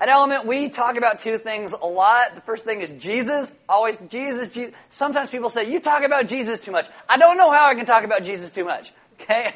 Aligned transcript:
At 0.00 0.08
Element, 0.08 0.46
we 0.46 0.68
talk 0.68 0.96
about 0.96 1.20
two 1.20 1.38
things 1.38 1.72
a 1.72 1.86
lot. 1.86 2.34
The 2.34 2.40
first 2.40 2.64
thing 2.64 2.80
is 2.80 2.90
Jesus. 2.92 3.52
Always 3.68 3.96
Jesus, 4.08 4.48
Jesus. 4.48 4.74
Sometimes 4.90 5.30
people 5.30 5.48
say, 5.48 5.70
you 5.70 5.80
talk 5.80 6.02
about 6.04 6.26
Jesus 6.26 6.60
too 6.60 6.72
much. 6.72 6.86
I 7.08 7.16
don't 7.16 7.36
know 7.36 7.50
how 7.50 7.68
I 7.68 7.74
can 7.74 7.86
talk 7.86 8.04
about 8.04 8.24
Jesus 8.24 8.50
too 8.50 8.64
much. 8.64 8.92
Okay? 9.14 9.54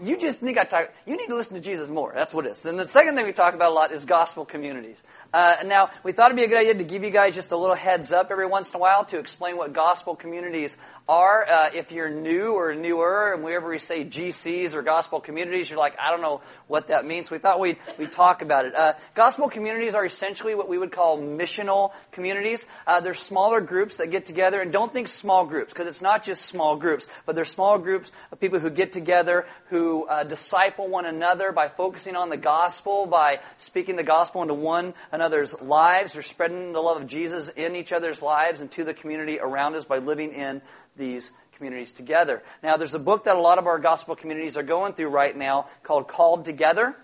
You 0.00 0.18
just 0.18 0.40
think 0.40 0.58
I 0.58 0.64
talk, 0.64 0.92
you 1.06 1.16
need 1.16 1.28
to 1.28 1.36
listen 1.36 1.54
to 1.54 1.60
Jesus 1.60 1.88
more. 1.88 2.12
That's 2.14 2.34
what 2.34 2.46
it 2.46 2.52
is. 2.52 2.64
And 2.66 2.78
the 2.78 2.88
second 2.88 3.16
thing 3.16 3.26
we 3.26 3.32
talk 3.32 3.54
about 3.54 3.72
a 3.72 3.74
lot 3.74 3.92
is 3.92 4.04
gospel 4.04 4.44
communities. 4.44 5.02
Uh, 5.32 5.56
now, 5.66 5.90
we 6.04 6.12
thought 6.12 6.26
it'd 6.26 6.36
be 6.36 6.44
a 6.44 6.48
good 6.48 6.58
idea 6.58 6.74
to 6.74 6.84
give 6.84 7.02
you 7.02 7.10
guys 7.10 7.34
just 7.34 7.50
a 7.50 7.56
little 7.56 7.74
heads 7.74 8.12
up 8.12 8.30
every 8.30 8.46
once 8.46 8.72
in 8.72 8.76
a 8.76 8.80
while 8.80 9.04
to 9.04 9.18
explain 9.18 9.56
what 9.56 9.72
gospel 9.72 10.14
communities 10.14 10.76
are. 11.08 11.44
Uh, 11.44 11.70
if 11.74 11.90
you're 11.90 12.08
new 12.08 12.52
or 12.52 12.74
newer, 12.74 13.32
and 13.32 13.42
whenever 13.42 13.68
we 13.68 13.80
say 13.80 14.04
GCs 14.04 14.74
or 14.74 14.82
gospel 14.82 15.20
communities, 15.20 15.68
you're 15.68 15.78
like, 15.78 15.98
I 15.98 16.10
don't 16.12 16.22
know 16.22 16.40
what 16.68 16.86
that 16.88 17.04
means. 17.04 17.30
We 17.32 17.38
thought 17.38 17.58
we'd, 17.58 17.78
we'd 17.98 18.12
talk 18.12 18.42
about 18.42 18.64
it. 18.64 18.76
Uh, 18.76 18.94
gospel 19.16 19.48
communities 19.48 19.96
are 19.96 20.04
essentially 20.04 20.54
what 20.54 20.68
we 20.68 20.78
would 20.78 20.92
call 20.92 21.18
missional 21.18 21.92
communities. 22.12 22.66
Uh, 22.86 23.00
they're 23.00 23.14
smaller 23.14 23.60
groups 23.60 23.96
that 23.96 24.12
get 24.12 24.26
together, 24.26 24.60
and 24.60 24.72
don't 24.72 24.92
think 24.92 25.08
small 25.08 25.46
groups, 25.46 25.72
because 25.72 25.88
it's 25.88 26.02
not 26.02 26.24
just 26.24 26.46
small 26.46 26.76
groups, 26.76 27.08
but 27.26 27.34
they're 27.34 27.44
small 27.44 27.78
groups 27.78 28.12
of 28.30 28.40
people 28.40 28.60
who 28.60 28.70
get 28.70 28.92
together, 28.92 29.46
who 29.70 29.83
uh, 30.08 30.24
disciple 30.24 30.88
one 30.88 31.06
another 31.06 31.52
by 31.52 31.68
focusing 31.68 32.16
on 32.16 32.28
the 32.28 32.36
gospel, 32.36 33.06
by 33.06 33.40
speaking 33.58 33.96
the 33.96 34.02
gospel 34.02 34.42
into 34.42 34.54
one 34.54 34.94
another's 35.12 35.60
lives 35.60 36.16
or 36.16 36.22
spreading 36.22 36.72
the 36.72 36.80
love 36.80 37.00
of 37.00 37.06
Jesus 37.06 37.48
in 37.48 37.76
each 37.76 37.92
other's 37.92 38.22
lives 38.22 38.60
and 38.60 38.70
to 38.72 38.84
the 38.84 38.94
community 38.94 39.38
around 39.38 39.74
us 39.74 39.84
by 39.84 39.98
living 39.98 40.32
in 40.32 40.62
these 40.96 41.30
communities 41.56 41.92
together. 41.92 42.42
Now, 42.62 42.76
there's 42.76 42.94
a 42.94 42.98
book 42.98 43.24
that 43.24 43.36
a 43.36 43.40
lot 43.40 43.58
of 43.58 43.66
our 43.66 43.78
gospel 43.78 44.16
communities 44.16 44.56
are 44.56 44.62
going 44.62 44.94
through 44.94 45.08
right 45.08 45.36
now 45.36 45.68
called 45.82 46.08
Called 46.08 46.44
Together. 46.44 46.96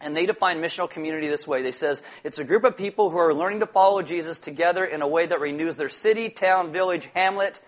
And 0.00 0.16
they 0.16 0.26
define 0.26 0.60
missional 0.60 0.88
community 0.88 1.26
this 1.26 1.48
way. 1.48 1.62
They 1.62 1.72
says 1.72 2.02
it's 2.22 2.38
a 2.38 2.44
group 2.44 2.62
of 2.62 2.76
people 2.76 3.10
who 3.10 3.18
are 3.18 3.34
learning 3.34 3.60
to 3.60 3.66
follow 3.66 4.00
Jesus 4.02 4.38
together 4.38 4.84
in 4.84 5.02
a 5.02 5.08
way 5.08 5.26
that 5.26 5.40
renews 5.40 5.76
their 5.76 5.88
city, 5.88 6.28
town, 6.28 6.70
village, 6.70 7.08
hamlet, 7.14 7.60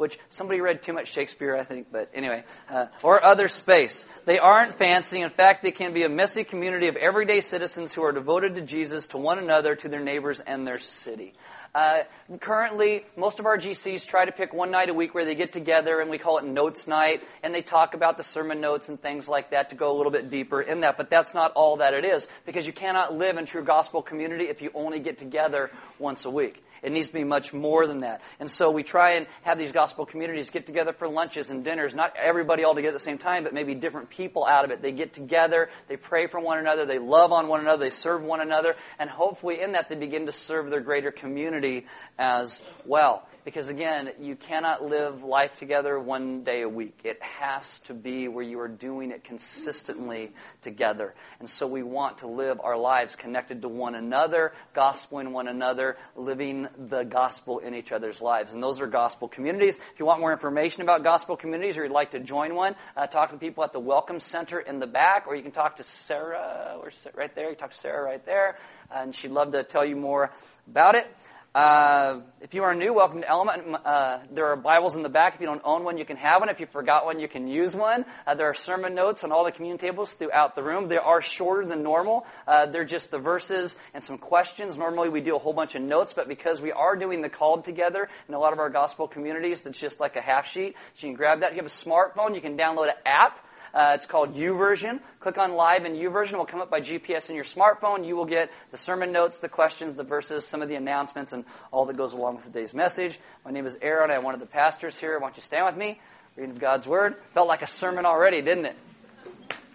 which 0.00 0.18
somebody 0.30 0.62
read 0.62 0.82
too 0.82 0.94
much 0.94 1.12
Shakespeare, 1.12 1.54
I 1.54 1.62
think, 1.62 1.88
but 1.92 2.10
anyway, 2.14 2.44
uh, 2.70 2.86
or 3.02 3.22
other 3.22 3.48
space. 3.48 4.08
They 4.24 4.38
aren't 4.38 4.76
fancy. 4.76 5.20
In 5.20 5.28
fact, 5.28 5.62
they 5.62 5.72
can 5.72 5.92
be 5.92 6.04
a 6.04 6.08
messy 6.08 6.42
community 6.42 6.88
of 6.88 6.96
everyday 6.96 7.42
citizens 7.42 7.92
who 7.92 8.02
are 8.02 8.12
devoted 8.12 8.54
to 8.54 8.62
Jesus, 8.62 9.08
to 9.08 9.18
one 9.18 9.38
another, 9.38 9.76
to 9.76 9.88
their 9.90 10.00
neighbors, 10.00 10.40
and 10.40 10.66
their 10.66 10.78
city. 10.78 11.34
Uh, 11.74 11.98
currently, 12.40 13.04
most 13.14 13.40
of 13.40 13.46
our 13.46 13.58
GCs 13.58 14.08
try 14.08 14.24
to 14.24 14.32
pick 14.32 14.54
one 14.54 14.70
night 14.70 14.88
a 14.88 14.94
week 14.94 15.14
where 15.14 15.26
they 15.26 15.34
get 15.34 15.52
together 15.52 16.00
and 16.00 16.08
we 16.08 16.16
call 16.16 16.38
it 16.38 16.44
notes 16.46 16.88
night, 16.88 17.22
and 17.42 17.54
they 17.54 17.62
talk 17.62 17.92
about 17.92 18.16
the 18.16 18.24
sermon 18.24 18.58
notes 18.58 18.88
and 18.88 19.00
things 19.00 19.28
like 19.28 19.50
that 19.50 19.68
to 19.68 19.76
go 19.76 19.94
a 19.94 19.96
little 19.96 20.10
bit 20.10 20.30
deeper 20.30 20.62
in 20.62 20.80
that. 20.80 20.96
But 20.96 21.10
that's 21.10 21.34
not 21.34 21.52
all 21.52 21.76
that 21.76 21.92
it 21.92 22.06
is, 22.06 22.26
because 22.46 22.66
you 22.66 22.72
cannot 22.72 23.14
live 23.14 23.36
in 23.36 23.44
true 23.44 23.62
gospel 23.62 24.00
community 24.00 24.44
if 24.44 24.62
you 24.62 24.70
only 24.74 24.98
get 24.98 25.18
together 25.18 25.70
once 25.98 26.24
a 26.24 26.30
week. 26.30 26.64
It 26.82 26.92
needs 26.92 27.08
to 27.08 27.14
be 27.14 27.24
much 27.24 27.52
more 27.52 27.86
than 27.86 28.00
that. 28.00 28.22
And 28.38 28.50
so 28.50 28.70
we 28.70 28.82
try 28.82 29.12
and 29.12 29.26
have 29.42 29.58
these 29.58 29.72
gospel 29.72 30.06
communities 30.06 30.50
get 30.50 30.66
together 30.66 30.92
for 30.92 31.08
lunches 31.08 31.50
and 31.50 31.64
dinners. 31.64 31.94
Not 31.94 32.14
everybody 32.16 32.64
all 32.64 32.74
together 32.74 32.94
at 32.94 32.98
the 32.98 33.04
same 33.04 33.18
time, 33.18 33.44
but 33.44 33.54
maybe 33.54 33.74
different 33.74 34.10
people 34.10 34.46
out 34.46 34.64
of 34.64 34.70
it. 34.70 34.82
They 34.82 34.92
get 34.92 35.12
together, 35.12 35.70
they 35.88 35.96
pray 35.96 36.26
for 36.26 36.40
one 36.40 36.58
another, 36.58 36.86
they 36.86 36.98
love 36.98 37.32
on 37.32 37.48
one 37.48 37.60
another, 37.60 37.84
they 37.84 37.90
serve 37.90 38.22
one 38.22 38.40
another, 38.40 38.76
and 38.98 39.10
hopefully 39.10 39.60
in 39.60 39.72
that 39.72 39.88
they 39.88 39.94
begin 39.94 40.26
to 40.26 40.32
serve 40.32 40.70
their 40.70 40.80
greater 40.80 41.10
community 41.10 41.86
as 42.18 42.60
well. 42.84 43.26
Because 43.42 43.70
again, 43.70 44.10
you 44.20 44.36
cannot 44.36 44.84
live 44.84 45.24
life 45.24 45.54
together 45.54 45.98
one 45.98 46.44
day 46.44 46.60
a 46.60 46.68
week. 46.68 47.00
It 47.04 47.22
has 47.22 47.80
to 47.80 47.94
be 47.94 48.28
where 48.28 48.44
you 48.44 48.60
are 48.60 48.68
doing 48.68 49.12
it 49.12 49.24
consistently 49.24 50.32
together. 50.60 51.14
And 51.38 51.48
so 51.48 51.66
we 51.66 51.82
want 51.82 52.18
to 52.18 52.26
live 52.26 52.60
our 52.62 52.76
lives 52.76 53.16
connected 53.16 53.62
to 53.62 53.68
one 53.68 53.94
another, 53.94 54.52
gospeling 54.74 55.32
one 55.32 55.48
another, 55.48 55.96
living 56.16 56.68
the 56.76 57.04
gospel 57.04 57.60
in 57.60 57.74
each 57.74 57.92
other's 57.92 58.20
lives. 58.20 58.52
And 58.52 58.62
those 58.62 58.80
are 58.80 58.86
gospel 58.86 59.26
communities. 59.26 59.78
If 59.78 59.98
you 59.98 60.04
want 60.04 60.20
more 60.20 60.32
information 60.32 60.82
about 60.82 61.02
gospel 61.02 61.36
communities 61.36 61.78
or 61.78 61.84
you'd 61.84 61.92
like 61.92 62.10
to 62.10 62.20
join 62.20 62.54
one, 62.54 62.76
uh, 62.94 63.06
talk 63.06 63.30
to 63.30 63.38
people 63.38 63.64
at 63.64 63.72
the 63.72 63.80
Welcome 63.80 64.20
Center 64.20 64.60
in 64.60 64.80
the 64.80 64.86
back, 64.86 65.26
or 65.26 65.34
you 65.34 65.42
can 65.42 65.52
talk 65.52 65.76
to 65.76 65.84
Sarah, 65.84 66.78
right 67.14 67.34
there. 67.34 67.48
You 67.48 67.56
talk 67.56 67.70
to 67.70 67.78
Sarah 67.78 68.02
right 68.02 68.24
there, 68.26 68.58
and 68.90 69.14
she'd 69.14 69.30
love 69.30 69.52
to 69.52 69.64
tell 69.64 69.84
you 69.84 69.96
more 69.96 70.30
about 70.68 70.94
it. 70.94 71.06
Uh, 71.52 72.20
if 72.40 72.54
you 72.54 72.62
are 72.62 72.76
new, 72.76 72.94
welcome 72.94 73.22
to 73.22 73.28
Element. 73.28 73.74
Uh, 73.84 74.20
there 74.30 74.46
are 74.46 74.56
Bibles 74.56 74.94
in 74.94 75.02
the 75.02 75.08
back. 75.08 75.34
If 75.34 75.40
you 75.40 75.48
don't 75.48 75.62
own 75.64 75.82
one, 75.82 75.98
you 75.98 76.04
can 76.04 76.16
have 76.16 76.42
one. 76.42 76.48
If 76.48 76.60
you 76.60 76.66
forgot 76.66 77.04
one, 77.04 77.18
you 77.18 77.26
can 77.26 77.48
use 77.48 77.74
one. 77.74 78.04
Uh, 78.24 78.36
there 78.36 78.46
are 78.46 78.54
sermon 78.54 78.94
notes 78.94 79.24
on 79.24 79.32
all 79.32 79.44
the 79.44 79.50
communion 79.50 79.76
tables 79.76 80.14
throughout 80.14 80.54
the 80.54 80.62
room. 80.62 80.86
They 80.86 80.96
are 80.96 81.20
shorter 81.20 81.66
than 81.66 81.82
normal. 81.82 82.24
Uh, 82.46 82.66
they're 82.66 82.84
just 82.84 83.10
the 83.10 83.18
verses 83.18 83.74
and 83.94 84.04
some 84.04 84.16
questions. 84.16 84.78
Normally, 84.78 85.08
we 85.08 85.20
do 85.20 85.34
a 85.34 85.40
whole 85.40 85.52
bunch 85.52 85.74
of 85.74 85.82
notes, 85.82 86.12
but 86.12 86.28
because 86.28 86.60
we 86.60 86.70
are 86.70 86.94
doing 86.94 87.20
the 87.20 87.28
called 87.28 87.64
together 87.64 88.08
in 88.28 88.34
a 88.34 88.38
lot 88.38 88.52
of 88.52 88.60
our 88.60 88.70
gospel 88.70 89.08
communities, 89.08 89.66
it's 89.66 89.80
just 89.80 89.98
like 89.98 90.14
a 90.14 90.20
half 90.20 90.46
sheet. 90.46 90.76
So 90.94 91.08
you 91.08 91.12
can 91.12 91.16
grab 91.16 91.40
that. 91.40 91.50
If 91.50 91.56
you 91.56 91.62
have 91.62 91.66
a 91.66 91.68
smartphone, 91.68 92.36
you 92.36 92.40
can 92.40 92.56
download 92.56 92.90
an 92.90 92.96
app. 93.04 93.44
Uh, 93.74 93.92
it's 93.94 94.06
called 94.06 94.34
YouVersion. 94.34 95.00
Click 95.20 95.38
on 95.38 95.54
Live 95.54 95.84
in 95.84 95.92
YouVersion. 95.92 96.32
It 96.32 96.38
will 96.38 96.46
come 96.46 96.60
up 96.60 96.70
by 96.70 96.80
GPS 96.80 97.30
in 97.30 97.36
your 97.36 97.44
smartphone. 97.44 98.06
You 98.06 98.16
will 98.16 98.24
get 98.24 98.50
the 98.70 98.78
sermon 98.78 99.12
notes, 99.12 99.40
the 99.40 99.48
questions, 99.48 99.94
the 99.94 100.04
verses, 100.04 100.46
some 100.46 100.62
of 100.62 100.68
the 100.68 100.74
announcements, 100.74 101.32
and 101.32 101.44
all 101.70 101.86
that 101.86 101.96
goes 101.96 102.12
along 102.12 102.36
with 102.36 102.44
today's 102.44 102.74
message. 102.74 103.18
My 103.44 103.50
name 103.50 103.66
is 103.66 103.78
Aaron. 103.80 104.10
I'm 104.10 104.24
one 104.24 104.34
of 104.34 104.40
the 104.40 104.46
pastors 104.46 104.98
here. 104.98 105.18
Why 105.18 105.28
don't 105.28 105.36
you 105.36 105.42
stand 105.42 105.66
with 105.66 105.76
me. 105.76 106.00
Reading 106.36 106.56
God's 106.56 106.86
Word. 106.86 107.16
Felt 107.34 107.48
like 107.48 107.62
a 107.62 107.66
sermon 107.66 108.06
already, 108.06 108.42
didn't 108.42 108.66
it? 108.66 108.76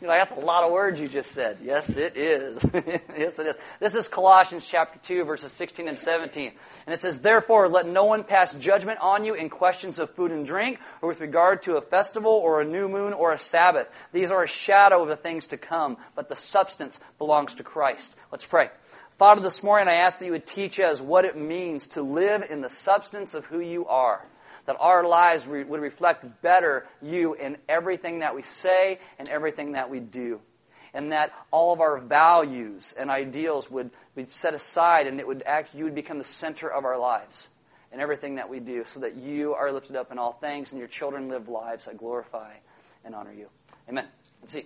You're 0.01 0.09
like, 0.09 0.27
that's 0.27 0.39
a 0.39 0.45
lot 0.45 0.63
of 0.63 0.73
words 0.73 0.99
you 0.99 1.07
just 1.07 1.31
said. 1.31 1.59
Yes, 1.63 1.95
it 1.95 2.17
is. 2.17 2.63
yes, 2.73 3.39
it 3.39 3.47
is. 3.47 3.55
This 3.79 3.95
is 3.95 4.09
Colossians 4.09 4.67
chapter 4.67 4.99
2, 4.99 5.23
verses 5.23 5.53
16 5.53 5.87
and 5.87 5.97
17. 5.97 6.51
And 6.85 6.93
it 6.93 6.99
says, 6.99 7.21
Therefore, 7.21 7.69
let 7.69 7.87
no 7.87 8.03
one 8.03 8.25
pass 8.25 8.53
judgment 8.55 8.99
on 8.99 9.23
you 9.23 9.35
in 9.35 9.49
questions 9.49 9.97
of 9.97 10.09
food 10.09 10.31
and 10.31 10.45
drink, 10.45 10.79
or 11.01 11.07
with 11.07 11.21
regard 11.21 11.63
to 11.63 11.77
a 11.77 11.81
festival, 11.81 12.31
or 12.31 12.59
a 12.59 12.65
new 12.65 12.89
moon, 12.89 13.13
or 13.13 13.31
a 13.31 13.39
Sabbath. 13.39 13.89
These 14.11 14.31
are 14.31 14.43
a 14.43 14.47
shadow 14.47 15.01
of 15.01 15.07
the 15.07 15.15
things 15.15 15.47
to 15.47 15.57
come, 15.57 15.95
but 16.13 16.27
the 16.27 16.35
substance 16.35 16.99
belongs 17.17 17.55
to 17.55 17.63
Christ. 17.63 18.17
Let's 18.31 18.45
pray. 18.45 18.69
Father, 19.17 19.39
this 19.39 19.63
morning 19.63 19.87
I 19.87 19.95
ask 19.95 20.19
that 20.19 20.25
you 20.25 20.33
would 20.33 20.45
teach 20.45 20.77
us 20.77 20.99
what 20.99 21.23
it 21.23 21.37
means 21.37 21.87
to 21.87 22.01
live 22.01 22.45
in 22.49 22.59
the 22.59 22.69
substance 22.69 23.33
of 23.33 23.45
who 23.45 23.61
you 23.61 23.85
are 23.85 24.25
that 24.65 24.77
our 24.79 25.03
lives 25.05 25.47
re- 25.47 25.63
would 25.63 25.81
reflect 25.81 26.41
better 26.41 26.87
you 27.01 27.33
in 27.33 27.57
everything 27.69 28.19
that 28.19 28.35
we 28.35 28.41
say 28.41 28.99
and 29.19 29.27
everything 29.27 29.73
that 29.73 29.89
we 29.89 29.99
do. 29.99 30.41
And 30.93 31.11
that 31.11 31.33
all 31.51 31.73
of 31.73 31.81
our 31.81 31.97
values 31.97 32.95
and 32.97 33.09
ideals 33.09 33.69
would 33.69 33.91
be 34.15 34.25
set 34.25 34.53
aside 34.53 35.07
and 35.07 35.19
it 35.19 35.27
would 35.27 35.43
act, 35.45 35.75
you 35.75 35.83
would 35.83 35.95
become 35.95 36.17
the 36.17 36.23
center 36.23 36.71
of 36.71 36.85
our 36.85 36.97
lives 36.97 37.49
and 37.91 38.01
everything 38.01 38.35
that 38.35 38.49
we 38.49 38.59
do 38.59 38.85
so 38.85 39.01
that 39.01 39.15
you 39.15 39.53
are 39.53 39.71
lifted 39.71 39.95
up 39.95 40.11
in 40.11 40.17
all 40.17 40.33
things 40.33 40.71
and 40.71 40.79
your 40.79 40.87
children 40.87 41.27
live 41.27 41.49
lives 41.49 41.85
that 41.85 41.97
glorify 41.97 42.53
and 43.03 43.13
honor 43.13 43.33
you. 43.33 43.47
Amen. 43.89 44.05
Let's 44.41 44.53
see. 44.53 44.65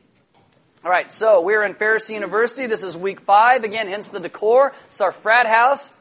All 0.83 0.89
right, 0.89 1.11
so 1.11 1.41
we're 1.41 1.63
in 1.63 1.73
Pharisee 1.73 2.13
University. 2.13 2.65
This 2.65 2.83
is 2.83 2.95
week 2.95 3.19
five. 3.19 3.65
Again, 3.65 3.89
hence 3.89 4.09
the 4.09 4.19
decor. 4.19 4.73
It's 4.87 5.01
our 5.01 5.11
frat 5.11 5.45
house. 5.45 5.93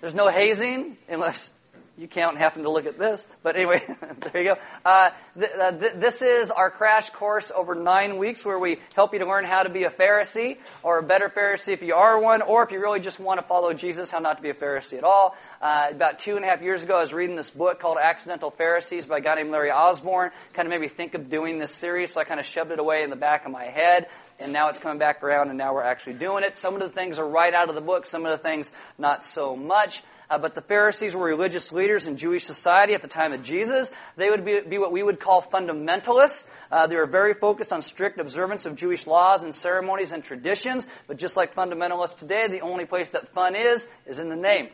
There's 0.00 0.14
no 0.14 0.28
hazing 0.28 0.96
unless 1.08 1.52
you 1.98 2.06
can't 2.06 2.38
happen 2.38 2.62
to 2.62 2.70
look 2.70 2.86
at 2.86 2.98
this. 2.98 3.26
But 3.42 3.56
anyway, 3.56 3.82
there 4.32 4.42
you 4.42 4.54
go. 4.54 4.58
Uh, 4.84 5.10
th- 5.38 5.52
uh, 5.52 5.72
th- 5.72 5.92
this 5.94 6.22
is 6.22 6.50
our 6.50 6.70
crash 6.70 7.10
course 7.10 7.50
over 7.54 7.74
nine 7.74 8.18
weeks 8.18 8.44
where 8.44 8.58
we 8.58 8.78
help 8.94 9.12
you 9.12 9.18
to 9.18 9.26
learn 9.26 9.44
how 9.44 9.64
to 9.64 9.68
be 9.68 9.84
a 9.84 9.90
Pharisee 9.90 10.58
or 10.84 10.98
a 10.98 11.02
better 11.02 11.28
Pharisee 11.28 11.72
if 11.72 11.82
you 11.82 11.94
are 11.94 12.20
one, 12.20 12.40
or 12.42 12.62
if 12.62 12.70
you 12.70 12.80
really 12.80 13.00
just 13.00 13.18
want 13.18 13.40
to 13.40 13.46
follow 13.46 13.74
Jesus, 13.74 14.10
how 14.10 14.20
not 14.20 14.36
to 14.36 14.42
be 14.42 14.50
a 14.50 14.54
Pharisee 14.54 14.96
at 14.96 15.04
all. 15.04 15.36
Uh, 15.60 15.88
about 15.90 16.20
two 16.20 16.36
and 16.36 16.44
a 16.44 16.48
half 16.48 16.62
years 16.62 16.84
ago, 16.84 16.96
I 16.96 17.00
was 17.00 17.12
reading 17.12 17.34
this 17.34 17.50
book 17.50 17.80
called 17.80 17.98
Accidental 18.00 18.52
Pharisees 18.52 19.06
by 19.06 19.18
a 19.18 19.20
guy 19.20 19.34
named 19.34 19.50
Larry 19.50 19.72
Osborne. 19.72 20.30
Kind 20.52 20.66
of 20.66 20.70
made 20.70 20.80
me 20.80 20.88
think 20.88 21.14
of 21.14 21.28
doing 21.28 21.58
this 21.58 21.74
series, 21.74 22.14
so 22.14 22.20
I 22.20 22.24
kind 22.24 22.38
of 22.38 22.46
shoved 22.46 22.70
it 22.70 22.78
away 22.78 23.02
in 23.02 23.10
the 23.10 23.16
back 23.16 23.44
of 23.44 23.50
my 23.50 23.64
head 23.64 24.06
and 24.40 24.52
now 24.52 24.68
it's 24.68 24.78
coming 24.78 24.98
back 24.98 25.24
around, 25.24 25.48
and 25.48 25.58
now 25.58 25.74
we're 25.74 25.82
actually 25.82 26.12
doing 26.12 26.44
it. 26.44 26.56
Some 26.56 26.74
of 26.74 26.80
the 26.80 26.88
things 26.88 27.18
are 27.18 27.26
right 27.26 27.52
out 27.52 27.68
of 27.68 27.74
the 27.74 27.80
book, 27.80 28.06
some 28.06 28.24
of 28.24 28.30
the 28.30 28.38
things 28.38 28.70
not 28.96 29.24
so 29.24 29.56
much. 29.56 30.04
Uh, 30.30 30.36
but 30.36 30.54
the 30.54 30.60
Pharisees 30.60 31.16
were 31.16 31.24
religious 31.24 31.72
leaders 31.72 32.06
in 32.06 32.18
Jewish 32.18 32.44
society 32.44 32.92
at 32.92 33.00
the 33.00 33.08
time 33.08 33.32
of 33.32 33.42
Jesus. 33.42 33.90
They 34.16 34.28
would 34.28 34.44
be, 34.44 34.60
be 34.60 34.78
what 34.78 34.92
we 34.92 35.02
would 35.02 35.20
call 35.20 35.40
fundamentalists. 35.40 36.50
Uh, 36.70 36.86
they 36.86 36.96
were 36.96 37.06
very 37.06 37.32
focused 37.32 37.72
on 37.72 37.80
strict 37.80 38.18
observance 38.18 38.66
of 38.66 38.76
Jewish 38.76 39.06
laws 39.06 39.42
and 39.42 39.54
ceremonies 39.54 40.12
and 40.12 40.22
traditions. 40.22 40.86
But 41.06 41.16
just 41.16 41.36
like 41.36 41.54
fundamentalists 41.54 42.18
today, 42.18 42.46
the 42.46 42.60
only 42.60 42.84
place 42.84 43.10
that 43.10 43.28
fun 43.30 43.56
is, 43.56 43.88
is 44.06 44.18
in 44.18 44.28
the 44.28 44.36
name. 44.36 44.68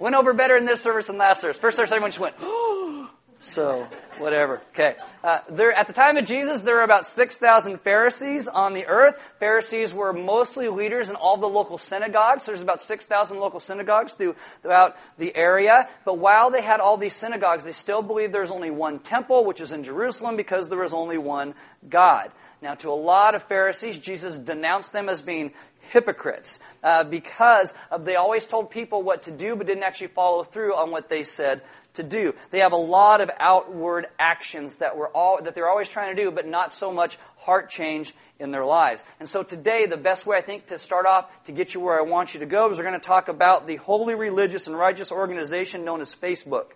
Went 0.00 0.16
over 0.16 0.32
better 0.32 0.56
in 0.56 0.64
this 0.64 0.80
service 0.80 1.06
than 1.06 1.18
last 1.18 1.42
service. 1.42 1.58
First 1.58 1.76
service, 1.76 1.92
everyone 1.92 2.10
just 2.10 2.20
went, 2.20 2.34
oh, 2.40 2.99
So, 3.42 3.88
whatever. 4.18 4.60
Okay. 4.74 4.96
Uh, 5.24 5.38
there, 5.48 5.72
at 5.72 5.86
the 5.86 5.94
time 5.94 6.18
of 6.18 6.26
Jesus, 6.26 6.60
there 6.60 6.74
were 6.74 6.82
about 6.82 7.06
6,000 7.06 7.80
Pharisees 7.80 8.48
on 8.48 8.74
the 8.74 8.84
earth. 8.86 9.18
Pharisees 9.38 9.94
were 9.94 10.12
mostly 10.12 10.68
leaders 10.68 11.08
in 11.08 11.16
all 11.16 11.38
the 11.38 11.48
local 11.48 11.78
synagogues. 11.78 12.44
There's 12.44 12.60
about 12.60 12.82
6,000 12.82 13.38
local 13.38 13.58
synagogues 13.58 14.12
through, 14.12 14.36
throughout 14.60 14.98
the 15.16 15.34
area. 15.34 15.88
But 16.04 16.18
while 16.18 16.50
they 16.50 16.60
had 16.60 16.80
all 16.80 16.98
these 16.98 17.14
synagogues, 17.14 17.64
they 17.64 17.72
still 17.72 18.02
believed 18.02 18.34
there's 18.34 18.50
only 18.50 18.70
one 18.70 18.98
temple, 18.98 19.46
which 19.46 19.62
is 19.62 19.72
in 19.72 19.84
Jerusalem, 19.84 20.36
because 20.36 20.68
there 20.68 20.78
was 20.78 20.92
only 20.92 21.16
one 21.16 21.54
God. 21.88 22.30
Now, 22.60 22.74
to 22.74 22.90
a 22.90 22.92
lot 22.92 23.34
of 23.34 23.42
Pharisees, 23.44 23.98
Jesus 23.98 24.38
denounced 24.38 24.92
them 24.92 25.08
as 25.08 25.22
being 25.22 25.52
hypocrites 25.90 26.62
uh, 26.82 27.04
because 27.04 27.74
of, 27.90 28.04
they 28.04 28.16
always 28.16 28.44
told 28.44 28.70
people 28.70 29.02
what 29.02 29.24
to 29.24 29.30
do 29.30 29.56
but 29.56 29.66
didn't 29.66 29.82
actually 29.82 30.08
follow 30.08 30.44
through 30.44 30.74
on 30.74 30.90
what 30.90 31.08
they 31.08 31.22
said 31.22 31.62
to 31.94 32.02
do. 32.02 32.34
They 32.50 32.60
have 32.60 32.72
a 32.72 32.76
lot 32.76 33.20
of 33.20 33.30
outward 33.38 34.06
actions 34.18 34.76
that, 34.76 34.96
we're 34.96 35.08
all, 35.08 35.42
that 35.42 35.54
they're 35.54 35.68
always 35.68 35.88
trying 35.88 36.14
to 36.14 36.22
do, 36.22 36.30
but 36.30 36.46
not 36.46 36.72
so 36.72 36.92
much 36.92 37.18
heart 37.38 37.70
change 37.70 38.14
in 38.38 38.50
their 38.50 38.64
lives. 38.64 39.04
And 39.20 39.28
so 39.28 39.42
today, 39.42 39.86
the 39.86 39.96
best 39.96 40.26
way 40.26 40.36
I 40.36 40.40
think 40.40 40.68
to 40.68 40.78
start 40.78 41.06
off 41.06 41.26
to 41.46 41.52
get 41.52 41.74
you 41.74 41.80
where 41.80 41.98
I 41.98 42.02
want 42.02 42.34
you 42.34 42.40
to 42.40 42.46
go 42.46 42.70
is 42.70 42.78
we're 42.78 42.84
going 42.84 42.98
to 42.98 43.06
talk 43.06 43.28
about 43.28 43.66
the 43.66 43.76
holy, 43.76 44.14
religious, 44.14 44.66
and 44.66 44.76
righteous 44.76 45.12
organization 45.12 45.84
known 45.84 46.00
as 46.00 46.14
Facebook. 46.14 46.66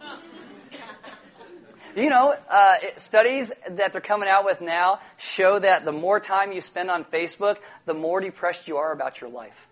You 1.94 2.10
know, 2.10 2.34
uh, 2.50 2.74
studies 2.98 3.54
that 3.70 3.92
they're 3.92 4.02
coming 4.02 4.28
out 4.28 4.44
with 4.44 4.60
now 4.60 5.00
show 5.16 5.58
that 5.58 5.86
the 5.86 5.92
more 5.92 6.20
time 6.20 6.52
you 6.52 6.60
spend 6.60 6.90
on 6.90 7.06
Facebook, 7.06 7.56
the 7.86 7.94
more 7.94 8.20
depressed 8.20 8.68
you 8.68 8.76
are 8.76 8.92
about 8.92 9.22
your 9.22 9.30
life. 9.30 9.66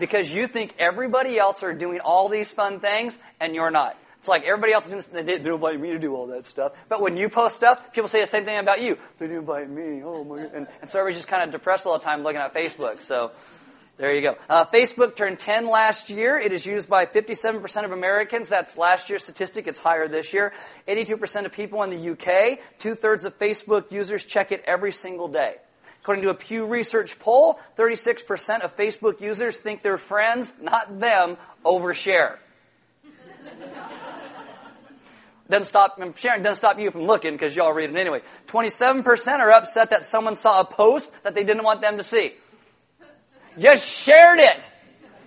Because 0.00 0.34
you 0.34 0.48
think 0.48 0.74
everybody 0.80 1.38
else 1.38 1.62
are 1.62 1.72
doing 1.72 2.00
all 2.00 2.28
these 2.28 2.50
fun 2.50 2.80
things 2.80 3.16
and 3.38 3.54
you're 3.54 3.70
not. 3.70 3.96
It's 4.22 4.28
like 4.28 4.44
everybody 4.44 4.72
else 4.72 4.86
they 4.86 5.24
didn't 5.24 5.52
invite 5.52 5.80
me 5.80 5.90
to 5.90 5.98
do 5.98 6.14
all 6.14 6.28
that 6.28 6.46
stuff. 6.46 6.74
But 6.88 7.00
when 7.00 7.16
you 7.16 7.28
post 7.28 7.56
stuff, 7.56 7.92
people 7.92 8.06
say 8.06 8.20
the 8.20 8.28
same 8.28 8.44
thing 8.44 8.56
about 8.56 8.80
you. 8.80 8.96
They 9.18 9.26
didn't 9.26 9.40
invite 9.40 9.68
me. 9.68 10.00
Oh 10.04 10.22
my! 10.22 10.42
And, 10.42 10.68
and 10.80 10.88
so 10.88 11.00
everybody's 11.00 11.18
just 11.18 11.28
kind 11.28 11.42
of 11.42 11.50
depressed 11.50 11.86
all 11.86 11.98
the 11.98 12.04
time 12.04 12.22
looking 12.22 12.40
at 12.40 12.54
Facebook. 12.54 13.02
So 13.02 13.32
there 13.96 14.14
you 14.14 14.20
go. 14.20 14.36
Uh, 14.48 14.64
Facebook 14.66 15.16
turned 15.16 15.40
10 15.40 15.66
last 15.66 16.08
year. 16.08 16.38
It 16.38 16.52
is 16.52 16.64
used 16.64 16.88
by 16.88 17.04
57% 17.04 17.84
of 17.84 17.90
Americans. 17.90 18.48
That's 18.48 18.78
last 18.78 19.10
year's 19.10 19.24
statistic. 19.24 19.66
It's 19.66 19.80
higher 19.80 20.06
this 20.06 20.32
year. 20.32 20.52
82% 20.86 21.44
of 21.44 21.50
people 21.50 21.82
in 21.82 21.90
the 21.90 22.10
UK. 22.12 22.60
Two 22.78 22.94
thirds 22.94 23.24
of 23.24 23.36
Facebook 23.40 23.90
users 23.90 24.24
check 24.24 24.52
it 24.52 24.62
every 24.68 24.92
single 24.92 25.26
day. 25.26 25.56
According 26.00 26.22
to 26.22 26.30
a 26.30 26.34
Pew 26.34 26.64
Research 26.64 27.18
poll, 27.18 27.58
36% 27.76 28.60
of 28.60 28.76
Facebook 28.76 29.20
users 29.20 29.58
think 29.58 29.82
their 29.82 29.98
friends, 29.98 30.52
not 30.62 31.00
them, 31.00 31.38
overshare. 31.64 32.36
Doesn't 35.52 35.66
stop 35.66 36.00
sharing, 36.16 36.40
doesn't 36.40 36.56
stop 36.56 36.78
you 36.78 36.90
from 36.90 37.02
looking 37.02 37.32
because 37.32 37.54
y'all 37.54 37.74
read 37.74 37.90
it 37.90 37.96
anyway. 37.96 38.22
27% 38.46 39.38
are 39.38 39.52
upset 39.52 39.90
that 39.90 40.06
someone 40.06 40.34
saw 40.34 40.60
a 40.60 40.64
post 40.64 41.22
that 41.24 41.34
they 41.34 41.44
didn't 41.44 41.62
want 41.62 41.82
them 41.82 41.98
to 41.98 42.02
see. 42.02 42.32
Just 43.58 43.86
shared 43.86 44.38
it 44.38 44.62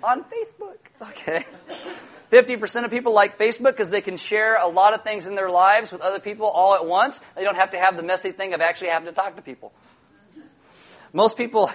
on 0.02 0.24
Facebook. 0.24 1.10
Okay. 1.12 1.46
50% 2.32 2.86
of 2.86 2.90
people 2.90 3.14
like 3.14 3.38
Facebook 3.38 3.74
because 3.74 3.92
they 3.92 4.02
can 4.02 4.18
share 4.18 4.60
a 4.60 4.68
lot 4.68 4.96
of 4.96 5.04
things 5.04 5.28
in 5.28 5.36
their 5.36 5.52
lives 5.52 5.92
with 5.92 6.02
other 6.02 6.20
people 6.20 6.48
all 6.48 6.74
at 6.74 6.88
once. 6.88 7.20
They 7.36 7.44
don't 7.44 7.58
have 7.58 7.70
to 7.74 7.78
have 7.78 7.96
the 7.96 8.02
messy 8.02 8.32
thing 8.32 8.56
of 8.56 8.62
actually 8.62 8.88
having 8.88 9.06
to 9.06 9.14
talk 9.14 9.36
to 9.36 9.44
people. 9.44 9.74
Most 11.14 11.38
people, 11.38 11.70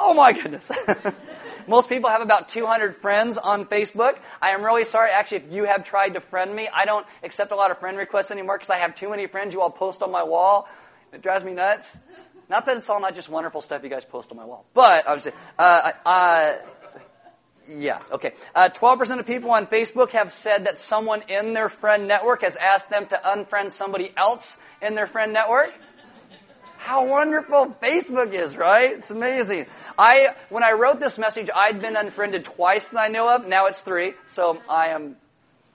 oh 0.00 0.14
my 0.14 0.32
goodness. 0.32 0.72
Most 1.68 1.88
people 1.88 2.10
have 2.10 2.22
about 2.22 2.48
200 2.48 2.96
friends 2.96 3.38
on 3.38 3.66
Facebook. 3.66 4.18
I 4.42 4.50
am 4.50 4.64
really 4.64 4.84
sorry, 4.84 5.10
actually, 5.10 5.38
if 5.38 5.52
you 5.52 5.64
have 5.64 5.84
tried 5.84 6.14
to 6.14 6.20
friend 6.20 6.54
me. 6.54 6.68
I 6.74 6.84
don't 6.86 7.06
accept 7.22 7.52
a 7.52 7.56
lot 7.56 7.70
of 7.70 7.78
friend 7.78 7.96
requests 7.96 8.30
anymore 8.30 8.56
because 8.56 8.70
I 8.70 8.78
have 8.78 8.94
too 8.94 9.10
many 9.10 9.26
friends 9.26 9.54
you 9.54 9.60
all 9.60 9.70
post 9.70 10.02
on 10.02 10.10
my 10.10 10.24
wall. 10.24 10.68
It 11.12 11.22
drives 11.22 11.44
me 11.44 11.52
nuts. 11.52 11.98
Not 12.48 12.66
that 12.66 12.78
it's 12.78 12.90
all 12.90 13.00
not 13.00 13.14
just 13.14 13.28
wonderful 13.28 13.62
stuff 13.62 13.84
you 13.84 13.90
guys 13.90 14.04
post 14.04 14.32
on 14.32 14.36
my 14.36 14.44
wall, 14.44 14.64
but 14.74 15.22
saying, 15.22 15.36
uh, 15.56 15.92
uh, 16.04 16.54
yeah, 17.68 18.00
okay. 18.10 18.32
Uh, 18.54 18.68
12% 18.68 19.20
of 19.20 19.26
people 19.26 19.52
on 19.52 19.66
Facebook 19.66 20.10
have 20.10 20.32
said 20.32 20.64
that 20.66 20.80
someone 20.80 21.22
in 21.28 21.52
their 21.52 21.68
friend 21.68 22.08
network 22.08 22.42
has 22.42 22.56
asked 22.56 22.90
them 22.90 23.06
to 23.06 23.20
unfriend 23.24 23.70
somebody 23.70 24.12
else 24.16 24.58
in 24.82 24.96
their 24.96 25.06
friend 25.06 25.32
network 25.32 25.72
how 26.80 27.04
wonderful 27.04 27.76
Facebook 27.82 28.32
is, 28.32 28.56
right? 28.56 28.92
It's 28.92 29.10
amazing. 29.10 29.66
I, 29.98 30.28
when 30.48 30.64
I 30.64 30.72
wrote 30.72 30.98
this 30.98 31.18
message, 31.18 31.50
I'd 31.54 31.78
been 31.78 31.94
unfriended 31.94 32.42
twice 32.42 32.88
that 32.88 32.98
I 32.98 33.08
know 33.08 33.34
of. 33.34 33.46
Now 33.46 33.66
it's 33.66 33.82
three. 33.82 34.14
So 34.28 34.60
I 34.66 34.88
am, 34.88 35.16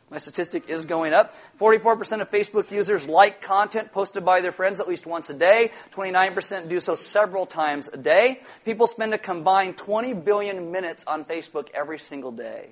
my 0.09 0.17
statistic 0.17 0.67
is 0.67 0.85
going 0.85 1.13
up. 1.13 1.35
44% 1.59 2.21
of 2.21 2.31
Facebook 2.31 2.71
users 2.71 3.07
like 3.07 3.43
content 3.43 3.91
posted 3.93 4.25
by 4.25 4.41
their 4.41 4.51
friends 4.51 4.79
at 4.79 4.87
least 4.87 5.05
once 5.05 5.29
a 5.29 5.35
day. 5.35 5.71
29% 5.93 6.69
do 6.69 6.79
so 6.79 6.95
several 6.95 7.45
times 7.45 7.87
a 7.87 7.97
day. 7.97 8.41
People 8.65 8.87
spend 8.87 9.13
a 9.13 9.19
combined 9.19 9.77
20 9.77 10.13
billion 10.13 10.71
minutes 10.71 11.03
on 11.05 11.23
Facebook 11.23 11.67
every 11.75 11.99
single 11.99 12.31
day. 12.31 12.69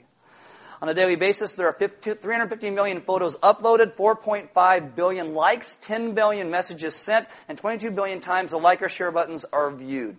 On 0.82 0.90
a 0.90 0.94
daily 0.94 1.16
basis, 1.16 1.54
there 1.54 1.68
are 1.68 1.74
350 1.74 2.70
million 2.72 3.02
photos 3.02 3.38
uploaded, 3.38 3.94
4.5 3.96 4.96
billion 4.96 5.34
likes, 5.34 5.78
10 5.78 6.14
billion 6.14 6.50
messages 6.50 6.96
sent, 6.96 7.28
and 7.48 7.58
22 7.58 7.92
billion 7.92 8.20
times 8.20 8.52
the 8.52 8.58
like 8.58 8.82
or 8.82 8.90
share 8.90 9.12
buttons 9.12 9.46
are 9.54 9.72
viewed. 9.72 10.18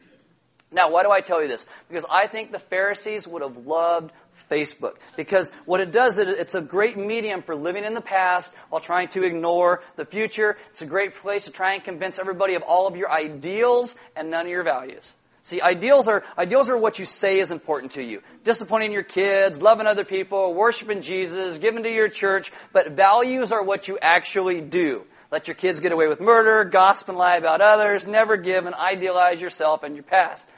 Now, 0.72 0.90
why 0.90 1.02
do 1.02 1.10
I 1.10 1.20
tell 1.20 1.40
you 1.40 1.48
this? 1.48 1.66
Because 1.88 2.04
I 2.10 2.26
think 2.26 2.50
the 2.50 2.58
Pharisees 2.58 3.28
would 3.28 3.42
have 3.42 3.66
loved 3.66 4.10
Facebook. 4.50 4.96
Because 5.16 5.52
what 5.66 5.80
it 5.80 5.92
does, 5.92 6.18
it's 6.18 6.54
a 6.54 6.60
great 6.60 6.96
medium 6.96 7.42
for 7.42 7.54
living 7.54 7.84
in 7.84 7.94
the 7.94 8.00
past 8.00 8.52
while 8.70 8.80
trying 8.80 9.08
to 9.08 9.22
ignore 9.22 9.82
the 9.96 10.04
future. 10.04 10.56
It's 10.70 10.82
a 10.82 10.86
great 10.86 11.14
place 11.14 11.44
to 11.44 11.52
try 11.52 11.74
and 11.74 11.84
convince 11.84 12.18
everybody 12.18 12.54
of 12.54 12.62
all 12.62 12.86
of 12.86 12.96
your 12.96 13.10
ideals 13.10 13.94
and 14.16 14.30
none 14.30 14.46
of 14.46 14.50
your 14.50 14.64
values. 14.64 15.14
See, 15.44 15.60
ideals 15.60 16.08
are, 16.08 16.24
ideals 16.38 16.70
are 16.70 16.76
what 16.76 16.98
you 16.98 17.04
say 17.04 17.38
is 17.38 17.50
important 17.50 17.92
to 17.92 18.02
you. 18.02 18.22
Disciplining 18.44 18.92
your 18.92 19.02
kids, 19.02 19.60
loving 19.60 19.86
other 19.86 20.04
people, 20.04 20.54
worshiping 20.54 21.02
Jesus, 21.02 21.58
giving 21.58 21.82
to 21.82 21.92
your 21.92 22.08
church, 22.08 22.50
but 22.72 22.92
values 22.92 23.52
are 23.52 23.62
what 23.62 23.86
you 23.86 23.98
actually 24.00 24.62
do. 24.62 25.04
Let 25.30 25.46
your 25.46 25.54
kids 25.54 25.80
get 25.80 25.92
away 25.92 26.08
with 26.08 26.18
murder, 26.18 26.64
gossip 26.64 27.10
and 27.10 27.18
lie 27.18 27.36
about 27.36 27.60
others, 27.60 28.06
never 28.06 28.38
give 28.38 28.64
and 28.64 28.74
idealize 28.74 29.38
yourself 29.38 29.82
and 29.82 29.94
your 29.94 30.02
past. 30.02 30.48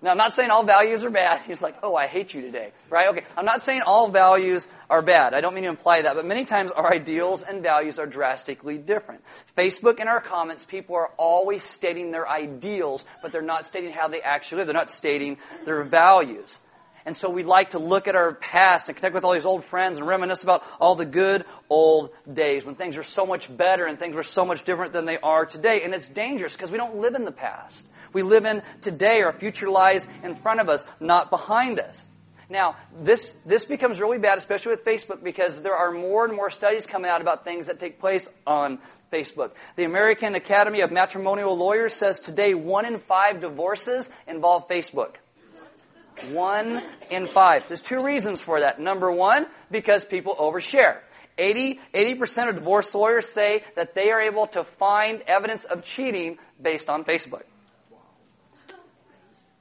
Now, 0.00 0.10
I'm 0.10 0.16
not 0.16 0.32
saying 0.32 0.50
all 0.50 0.62
values 0.62 1.04
are 1.04 1.10
bad. 1.10 1.42
He's 1.42 1.60
like, 1.60 1.76
oh, 1.82 1.96
I 1.96 2.06
hate 2.06 2.32
you 2.32 2.40
today. 2.40 2.72
Right? 2.88 3.08
Okay. 3.08 3.24
I'm 3.36 3.44
not 3.44 3.62
saying 3.62 3.82
all 3.82 4.08
values 4.08 4.68
are 4.88 5.02
bad. 5.02 5.34
I 5.34 5.40
don't 5.40 5.54
mean 5.54 5.64
to 5.64 5.70
imply 5.70 6.02
that. 6.02 6.14
But 6.14 6.24
many 6.24 6.44
times 6.44 6.70
our 6.70 6.92
ideals 6.92 7.42
and 7.42 7.62
values 7.62 7.98
are 7.98 8.06
drastically 8.06 8.78
different. 8.78 9.22
Facebook 9.56 9.98
and 9.98 10.08
our 10.08 10.20
comments, 10.20 10.64
people 10.64 10.94
are 10.94 11.10
always 11.16 11.64
stating 11.64 12.12
their 12.12 12.28
ideals, 12.28 13.04
but 13.22 13.32
they're 13.32 13.42
not 13.42 13.66
stating 13.66 13.92
how 13.92 14.08
they 14.08 14.20
actually 14.20 14.58
live. 14.58 14.66
They're 14.68 14.74
not 14.74 14.90
stating 14.90 15.38
their 15.64 15.82
values. 15.82 16.58
And 17.08 17.16
so 17.16 17.30
we 17.30 17.42
like 17.42 17.70
to 17.70 17.78
look 17.78 18.06
at 18.06 18.14
our 18.14 18.34
past 18.34 18.88
and 18.88 18.96
connect 18.96 19.14
with 19.14 19.24
all 19.24 19.32
these 19.32 19.46
old 19.46 19.64
friends 19.64 19.96
and 19.96 20.06
reminisce 20.06 20.42
about 20.42 20.62
all 20.78 20.94
the 20.94 21.06
good 21.06 21.44
old 21.70 22.10
days 22.30 22.66
when 22.66 22.74
things 22.74 22.98
were 22.98 23.02
so 23.02 23.24
much 23.24 23.54
better 23.56 23.86
and 23.86 23.98
things 23.98 24.14
were 24.14 24.22
so 24.22 24.44
much 24.44 24.64
different 24.64 24.92
than 24.92 25.06
they 25.06 25.18
are 25.18 25.46
today. 25.46 25.82
And 25.82 25.94
it's 25.94 26.08
dangerous 26.08 26.54
because 26.54 26.70
we 26.70 26.76
don't 26.76 26.96
live 26.96 27.14
in 27.14 27.24
the 27.24 27.32
past. 27.32 27.86
We 28.12 28.22
live 28.22 28.44
in 28.44 28.62
today. 28.80 29.22
Our 29.22 29.32
future 29.32 29.68
lies 29.68 30.08
in 30.22 30.34
front 30.36 30.60
of 30.60 30.68
us, 30.68 30.84
not 31.00 31.30
behind 31.30 31.78
us. 31.80 32.04
Now, 32.50 32.76
this, 33.02 33.32
this 33.44 33.66
becomes 33.66 34.00
really 34.00 34.18
bad, 34.18 34.38
especially 34.38 34.70
with 34.70 34.84
Facebook, 34.84 35.22
because 35.22 35.62
there 35.62 35.76
are 35.76 35.90
more 35.90 36.24
and 36.24 36.34
more 36.34 36.48
studies 36.48 36.86
coming 36.86 37.10
out 37.10 37.20
about 37.20 37.44
things 37.44 37.66
that 37.66 37.78
take 37.78 38.00
place 38.00 38.28
on 38.46 38.78
Facebook. 39.12 39.50
The 39.76 39.84
American 39.84 40.34
Academy 40.34 40.80
of 40.80 40.90
Matrimonial 40.90 41.54
Lawyers 41.56 41.92
says 41.92 42.20
today 42.20 42.54
one 42.54 42.86
in 42.86 42.98
five 42.98 43.40
divorces 43.40 44.10
involve 44.26 44.66
Facebook. 44.66 45.16
One 46.30 46.82
in 47.10 47.26
five. 47.26 47.68
There's 47.68 47.82
two 47.82 48.02
reasons 48.02 48.40
for 48.40 48.60
that. 48.60 48.80
Number 48.80 49.12
one, 49.12 49.46
because 49.70 50.04
people 50.04 50.34
overshare. 50.34 50.98
80, 51.36 51.78
80% 51.94 52.48
of 52.48 52.54
divorce 52.56 52.94
lawyers 52.94 53.28
say 53.28 53.62
that 53.76 53.94
they 53.94 54.10
are 54.10 54.20
able 54.20 54.48
to 54.48 54.64
find 54.64 55.22
evidence 55.28 55.64
of 55.64 55.84
cheating 55.84 56.38
based 56.60 56.88
on 56.88 57.04
Facebook 57.04 57.42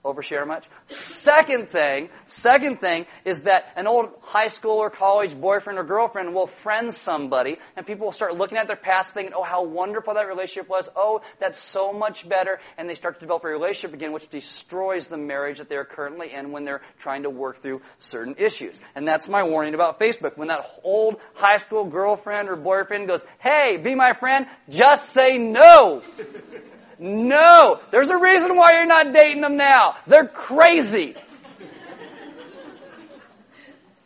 overshare 0.05 0.47
much. 0.47 0.67
Second 0.87 1.69
thing, 1.69 2.09
second 2.27 2.79
thing 2.79 3.05
is 3.25 3.43
that 3.43 3.71
an 3.75 3.87
old 3.87 4.09
high 4.21 4.47
school 4.47 4.77
or 4.77 4.89
college 4.89 5.39
boyfriend 5.39 5.77
or 5.77 5.83
girlfriend 5.83 6.33
will 6.33 6.47
friend 6.47 6.93
somebody 6.93 7.57
and 7.75 7.85
people 7.85 8.05
will 8.05 8.13
start 8.13 8.35
looking 8.35 8.57
at 8.57 8.67
their 8.67 8.75
past 8.75 9.13
thinking, 9.13 9.33
oh, 9.35 9.43
how 9.43 9.63
wonderful 9.63 10.13
that 10.13 10.27
relationship 10.27 10.69
was. 10.69 10.89
Oh, 10.95 11.21
that's 11.39 11.59
so 11.59 11.91
much 11.91 12.27
better. 12.27 12.59
And 12.77 12.89
they 12.89 12.95
start 12.95 13.15
to 13.15 13.19
develop 13.19 13.43
a 13.43 13.47
relationship 13.47 13.93
again, 13.93 14.13
which 14.13 14.29
destroys 14.29 15.07
the 15.07 15.17
marriage 15.17 15.57
that 15.57 15.69
they're 15.69 15.85
currently 15.85 16.33
in 16.33 16.51
when 16.51 16.63
they're 16.63 16.81
trying 16.99 17.23
to 17.23 17.29
work 17.29 17.57
through 17.57 17.81
certain 17.99 18.35
issues. 18.37 18.79
And 18.95 19.07
that's 19.07 19.27
my 19.27 19.43
warning 19.43 19.73
about 19.73 19.99
Facebook. 19.99 20.37
When 20.37 20.47
that 20.47 20.79
old 20.83 21.19
high 21.33 21.57
school 21.57 21.83
girlfriend 21.83 22.49
or 22.49 22.55
boyfriend 22.55 23.07
goes, 23.07 23.25
hey, 23.39 23.77
be 23.77 23.95
my 23.95 24.13
friend, 24.13 24.47
just 24.69 25.09
say 25.09 25.37
no. 25.37 26.01
No, 26.99 27.79
there's 27.91 28.09
a 28.09 28.17
reason 28.17 28.55
why 28.55 28.73
you're 28.73 28.87
not 28.87 29.13
dating 29.13 29.41
them 29.41 29.55
now. 29.57 29.95
They're 30.07 30.27
crazy. 30.27 31.15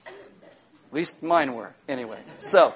At 0.05 0.93
least 0.93 1.23
mine 1.23 1.53
were, 1.53 1.73
anyway. 1.87 2.19
So, 2.39 2.73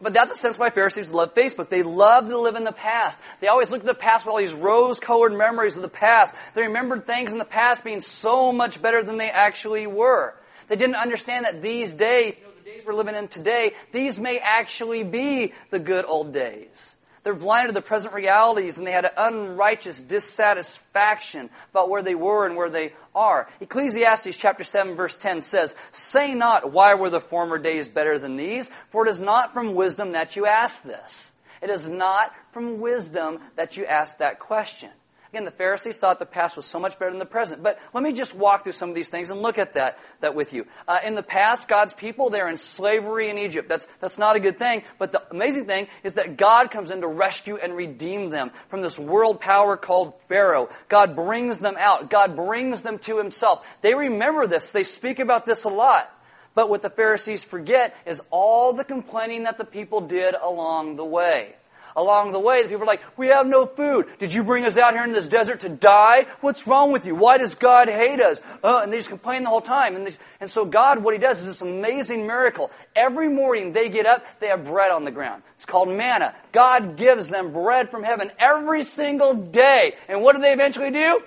But 0.00 0.14
that's 0.14 0.30
a 0.30 0.36
sense 0.36 0.58
why 0.58 0.70
Pharisees 0.70 1.12
love 1.12 1.34
Facebook. 1.34 1.68
They 1.68 1.82
love 1.82 2.28
to 2.28 2.38
live 2.38 2.54
in 2.54 2.64
the 2.64 2.72
past. 2.72 3.20
They 3.40 3.48
always 3.48 3.70
look 3.70 3.80
at 3.80 3.86
the 3.86 3.94
past 3.94 4.24
with 4.24 4.32
all 4.32 4.38
these 4.38 4.54
rose-colored 4.54 5.34
memories 5.34 5.76
of 5.76 5.82
the 5.82 5.88
past. 5.88 6.34
They 6.54 6.62
remembered 6.62 7.06
things 7.06 7.32
in 7.32 7.38
the 7.38 7.44
past 7.44 7.84
being 7.84 8.00
so 8.00 8.52
much 8.52 8.80
better 8.80 9.02
than 9.02 9.16
they 9.16 9.30
actually 9.30 9.86
were. 9.86 10.34
They 10.68 10.76
didn't 10.76 10.96
understand 10.96 11.46
that 11.46 11.62
these 11.62 11.94
days, 11.94 12.36
you 12.38 12.44
know, 12.44 12.50
the 12.64 12.70
days 12.70 12.82
we're 12.86 12.94
living 12.94 13.16
in 13.16 13.28
today, 13.28 13.74
these 13.92 14.18
may 14.18 14.38
actually 14.38 15.02
be 15.02 15.52
the 15.70 15.78
good 15.78 16.04
old 16.06 16.32
days. 16.32 16.94
They're 17.28 17.34
blinded 17.34 17.74
to 17.74 17.74
the 17.74 17.86
present 17.86 18.14
realities 18.14 18.78
and 18.78 18.86
they 18.86 18.92
had 18.92 19.04
an 19.04 19.10
unrighteous 19.18 20.00
dissatisfaction 20.00 21.50
about 21.68 21.90
where 21.90 22.00
they 22.00 22.14
were 22.14 22.46
and 22.46 22.56
where 22.56 22.70
they 22.70 22.94
are. 23.14 23.50
Ecclesiastes 23.60 24.34
chapter 24.34 24.64
7 24.64 24.94
verse 24.94 25.14
10 25.14 25.42
says, 25.42 25.76
Say 25.92 26.32
not, 26.32 26.72
why 26.72 26.94
were 26.94 27.10
the 27.10 27.20
former 27.20 27.58
days 27.58 27.86
better 27.86 28.18
than 28.18 28.36
these? 28.36 28.70
For 28.88 29.06
it 29.06 29.10
is 29.10 29.20
not 29.20 29.52
from 29.52 29.74
wisdom 29.74 30.12
that 30.12 30.36
you 30.36 30.46
ask 30.46 30.84
this. 30.84 31.30
It 31.60 31.68
is 31.68 31.86
not 31.86 32.32
from 32.52 32.78
wisdom 32.78 33.40
that 33.56 33.76
you 33.76 33.84
ask 33.84 34.16
that 34.16 34.38
question. 34.38 34.88
Again, 35.32 35.44
the 35.44 35.50
Pharisees 35.50 35.98
thought 35.98 36.18
the 36.18 36.26
past 36.26 36.56
was 36.56 36.64
so 36.64 36.80
much 36.80 36.98
better 36.98 37.10
than 37.10 37.18
the 37.18 37.26
present. 37.26 37.62
But 37.62 37.78
let 37.92 38.02
me 38.02 38.14
just 38.14 38.34
walk 38.34 38.64
through 38.64 38.72
some 38.72 38.88
of 38.88 38.94
these 38.94 39.10
things 39.10 39.30
and 39.30 39.42
look 39.42 39.58
at 39.58 39.74
that, 39.74 39.98
that 40.20 40.34
with 40.34 40.54
you. 40.54 40.66
Uh, 40.86 40.98
in 41.04 41.14
the 41.14 41.22
past, 41.22 41.68
God's 41.68 41.92
people, 41.92 42.30
they're 42.30 42.48
in 42.48 42.56
slavery 42.56 43.28
in 43.28 43.36
Egypt. 43.36 43.68
That's, 43.68 43.86
that's 44.00 44.18
not 44.18 44.36
a 44.36 44.40
good 44.40 44.58
thing. 44.58 44.84
But 44.98 45.12
the 45.12 45.22
amazing 45.30 45.66
thing 45.66 45.88
is 46.02 46.14
that 46.14 46.38
God 46.38 46.70
comes 46.70 46.90
in 46.90 47.02
to 47.02 47.06
rescue 47.06 47.56
and 47.56 47.76
redeem 47.76 48.30
them 48.30 48.52
from 48.68 48.80
this 48.80 48.98
world 48.98 49.38
power 49.38 49.76
called 49.76 50.14
Pharaoh. 50.28 50.70
God 50.88 51.14
brings 51.14 51.58
them 51.58 51.76
out. 51.78 52.08
God 52.08 52.34
brings 52.34 52.80
them 52.80 52.98
to 53.00 53.18
himself. 53.18 53.66
They 53.82 53.94
remember 53.94 54.46
this. 54.46 54.72
They 54.72 54.84
speak 54.84 55.18
about 55.18 55.44
this 55.44 55.64
a 55.64 55.68
lot. 55.68 56.10
But 56.54 56.70
what 56.70 56.80
the 56.80 56.90
Pharisees 56.90 57.44
forget 57.44 57.94
is 58.06 58.22
all 58.30 58.72
the 58.72 58.82
complaining 58.82 59.42
that 59.42 59.58
the 59.58 59.64
people 59.64 60.00
did 60.00 60.34
along 60.34 60.96
the 60.96 61.04
way 61.04 61.54
along 61.98 62.30
the 62.30 62.38
way. 62.38 62.62
The 62.62 62.68
people 62.68 62.84
are 62.84 62.86
like, 62.86 63.02
we 63.16 63.28
have 63.28 63.46
no 63.46 63.66
food. 63.66 64.06
Did 64.18 64.32
you 64.32 64.44
bring 64.44 64.64
us 64.64 64.78
out 64.78 64.94
here 64.94 65.04
in 65.04 65.12
this 65.12 65.26
desert 65.26 65.60
to 65.60 65.68
die? 65.68 66.26
What's 66.40 66.66
wrong 66.66 66.92
with 66.92 67.06
you? 67.06 67.14
Why 67.14 67.38
does 67.38 67.54
God 67.54 67.88
hate 67.88 68.20
us? 68.20 68.40
Uh, 68.62 68.80
and 68.82 68.92
they 68.92 68.98
just 68.98 69.08
complain 69.08 69.42
the 69.42 69.48
whole 69.48 69.60
time. 69.60 69.96
And, 69.96 70.06
they, 70.06 70.12
and 70.40 70.50
so 70.50 70.64
God, 70.64 71.02
what 71.02 71.12
He 71.12 71.18
does 71.18 71.40
is 71.40 71.46
this 71.46 71.60
amazing 71.60 72.26
miracle. 72.26 72.70
Every 72.94 73.28
morning 73.28 73.72
they 73.72 73.88
get 73.88 74.06
up, 74.06 74.24
they 74.40 74.48
have 74.48 74.64
bread 74.64 74.90
on 74.90 75.04
the 75.04 75.10
ground. 75.10 75.42
It's 75.56 75.66
called 75.66 75.88
manna. 75.88 76.34
God 76.52 76.96
gives 76.96 77.28
them 77.28 77.52
bread 77.52 77.90
from 77.90 78.04
heaven 78.04 78.30
every 78.38 78.84
single 78.84 79.34
day. 79.34 79.94
And 80.08 80.22
what 80.22 80.36
do 80.36 80.42
they 80.42 80.52
eventually 80.52 80.90
do? 80.90 81.20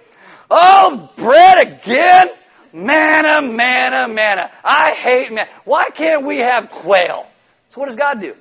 Oh, 0.50 1.10
bread 1.18 1.68
again? 1.68 2.30
Manna, 2.74 3.42
manna, 3.42 4.08
manna. 4.08 4.50
I 4.64 4.92
hate 4.92 5.32
manna. 5.32 5.50
Why 5.66 5.90
can't 5.90 6.26
we 6.26 6.38
have 6.38 6.70
quail? 6.70 7.28
So 7.70 7.82
what 7.82 7.88
does 7.88 7.98
God 7.98 8.22
do? 8.22 8.36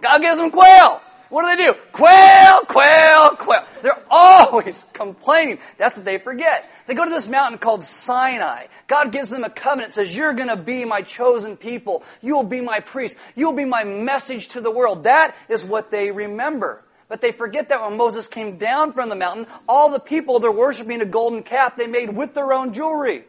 God 0.00 0.20
gives 0.20 0.38
them 0.38 0.50
quail. 0.50 1.00
What 1.30 1.42
do 1.42 1.56
they 1.56 1.64
do? 1.66 1.74
Quail, 1.92 2.60
quail, 2.64 3.36
quail. 3.36 3.64
They're 3.82 4.02
always 4.10 4.82
complaining. 4.94 5.58
That's 5.76 5.98
what 5.98 6.06
they 6.06 6.18
forget. 6.18 6.70
They 6.86 6.94
go 6.94 7.04
to 7.04 7.10
this 7.10 7.28
mountain 7.28 7.58
called 7.58 7.82
Sinai. 7.82 8.66
God 8.86 9.12
gives 9.12 9.28
them 9.28 9.44
a 9.44 9.50
covenant, 9.50 9.92
says, 9.92 10.16
You're 10.16 10.32
going 10.32 10.48
to 10.48 10.56
be 10.56 10.86
my 10.86 11.02
chosen 11.02 11.56
people. 11.58 12.02
You 12.22 12.34
will 12.34 12.44
be 12.44 12.62
my 12.62 12.80
priest. 12.80 13.18
You 13.34 13.46
will 13.46 13.56
be 13.56 13.66
my 13.66 13.84
message 13.84 14.48
to 14.48 14.62
the 14.62 14.70
world. 14.70 15.04
That 15.04 15.36
is 15.50 15.64
what 15.64 15.90
they 15.90 16.10
remember. 16.10 16.82
But 17.08 17.20
they 17.20 17.32
forget 17.32 17.68
that 17.70 17.82
when 17.82 17.96
Moses 17.98 18.28
came 18.28 18.56
down 18.56 18.92
from 18.92 19.08
the 19.08 19.16
mountain, 19.16 19.46
all 19.68 19.90
the 19.90 19.98
people, 19.98 20.40
they're 20.40 20.52
worshiping 20.52 21.00
a 21.02 21.06
golden 21.06 21.42
calf 21.42 21.76
they 21.76 21.86
made 21.86 22.14
with 22.14 22.34
their 22.34 22.52
own 22.52 22.72
jewelry. 22.72 23.24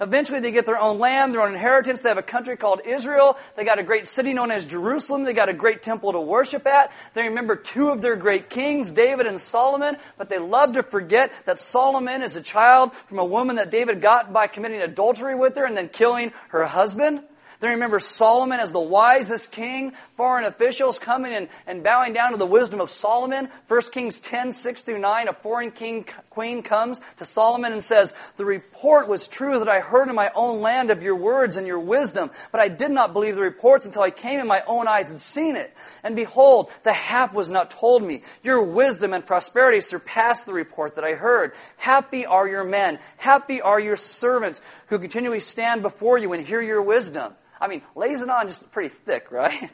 Eventually, 0.00 0.40
they 0.40 0.50
get 0.50 0.66
their 0.66 0.78
own 0.78 0.98
land, 0.98 1.34
their 1.34 1.42
own 1.42 1.54
inheritance. 1.54 2.02
They 2.02 2.08
have 2.08 2.18
a 2.18 2.22
country 2.22 2.56
called 2.56 2.80
Israel. 2.84 3.36
They 3.56 3.64
got 3.64 3.78
a 3.78 3.82
great 3.82 4.06
city 4.06 4.34
known 4.34 4.50
as 4.50 4.64
Jerusalem. 4.64 5.24
They 5.24 5.32
got 5.32 5.48
a 5.48 5.54
great 5.54 5.82
temple 5.82 6.12
to 6.12 6.20
worship 6.20 6.66
at. 6.66 6.92
They 7.14 7.22
remember 7.22 7.56
two 7.56 7.88
of 7.88 8.02
their 8.02 8.16
great 8.16 8.50
kings, 8.50 8.92
David 8.92 9.26
and 9.26 9.40
Solomon, 9.40 9.96
but 10.18 10.28
they 10.28 10.38
love 10.38 10.74
to 10.74 10.82
forget 10.82 11.32
that 11.46 11.58
Solomon 11.58 12.22
is 12.22 12.36
a 12.36 12.42
child 12.42 12.94
from 12.94 13.18
a 13.18 13.24
woman 13.24 13.56
that 13.56 13.70
David 13.70 14.00
got 14.00 14.32
by 14.32 14.46
committing 14.46 14.82
adultery 14.82 15.34
with 15.34 15.56
her 15.56 15.64
and 15.64 15.76
then 15.76 15.88
killing 15.88 16.32
her 16.48 16.64
husband. 16.64 17.22
Then 17.60 17.70
remember 17.70 18.00
Solomon 18.00 18.60
as 18.60 18.72
the 18.72 18.80
wisest 18.80 19.52
king, 19.52 19.92
foreign 20.16 20.44
officials 20.44 20.98
coming 20.98 21.34
and, 21.34 21.48
and 21.66 21.82
bowing 21.82 22.12
down 22.12 22.32
to 22.32 22.36
the 22.36 22.46
wisdom 22.46 22.80
of 22.80 22.90
Solomon. 22.90 23.48
1 23.68 23.80
Kings 23.92 24.20
10, 24.20 24.52
6 24.52 24.82
through 24.82 24.98
9, 24.98 25.28
a 25.28 25.32
foreign 25.32 25.70
king, 25.70 26.04
queen 26.30 26.62
comes 26.62 27.00
to 27.16 27.24
Solomon 27.24 27.72
and 27.72 27.82
says, 27.82 28.14
The 28.36 28.44
report 28.44 29.08
was 29.08 29.26
true 29.26 29.58
that 29.58 29.68
I 29.68 29.80
heard 29.80 30.08
in 30.08 30.14
my 30.14 30.30
own 30.34 30.60
land 30.60 30.90
of 30.90 31.02
your 31.02 31.16
words 31.16 31.56
and 31.56 31.66
your 31.66 31.80
wisdom, 31.80 32.30
but 32.52 32.60
I 32.60 32.68
did 32.68 32.90
not 32.90 33.14
believe 33.14 33.36
the 33.36 33.42
reports 33.42 33.86
until 33.86 34.02
I 34.02 34.10
came 34.10 34.38
in 34.38 34.46
my 34.46 34.62
own 34.66 34.86
eyes 34.86 35.10
and 35.10 35.18
seen 35.18 35.56
it. 35.56 35.74
And 36.02 36.14
behold, 36.14 36.70
the 36.82 36.92
half 36.92 37.32
was 37.32 37.48
not 37.48 37.70
told 37.70 38.02
me. 38.02 38.22
Your 38.42 38.62
wisdom 38.62 39.14
and 39.14 39.24
prosperity 39.24 39.80
surpassed 39.80 40.44
the 40.44 40.52
report 40.52 40.96
that 40.96 41.04
I 41.04 41.14
heard. 41.14 41.52
Happy 41.78 42.26
are 42.26 42.46
your 42.46 42.64
men. 42.64 42.98
Happy 43.16 43.62
are 43.62 43.80
your 43.80 43.96
servants 43.96 44.60
who 44.88 44.98
continually 44.98 45.40
stand 45.40 45.80
before 45.82 46.18
you 46.18 46.32
and 46.34 46.46
hear 46.46 46.60
your 46.60 46.82
wisdom. 46.82 47.32
I 47.60 47.68
mean, 47.68 47.82
lays 47.94 48.22
it 48.22 48.28
on 48.28 48.48
just 48.48 48.70
pretty 48.72 48.94
thick, 49.04 49.30
right? 49.30 49.70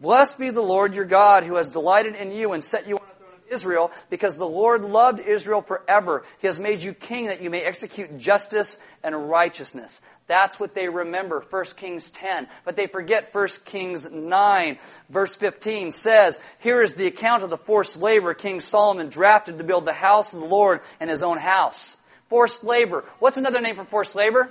Blessed 0.00 0.38
be 0.38 0.50
the 0.50 0.60
Lord 0.60 0.94
your 0.94 1.04
God 1.04 1.44
who 1.44 1.56
has 1.56 1.70
delighted 1.70 2.16
in 2.16 2.32
you 2.32 2.52
and 2.52 2.62
set 2.62 2.86
you 2.86 2.96
on 2.96 3.04
the 3.08 3.24
throne 3.24 3.34
of 3.34 3.52
Israel 3.52 3.90
because 4.10 4.36
the 4.36 4.48
Lord 4.48 4.82
loved 4.82 5.20
Israel 5.20 5.62
forever. 5.62 6.24
He 6.40 6.46
has 6.46 6.58
made 6.58 6.82
you 6.82 6.92
king 6.92 7.26
that 7.26 7.40
you 7.40 7.50
may 7.50 7.62
execute 7.62 8.18
justice 8.18 8.78
and 9.02 9.30
righteousness. 9.30 10.00
That's 10.26 10.60
what 10.60 10.74
they 10.74 10.88
remember, 10.88 11.44
1 11.50 11.64
Kings 11.76 12.10
10. 12.10 12.46
But 12.64 12.76
they 12.76 12.86
forget 12.86 13.34
1 13.34 13.48
Kings 13.64 14.10
9, 14.10 14.78
verse 15.10 15.34
15 15.34 15.90
says, 15.90 16.40
Here 16.60 16.82
is 16.82 16.94
the 16.94 17.06
account 17.06 17.42
of 17.42 17.50
the 17.50 17.58
forced 17.58 18.00
labor 18.00 18.32
King 18.34 18.60
Solomon 18.60 19.08
drafted 19.08 19.58
to 19.58 19.64
build 19.64 19.84
the 19.84 19.92
house 19.92 20.32
of 20.32 20.40
the 20.40 20.46
Lord 20.46 20.80
and 21.00 21.10
his 21.10 21.22
own 21.22 21.38
house. 21.38 21.96
Forced 22.28 22.64
labor. 22.64 23.04
What's 23.18 23.36
another 23.36 23.60
name 23.60 23.76
for 23.76 23.84
forced 23.84 24.14
labor? 24.14 24.50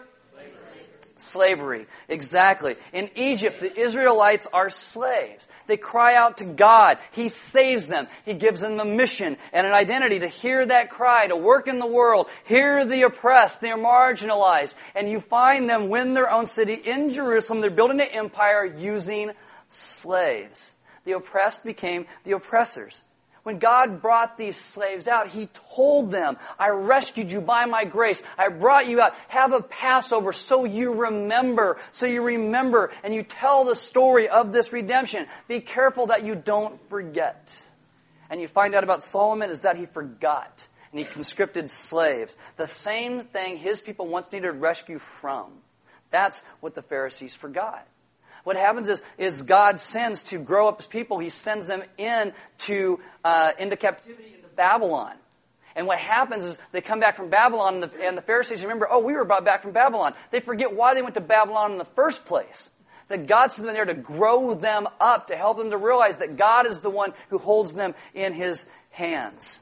Slavery. 1.22 1.86
Exactly. 2.10 2.76
In 2.94 3.10
Egypt, 3.16 3.60
the 3.60 3.80
Israelites 3.80 4.48
are 4.52 4.70
slaves. 4.70 5.48
They 5.68 5.78
cry 5.78 6.16
out 6.16 6.40
to 6.40 6.46
God. 6.46 6.98
He 7.12 7.30
saves 7.30 7.88
them. 7.88 8.08
He 8.26 8.34
gives 8.34 8.62
them 8.62 8.80
a 8.80 8.86
mission 8.86 9.38
and 9.54 9.68
an 9.68 9.74
identity 9.74 10.20
to 10.20 10.28
hear 10.28 10.66
that 10.66 10.90
cry, 10.90 11.28
to 11.28 11.36
work 11.36 11.68
in 11.68 11.80
the 11.80 11.86
world, 11.86 12.28
hear 12.46 12.84
the 12.84 13.04
oppressed, 13.04 13.62
they're 13.62 13.78
marginalized. 13.78 14.76
And 14.96 15.10
you 15.10 15.22
find 15.22 15.70
them 15.70 15.90
win 15.90 16.14
their 16.14 16.30
own 16.30 16.46
city 16.46 16.74
in 16.74 17.10
Jerusalem. 17.10 17.62
They're 17.62 17.70
building 17.70 18.02
an 18.02 18.08
empire 18.08 18.66
using 18.66 19.32
slaves. 19.70 20.74
The 21.06 21.14
oppressed 21.14 21.64
became 21.64 22.06
the 22.24 22.34
oppressors. 22.34 23.02
When 23.44 23.58
God 23.58 24.02
brought 24.02 24.38
these 24.38 24.58
slaves 24.58 25.08
out, 25.08 25.28
He 25.28 25.50
told 25.74 26.12
them, 26.12 26.38
I 26.60 26.70
rescued 26.70 27.32
you 27.32 27.42
by 27.42 27.66
my 27.66 27.86
grace. 27.86 28.22
I 28.38 28.50
brought 28.50 28.88
you 28.88 29.02
out. 29.02 29.16
Have 29.30 29.52
a 29.52 29.62
Passover 29.62 30.32
so 30.32 30.66
you 30.66 30.94
remember, 30.94 31.78
so 31.92 32.06
you 32.06 32.22
remember 32.22 32.92
and 33.04 33.16
you 33.16 33.24
tell 33.24 33.66
the 33.66 33.76
story 33.76 34.30
of 34.30 34.54
this 34.54 34.72
redemption. 34.72 35.26
Be 35.48 35.60
careful 35.60 36.08
that 36.08 36.24
you 36.24 36.36
don't 36.36 36.80
forget. 36.90 37.60
And 38.30 38.40
you 38.40 38.48
find 38.48 38.76
out 38.76 38.84
about 38.84 39.04
Solomon 39.04 39.50
is 39.50 39.64
that 39.64 39.76
he 39.76 39.88
forgot 39.88 40.68
and 40.92 41.00
he 41.00 41.06
conscripted 41.06 41.70
slaves. 41.70 42.38
The 42.58 42.68
same 42.68 43.22
thing 43.22 43.58
his 43.58 43.82
people 43.82 44.08
once 44.08 44.32
needed 44.32 44.52
rescue 44.52 45.00
from. 45.00 45.52
That's 46.12 46.46
what 46.60 46.76
the 46.76 46.82
Pharisees 46.82 47.34
forgot. 47.34 47.88
What 48.44 48.58
happens 48.58 48.90
is, 48.90 49.04
is 49.18 49.44
God 49.44 49.80
sends 49.80 50.24
to 50.26 50.40
grow 50.40 50.68
up 50.68 50.78
his 50.78 50.88
people, 50.88 51.20
he 51.20 51.30
sends 51.30 51.68
them 51.68 51.84
into, 51.98 53.00
uh, 53.24 53.52
into 53.60 53.76
captivity 53.76 54.34
into 54.36 54.48
Babylon. 54.56 55.14
And 55.76 55.88
what 55.88 56.00
happens 56.00 56.44
is 56.44 56.58
they 56.72 56.82
come 56.82 57.00
back 57.00 57.16
from 57.16 57.30
Babylon, 57.30 57.76
and 57.76 57.84
the, 57.84 58.04
and 58.04 58.18
the 58.18 58.22
Pharisees 58.22 58.64
remember, 58.64 58.88
oh, 58.90 59.00
we 59.00 59.14
were 59.14 59.24
brought 59.24 59.46
back 59.46 59.62
from 59.62 59.72
Babylon. 59.72 60.14
They 60.32 60.40
forget 60.40 60.76
why 60.76 60.94
they 60.94 61.02
went 61.02 61.16
to 61.16 61.22
Babylon 61.22 61.72
in 61.72 61.78
the 61.78 61.86
first 61.86 62.26
place. 62.26 62.70
That 63.08 63.28
God 63.28 63.52
sent 63.52 63.66
them 63.66 63.76
there 63.76 63.86
to 63.86 63.94
grow 63.94 64.54
them 64.54 64.88
up, 65.00 65.28
to 65.28 65.36
help 65.36 65.58
them 65.58 65.72
to 65.72 65.78
realize 65.78 66.18
that 66.18 66.38
God 66.38 66.66
is 66.66 66.80
the 66.80 66.90
one 66.90 67.14
who 67.30 67.38
holds 67.38 67.74
them 67.74 67.94
in 68.14 68.34
his 68.34 68.70
hands. 68.90 69.62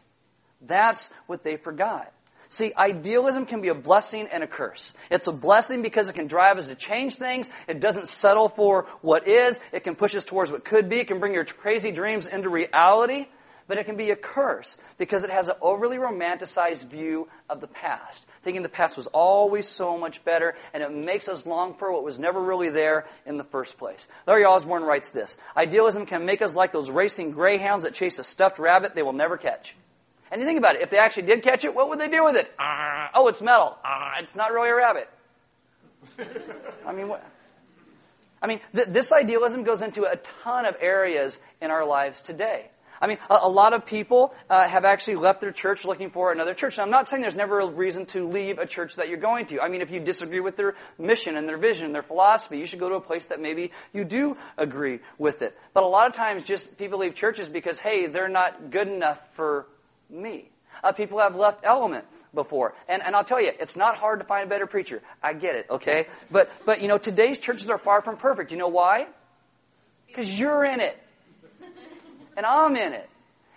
That's 0.62 1.14
what 1.26 1.44
they 1.44 1.58
forgot. 1.58 2.12
See, 2.52 2.74
idealism 2.76 3.46
can 3.46 3.62
be 3.62 3.68
a 3.68 3.76
blessing 3.76 4.28
and 4.32 4.44
a 4.44 4.48
curse. 4.48 4.94
It's 5.12 5.28
a 5.28 5.32
blessing 5.32 5.84
because 5.84 6.10
it 6.10 6.14
can 6.14 6.26
drive 6.26 6.58
us 6.58 6.68
to 6.68 6.76
change 6.76 7.16
things. 7.16 7.48
It 7.68 7.80
doesn't 7.80 8.08
settle 8.08 8.50
for 8.50 8.88
what 9.02 9.28
is. 9.28 9.60
It 9.72 9.84
can 9.84 9.96
push 9.96 10.16
us 10.16 10.26
towards 10.26 10.52
what 10.52 10.66
could 10.66 10.90
be. 10.90 10.98
It 10.98 11.08
can 11.08 11.20
bring 11.20 11.34
your 11.34 11.46
crazy 11.46 11.92
dreams 11.92 12.26
into 12.26 12.50
reality. 12.50 13.28
But 13.68 13.78
it 13.78 13.86
can 13.86 13.98
be 13.98 14.10
a 14.10 14.16
curse 14.16 14.78
because 14.98 15.24
it 15.24 15.30
has 15.30 15.48
an 15.48 15.56
overly 15.62 15.98
romanticized 15.98 16.90
view 16.90 17.28
of 17.48 17.62
the 17.62 17.68
past, 17.68 18.26
thinking 18.42 18.64
the 18.64 18.68
past 18.68 18.98
was 18.98 19.06
always 19.06 19.68
so 19.68 19.96
much 19.96 20.26
better, 20.26 20.56
and 20.74 20.82
it 20.82 20.92
makes 20.92 21.30
us 21.30 21.46
long 21.46 21.76
for 21.76 21.92
what 21.92 22.04
was 22.04 22.18
never 22.18 22.42
really 22.42 22.70
there 22.70 23.06
in 23.28 23.38
the 23.38 23.44
first 23.44 23.78
place. 23.78 24.08
Larry 24.26 24.44
Osborne 24.44 24.82
writes 24.82 25.12
this 25.12 25.38
Idealism 25.56 26.08
can 26.08 26.26
make 26.26 26.42
us 26.42 26.56
like 26.56 26.72
those 26.72 26.90
racing 26.90 27.30
greyhounds 27.30 27.84
that 27.84 27.94
chase 27.94 28.18
a 28.18 28.24
stuffed 28.24 28.58
rabbit 28.58 28.96
they 28.96 29.04
will 29.04 29.14
never 29.14 29.38
catch. 29.38 29.76
And 30.32 30.42
you 30.42 30.48
think 30.48 30.60
about 30.60 30.76
it, 30.76 30.82
if 30.82 30.90
they 30.90 30.98
actually 30.98 31.24
did 31.24 31.42
catch 31.42 31.64
it, 31.66 31.74
what 31.74 31.90
would 31.90 32.00
they 32.00 32.08
do 32.08 32.24
with 32.24 32.36
it? 32.36 32.52
Ah, 32.60 33.10
oh, 33.14 33.28
it's 33.28 33.42
metal. 33.42 33.78
Ah, 33.84 34.14
it's 34.20 34.36
not 34.36 34.52
really 34.52 34.70
a 34.70 34.76
rabbit. 34.76 35.10
I 36.86 36.94
mean, 36.94 37.08
what? 37.08 37.26
I 38.42 38.48
mean, 38.48 38.60
th- 38.74 38.88
this 38.88 39.12
idealism 39.12 39.64
goes 39.64 39.82
into 39.82 40.06
a 40.06 40.16
ton 40.44 40.66
of 40.66 40.76
areas 40.80 41.40
in 41.62 41.72
our 41.72 41.86
lives 41.86 42.22
today. 42.22 42.70
I 43.02 43.08
mean, 43.08 43.18
a, 43.30 43.40
a 43.44 43.50
lot 43.50 43.74
of 43.74 43.86
people 43.86 44.34
uh, 44.50 44.68
have 44.68 44.86
actually 44.86 45.16
left 45.16 45.42
their 45.42 45.52
church 45.52 45.86
looking 45.86 46.10
for 46.10 46.32
another 46.32 46.54
church. 46.54 46.78
Now, 46.78 46.84
I'm 46.84 46.90
not 46.90 47.08
saying 47.08 47.22
there's 47.22 47.36
never 47.36 47.62
a 47.62 47.68
reason 47.68 48.06
to 48.08 48.28
leave 48.28 48.60
a 48.60 48.66
church 48.66 48.96
that 48.98 49.10
you're 49.10 49.18
going 49.18 49.46
to. 49.48 49.62
I 49.62 49.70
mean, 49.70 49.82
if 49.82 49.92
you 49.92 50.00
disagree 50.00 50.40
with 50.40 50.58
their 50.58 50.76
mission 50.98 51.38
and 51.38 51.48
their 51.48 51.58
vision 51.58 51.86
and 51.86 51.96
their 51.96 52.04
philosophy, 52.04 52.60
you 52.60 52.66
should 52.66 52.80
go 52.80 52.90
to 52.90 52.96
a 52.96 53.02
place 53.02 53.28
that 53.28 53.40
maybe 53.40 53.72
you 53.94 54.04
do 54.04 54.38
agree 54.58 55.00
with 55.18 55.42
it. 55.42 55.58
But 55.74 55.84
a 55.84 55.88
lot 55.88 56.08
of 56.08 56.14
times, 56.14 56.44
just 56.44 56.78
people 56.78 57.00
leave 57.00 57.16
churches 57.16 57.48
because, 57.48 57.80
hey, 57.80 58.08
they're 58.08 58.30
not 58.30 58.70
good 58.70 58.88
enough 58.88 59.20
for 59.34 59.66
me. 60.10 60.50
Uh, 60.84 60.92
people 60.92 61.20
have 61.20 61.36
left 61.36 61.62
Element 61.64 62.06
before. 62.34 62.74
And, 62.88 63.02
and 63.02 63.16
I'll 63.16 63.24
tell 63.24 63.42
you, 63.42 63.52
it's 63.60 63.76
not 63.76 63.98
hard 63.98 64.20
to 64.20 64.26
find 64.26 64.46
a 64.46 64.50
better 64.50 64.68
preacher. 64.68 65.02
I 65.22 65.34
get 65.34 65.56
it, 65.56 65.68
okay? 65.70 66.08
But, 66.32 66.52
but, 66.66 66.82
you 66.82 66.88
know, 66.88 66.98
today's 66.98 67.40
churches 67.40 67.70
are 67.70 67.78
far 67.78 68.02
from 68.02 68.18
perfect. 68.18 68.52
You 68.52 68.58
know 68.58 68.68
why? 68.68 69.08
Because 70.08 70.40
you're 70.40 70.64
in 70.64 70.80
it. 70.80 70.98
And 72.38 72.46
I'm 72.46 72.76
in 72.76 72.94
it. 72.94 73.10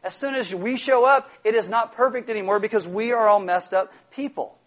As 0.02 0.14
soon 0.14 0.34
as 0.34 0.52
we 0.52 0.76
show 0.76 1.04
up, 1.04 1.30
it 1.44 1.54
is 1.54 1.68
not 1.68 1.94
perfect 1.94 2.28
anymore 2.28 2.58
because 2.58 2.88
we 2.88 3.12
are 3.12 3.28
all 3.28 3.38
messed 3.38 3.72
up 3.72 3.92
people. 4.10 4.58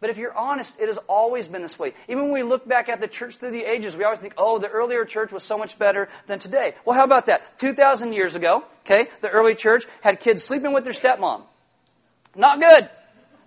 But 0.00 0.10
if 0.10 0.16
you're 0.16 0.36
honest, 0.36 0.80
it 0.80 0.86
has 0.86 0.98
always 1.08 1.48
been 1.48 1.60
this 1.60 1.78
way. 1.78 1.92
Even 2.06 2.24
when 2.24 2.32
we 2.32 2.42
look 2.44 2.66
back 2.66 2.88
at 2.88 3.00
the 3.00 3.08
church 3.08 3.36
through 3.36 3.50
the 3.50 3.64
ages, 3.64 3.96
we 3.96 4.04
always 4.04 4.20
think, 4.20 4.32
oh, 4.38 4.58
the 4.58 4.68
earlier 4.68 5.04
church 5.04 5.32
was 5.32 5.42
so 5.42 5.58
much 5.58 5.78
better 5.78 6.08
than 6.28 6.38
today. 6.38 6.74
Well, 6.84 6.96
how 6.96 7.04
about 7.04 7.26
that? 7.26 7.58
2,000 7.58 8.12
years 8.12 8.36
ago, 8.36 8.64
okay, 8.88 9.10
the 9.20 9.28
early 9.28 9.54
church 9.54 9.84
had 10.00 10.20
kids 10.20 10.42
sleeping 10.42 10.72
with 10.72 10.84
their 10.84 10.92
stepmom. 10.92 11.42
Not 12.34 12.60
good. 12.60 12.88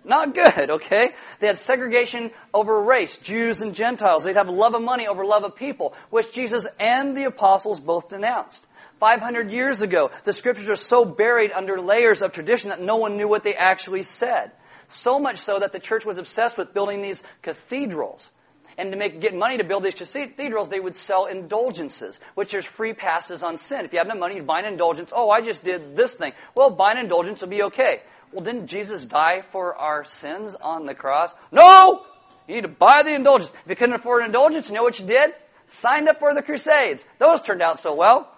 Not 0.04 0.34
good, 0.34 0.70
okay? 0.70 1.14
They 1.38 1.46
had 1.46 1.58
segregation 1.58 2.30
over 2.52 2.82
race, 2.82 3.18
Jews 3.18 3.62
and 3.62 3.74
Gentiles. 3.74 4.24
They'd 4.24 4.36
have 4.36 4.48
love 4.48 4.74
of 4.74 4.82
money 4.82 5.06
over 5.06 5.24
love 5.24 5.44
of 5.44 5.54
people, 5.54 5.94
which 6.10 6.32
Jesus 6.32 6.66
and 6.80 7.16
the 7.16 7.24
apostles 7.24 7.78
both 7.78 8.08
denounced. 8.08 8.66
500 8.98 9.50
years 9.50 9.82
ago, 9.82 10.10
the 10.24 10.32
scriptures 10.32 10.68
are 10.68 10.76
so 10.76 11.04
buried 11.04 11.52
under 11.52 11.80
layers 11.80 12.22
of 12.22 12.32
tradition 12.32 12.70
that 12.70 12.80
no 12.80 12.96
one 12.96 13.16
knew 13.16 13.28
what 13.28 13.44
they 13.44 13.54
actually 13.54 14.02
said. 14.02 14.52
So 14.88 15.18
much 15.18 15.38
so 15.38 15.58
that 15.58 15.72
the 15.72 15.80
church 15.80 16.04
was 16.04 16.18
obsessed 16.18 16.58
with 16.58 16.74
building 16.74 17.00
these 17.00 17.22
cathedrals. 17.42 18.30
And 18.78 18.92
to 18.92 18.98
make, 18.98 19.20
get 19.20 19.34
money 19.34 19.58
to 19.58 19.64
build 19.64 19.82
these 19.82 19.94
cathedrals, 19.94 20.68
they 20.68 20.80
would 20.80 20.96
sell 20.96 21.26
indulgences, 21.26 22.20
which 22.34 22.54
is 22.54 22.64
free 22.64 22.92
passes 22.92 23.42
on 23.42 23.58
sin. 23.58 23.84
If 23.84 23.92
you 23.92 23.98
have 23.98 24.08
no 24.08 24.14
money, 24.14 24.36
you 24.36 24.42
buy 24.42 24.60
an 24.60 24.66
indulgence. 24.66 25.12
Oh, 25.14 25.30
I 25.30 25.40
just 25.40 25.64
did 25.64 25.96
this 25.96 26.14
thing. 26.14 26.32
Well, 26.54 26.70
buy 26.70 26.92
an 26.92 26.98
indulgence 26.98 27.42
will 27.42 27.48
be 27.48 27.62
okay. 27.64 28.02
Well, 28.32 28.44
didn't 28.44 28.66
Jesus 28.66 29.04
die 29.04 29.42
for 29.42 29.74
our 29.74 30.04
sins 30.04 30.54
on 30.54 30.86
the 30.86 30.94
cross? 30.94 31.34
No! 31.50 32.06
You 32.48 32.56
need 32.56 32.62
to 32.62 32.68
buy 32.68 33.02
the 33.02 33.14
indulgence. 33.14 33.52
If 33.52 33.70
you 33.70 33.76
couldn't 33.76 33.94
afford 33.94 34.22
an 34.22 34.26
indulgence, 34.26 34.68
you 34.68 34.74
know 34.74 34.82
what 34.82 34.98
you 34.98 35.06
did? 35.06 35.34
Signed 35.68 36.08
up 36.08 36.18
for 36.18 36.34
the 36.34 36.42
Crusades. 36.42 37.04
Those 37.18 37.42
turned 37.42 37.62
out 37.62 37.78
so 37.78 37.94
well. 37.94 38.28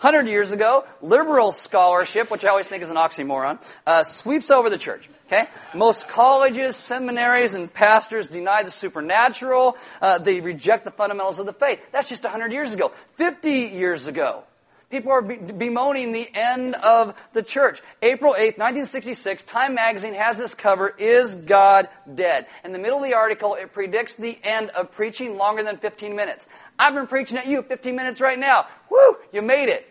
100 0.00 0.28
years 0.28 0.50
ago, 0.50 0.86
liberal 1.02 1.52
scholarship, 1.52 2.30
which 2.30 2.42
I 2.42 2.48
always 2.48 2.66
think 2.66 2.82
is 2.82 2.88
an 2.88 2.96
oxymoron, 2.96 3.62
uh, 3.86 4.02
sweeps 4.02 4.50
over 4.50 4.70
the 4.70 4.78
church. 4.78 5.10
Okay? 5.30 5.48
Most 5.74 6.08
colleges, 6.08 6.74
seminaries, 6.74 7.54
and 7.54 7.72
pastors 7.72 8.28
deny 8.28 8.64
the 8.64 8.70
supernatural. 8.70 9.76
Uh, 10.02 10.18
they 10.18 10.40
reject 10.40 10.84
the 10.84 10.90
fundamentals 10.90 11.38
of 11.38 11.46
the 11.46 11.52
faith. 11.52 11.80
That's 11.92 12.08
just 12.08 12.24
100 12.24 12.52
years 12.52 12.72
ago. 12.72 12.92
50 13.14 13.50
years 13.50 14.08
ago, 14.08 14.42
People 14.90 15.12
are 15.12 15.22
bemoaning 15.22 16.10
the 16.10 16.28
end 16.34 16.74
of 16.74 17.14
the 17.32 17.44
church. 17.44 17.80
April 18.02 18.32
8th, 18.32 18.58
1966, 18.58 19.44
Time 19.44 19.76
magazine 19.76 20.14
has 20.14 20.36
this 20.36 20.52
cover, 20.52 20.88
Is 20.98 21.36
God 21.36 21.88
Dead? 22.12 22.48
In 22.64 22.72
the 22.72 22.78
middle 22.78 22.98
of 22.98 23.04
the 23.04 23.14
article, 23.14 23.54
it 23.54 23.72
predicts 23.72 24.16
the 24.16 24.36
end 24.42 24.70
of 24.70 24.90
preaching 24.90 25.36
longer 25.36 25.62
than 25.62 25.76
15 25.76 26.16
minutes. 26.16 26.48
I've 26.76 26.94
been 26.94 27.06
preaching 27.06 27.38
at 27.38 27.46
you 27.46 27.62
15 27.62 27.94
minutes 27.94 28.20
right 28.20 28.38
now. 28.38 28.66
Woo! 28.90 29.16
You 29.32 29.42
made 29.42 29.68
it. 29.68 29.86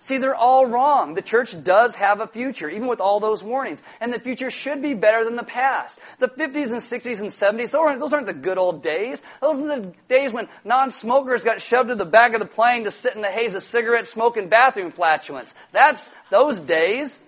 See, 0.00 0.18
they're 0.18 0.34
all 0.34 0.66
wrong. 0.66 1.14
The 1.14 1.22
church 1.22 1.62
does 1.64 1.96
have 1.96 2.20
a 2.20 2.26
future, 2.26 2.68
even 2.68 2.86
with 2.86 3.00
all 3.00 3.18
those 3.18 3.42
warnings. 3.42 3.82
And 4.00 4.12
the 4.12 4.20
future 4.20 4.50
should 4.50 4.80
be 4.80 4.94
better 4.94 5.24
than 5.24 5.36
the 5.36 5.42
past. 5.42 5.98
The 6.18 6.28
50s 6.28 6.70
and 6.72 6.80
60s 6.80 7.20
and 7.20 7.30
70s, 7.30 7.98
those 7.98 8.12
aren't, 8.12 8.26
the 8.26 8.32
good 8.32 8.58
old 8.58 8.82
days. 8.82 9.22
Those 9.40 9.58
are 9.58 9.80
the 9.80 9.92
days 10.08 10.32
when 10.32 10.48
non 10.64 10.90
smokers 10.90 11.42
got 11.42 11.60
shoved 11.60 11.88
to 11.88 11.94
the 11.94 12.04
back 12.04 12.34
of 12.34 12.40
the 12.40 12.46
plane 12.46 12.84
to 12.84 12.90
sit 12.90 13.16
in 13.16 13.22
the 13.22 13.30
haze 13.30 13.54
of 13.54 13.62
cigarette 13.62 14.06
smoke 14.06 14.36
and 14.36 14.48
bathroom 14.48 14.92
flatulence. 14.92 15.54
That's 15.72 16.10
those 16.30 16.60
days. 16.60 17.20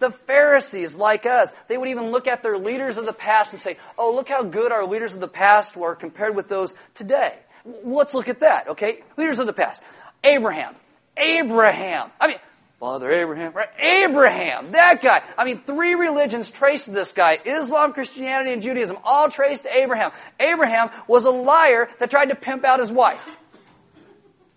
The 0.00 0.10
Pharisees, 0.10 0.96
like 0.96 1.26
us, 1.26 1.52
they 1.68 1.78
would 1.78 1.88
even 1.88 2.10
look 2.10 2.26
at 2.26 2.42
their 2.42 2.58
leaders 2.58 2.96
of 2.96 3.06
the 3.06 3.12
past 3.12 3.52
and 3.52 3.62
say, 3.62 3.76
oh, 3.96 4.12
look 4.12 4.28
how 4.28 4.42
good 4.42 4.72
our 4.72 4.84
leaders 4.84 5.14
of 5.14 5.20
the 5.20 5.28
past 5.28 5.76
were 5.76 5.94
compared 5.94 6.34
with 6.34 6.48
those 6.48 6.74
today. 6.94 7.36
Let's 7.84 8.12
look 8.12 8.28
at 8.28 8.40
that, 8.40 8.66
okay? 8.70 9.04
Leaders 9.16 9.38
of 9.38 9.46
the 9.46 9.52
past. 9.52 9.80
Abraham. 10.24 10.74
Abraham. 11.16 12.10
I 12.20 12.28
mean, 12.28 12.38
Father 12.82 13.12
Abraham, 13.12 13.52
right? 13.52 13.68
Abraham, 13.78 14.72
that 14.72 15.00
guy. 15.02 15.22
I 15.38 15.44
mean, 15.44 15.62
three 15.62 15.94
religions 15.94 16.50
traced 16.50 16.86
to 16.86 16.90
this 16.90 17.12
guy 17.12 17.38
Islam, 17.44 17.92
Christianity, 17.92 18.52
and 18.52 18.60
Judaism, 18.60 18.98
all 19.04 19.30
traced 19.30 19.62
to 19.62 19.76
Abraham. 19.76 20.10
Abraham 20.40 20.90
was 21.06 21.24
a 21.24 21.30
liar 21.30 21.88
that 22.00 22.10
tried 22.10 22.30
to 22.30 22.34
pimp 22.34 22.64
out 22.64 22.80
his 22.80 22.90
wife. 22.90 23.24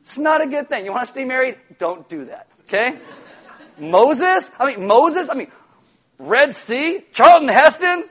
It's 0.01 0.17
not 0.17 0.41
a 0.41 0.47
good 0.47 0.69
thing. 0.69 0.85
You 0.85 0.91
want 0.91 1.03
to 1.03 1.11
stay 1.11 1.23
married? 1.23 1.57
Don't 1.77 2.09
do 2.09 2.25
that, 2.25 2.47
okay? 2.67 2.97
Moses, 3.77 4.51
I 4.59 4.73
mean, 4.73 4.87
Moses, 4.87 5.29
I 5.29 5.35
mean, 5.35 5.51
Red 6.17 6.53
Sea, 6.53 7.03
Charlton 7.11 7.49
Heston, 7.49 8.05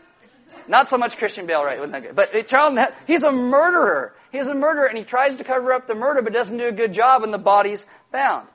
not 0.68 0.88
so 0.88 0.96
much 0.96 1.16
Christian 1.18 1.46
Bale, 1.46 1.62
right? 1.62 2.14
But 2.14 2.34
eh, 2.34 2.42
Charlton, 2.42 2.76
Heston, 2.76 2.96
he's 3.06 3.22
a 3.22 3.32
murderer. 3.32 4.14
He's 4.34 4.48
a 4.48 4.54
murderer 4.54 4.86
and 4.86 4.98
he 4.98 5.04
tries 5.04 5.36
to 5.36 5.44
cover 5.44 5.72
up 5.72 5.86
the 5.86 5.94
murder 5.94 6.20
but 6.20 6.32
doesn't 6.32 6.56
do 6.56 6.66
a 6.66 6.72
good 6.72 6.92
job 6.92 7.22
and 7.22 7.32
the 7.32 7.38
body's 7.38 7.86
found. 8.10 8.48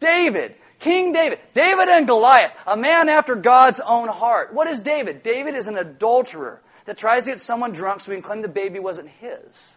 David, 0.00 0.56
King 0.80 1.12
David, 1.12 1.38
David 1.54 1.88
and 1.88 2.04
Goliath, 2.04 2.50
a 2.66 2.76
man 2.76 3.08
after 3.08 3.36
God's 3.36 3.78
own 3.78 4.08
heart. 4.08 4.52
What 4.52 4.66
is 4.66 4.80
David? 4.80 5.22
David 5.22 5.54
is 5.54 5.68
an 5.68 5.78
adulterer 5.78 6.60
that 6.86 6.98
tries 6.98 7.22
to 7.22 7.30
get 7.30 7.40
someone 7.40 7.70
drunk 7.70 8.00
so 8.00 8.10
he 8.10 8.16
can 8.16 8.22
claim 8.22 8.42
the 8.42 8.48
baby 8.48 8.80
wasn't 8.80 9.08
his. 9.20 9.76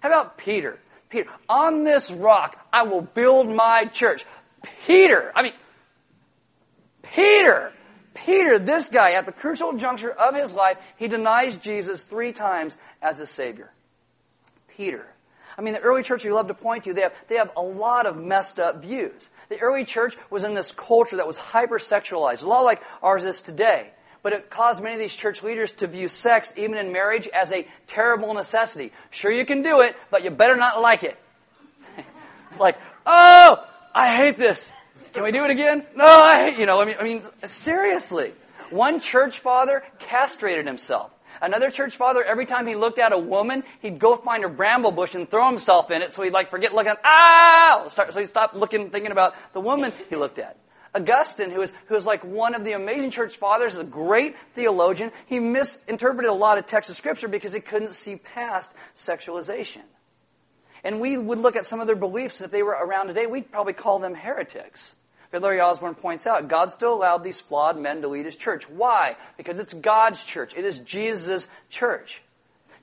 How 0.00 0.08
about 0.08 0.36
Peter? 0.36 0.76
Peter, 1.08 1.30
on 1.48 1.84
this 1.84 2.10
rock 2.10 2.58
I 2.72 2.82
will 2.82 3.02
build 3.02 3.48
my 3.48 3.84
church. 3.84 4.24
Peter, 4.88 5.30
I 5.36 5.44
mean, 5.44 5.54
Peter, 7.02 7.72
Peter, 8.14 8.58
this 8.58 8.88
guy, 8.88 9.12
at 9.12 9.24
the 9.24 9.30
crucial 9.30 9.76
juncture 9.76 10.10
of 10.10 10.34
his 10.34 10.52
life, 10.52 10.78
he 10.96 11.06
denies 11.06 11.58
Jesus 11.58 12.02
three 12.02 12.32
times 12.32 12.76
as 13.00 13.20
a 13.20 13.26
Savior. 13.28 13.70
Peter. 14.80 15.04
I 15.58 15.60
mean, 15.60 15.74
the 15.74 15.80
early 15.80 16.02
church 16.02 16.24
you 16.24 16.32
love 16.32 16.48
to 16.48 16.54
point 16.54 16.84
to, 16.84 16.94
they 16.94 17.02
have, 17.02 17.14
they 17.28 17.34
have 17.34 17.50
a 17.54 17.60
lot 17.60 18.06
of 18.06 18.16
messed 18.16 18.58
up 18.58 18.80
views. 18.80 19.28
The 19.50 19.60
early 19.60 19.84
church 19.84 20.16
was 20.30 20.42
in 20.42 20.54
this 20.54 20.72
culture 20.72 21.16
that 21.16 21.26
was 21.26 21.36
hypersexualized, 21.36 22.42
a 22.42 22.46
lot 22.46 22.62
like 22.62 22.80
ours 23.02 23.24
is 23.24 23.42
today. 23.42 23.90
But 24.22 24.32
it 24.32 24.48
caused 24.48 24.82
many 24.82 24.94
of 24.94 24.98
these 24.98 25.14
church 25.14 25.42
leaders 25.42 25.72
to 25.72 25.86
view 25.86 26.08
sex, 26.08 26.54
even 26.56 26.78
in 26.78 26.92
marriage, 26.92 27.28
as 27.28 27.52
a 27.52 27.68
terrible 27.88 28.32
necessity. 28.32 28.90
Sure, 29.10 29.30
you 29.30 29.44
can 29.44 29.62
do 29.62 29.82
it, 29.82 29.96
but 30.10 30.24
you 30.24 30.30
better 30.30 30.56
not 30.56 30.80
like 30.80 31.04
it. 31.04 31.18
like, 32.58 32.78
oh, 33.04 33.62
I 33.94 34.16
hate 34.16 34.38
this. 34.38 34.72
Can 35.12 35.24
we 35.24 35.30
do 35.30 35.44
it 35.44 35.50
again? 35.50 35.84
No, 35.94 36.06
I 36.06 36.38
hate, 36.38 36.58
you 36.58 36.64
know, 36.64 36.80
I 36.80 36.86
mean, 36.86 36.96
I 36.98 37.04
mean, 37.04 37.22
seriously. 37.44 38.32
One 38.70 38.98
church 38.98 39.40
father 39.40 39.84
castrated 39.98 40.66
himself. 40.66 41.10
Another 41.40 41.70
church 41.70 41.96
father, 41.96 42.22
every 42.22 42.46
time 42.46 42.66
he 42.66 42.74
looked 42.74 42.98
at 42.98 43.12
a 43.12 43.18
woman, 43.18 43.64
he'd 43.80 43.98
go 43.98 44.16
find 44.16 44.44
a 44.44 44.48
bramble 44.48 44.90
bush 44.90 45.14
and 45.14 45.30
throw 45.30 45.46
himself 45.48 45.90
in 45.90 46.02
it 46.02 46.12
so 46.12 46.22
he'd 46.22 46.32
like 46.32 46.50
forget 46.50 46.74
looking, 46.74 46.94
ah! 47.04 47.86
So 47.88 48.20
he 48.20 48.26
stopped 48.26 48.54
looking, 48.54 48.90
thinking 48.90 49.12
about 49.12 49.34
the 49.52 49.60
woman 49.60 49.92
he 50.08 50.16
looked 50.16 50.38
at. 50.38 50.56
Augustine, 50.94 51.50
who 51.50 51.62
is, 51.62 51.72
who 51.86 51.94
is 51.94 52.04
like 52.04 52.24
one 52.24 52.54
of 52.54 52.64
the 52.64 52.72
amazing 52.72 53.10
church 53.10 53.36
fathers, 53.36 53.76
a 53.76 53.84
great 53.84 54.36
theologian, 54.54 55.12
he 55.26 55.38
misinterpreted 55.38 56.30
a 56.30 56.34
lot 56.34 56.58
of 56.58 56.66
texts 56.66 56.90
of 56.90 56.96
scripture 56.96 57.28
because 57.28 57.52
he 57.52 57.60
couldn't 57.60 57.92
see 57.92 58.16
past 58.16 58.74
sexualization. 58.96 59.82
And 60.82 61.00
we 61.00 61.16
would 61.16 61.38
look 61.38 61.56
at 61.56 61.66
some 61.66 61.80
of 61.80 61.86
their 61.86 61.96
beliefs, 61.96 62.40
and 62.40 62.46
if 62.46 62.50
they 62.50 62.62
were 62.62 62.72
around 62.72 63.06
today, 63.06 63.26
we'd 63.26 63.52
probably 63.52 63.74
call 63.74 63.98
them 63.98 64.14
heretics. 64.14 64.96
Larry 65.38 65.60
Osborne 65.60 65.94
points 65.94 66.26
out, 66.26 66.48
God 66.48 66.72
still 66.72 66.94
allowed 66.94 67.22
these 67.22 67.40
flawed 67.40 67.78
men 67.78 68.02
to 68.02 68.08
lead 68.08 68.24
his 68.24 68.36
church. 68.36 68.68
Why? 68.68 69.16
Because 69.36 69.60
it's 69.60 69.72
God's 69.72 70.24
church. 70.24 70.54
It 70.56 70.64
is 70.64 70.80
Jesus' 70.80 71.48
church. 71.68 72.22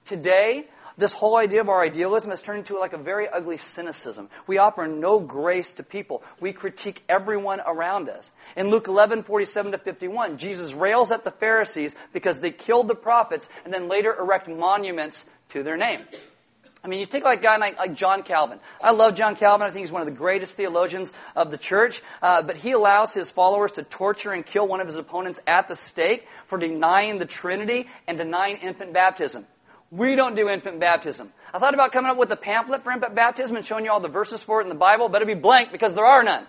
Today, 0.05 0.67
this 0.97 1.13
whole 1.13 1.35
idea 1.35 1.61
of 1.61 1.69
our 1.69 1.83
idealism 1.83 2.31
has 2.31 2.41
turned 2.41 2.59
into 2.59 2.79
like 2.79 2.93
a 2.93 2.97
very 2.97 3.27
ugly 3.29 3.57
cynicism. 3.57 4.29
We 4.47 4.57
offer 4.57 4.87
no 4.87 5.19
grace 5.19 5.73
to 5.73 5.83
people. 5.83 6.23
We 6.39 6.53
critique 6.53 7.03
everyone 7.07 7.61
around 7.65 8.09
us. 8.09 8.31
In 8.55 8.69
Luke 8.69 8.87
11, 8.87 9.23
47 9.23 9.73
to 9.73 9.77
51, 9.77 10.37
Jesus 10.37 10.73
rails 10.73 11.11
at 11.11 11.23
the 11.23 11.31
Pharisees 11.31 11.95
because 12.13 12.39
they 12.39 12.51
killed 12.51 12.87
the 12.87 12.95
prophets 12.95 13.47
and 13.63 13.73
then 13.73 13.87
later 13.87 14.15
erect 14.17 14.47
monuments 14.47 15.25
to 15.49 15.61
their 15.61 15.77
name. 15.77 15.99
I 16.83 16.89
mean, 16.89 16.99
you 16.99 17.05
take 17.05 17.23
like 17.23 17.39
a 17.39 17.43
guy 17.43 17.57
like, 17.57 17.77
like, 17.77 17.95
John 17.95 18.23
Calvin. 18.23 18.59
I 18.81 18.91
love 18.91 19.15
John 19.15 19.35
Calvin. 19.35 19.67
I 19.67 19.71
think 19.71 19.81
he's 19.81 19.91
one 19.91 20.01
of 20.01 20.07
the 20.07 20.13
greatest 20.13 20.55
theologians 20.55 21.11
of 21.35 21.51
the 21.51 21.57
church. 21.57 22.01
Uh, 22.21 22.41
but 22.41 22.55
he 22.55 22.71
allows 22.71 23.13
his 23.13 23.31
followers 23.31 23.73
to 23.73 23.83
torture 23.83 24.31
and 24.31 24.45
kill 24.45 24.67
one 24.67 24.79
of 24.79 24.87
his 24.87 24.95
opponents 24.95 25.41
at 25.47 25.67
the 25.67 25.75
stake 25.75 26.27
for 26.45 26.57
denying 26.57 27.17
the 27.17 27.25
Trinity 27.25 27.87
and 28.07 28.17
denying 28.17 28.57
infant 28.57 28.93
baptism. 28.93 29.45
We 29.89 30.15
don't 30.15 30.35
do 30.35 30.49
infant 30.49 30.79
baptism. 30.79 31.31
I 31.53 31.59
thought 31.59 31.73
about 31.73 31.91
coming 31.91 32.11
up 32.11 32.17
with 32.17 32.31
a 32.31 32.35
pamphlet 32.35 32.83
for 32.83 32.91
infant 32.91 33.15
baptism 33.15 33.55
and 33.55 33.65
showing 33.65 33.85
you 33.85 33.91
all 33.91 33.99
the 33.99 34.09
verses 34.09 34.43
for 34.43 34.59
it 34.59 34.63
in 34.63 34.69
the 34.69 34.75
Bible, 34.75 35.09
but 35.09 35.21
it'd 35.21 35.33
be 35.33 35.39
blank 35.39 35.71
because 35.71 35.93
there 35.93 36.05
are 36.05 36.23
none. 36.23 36.45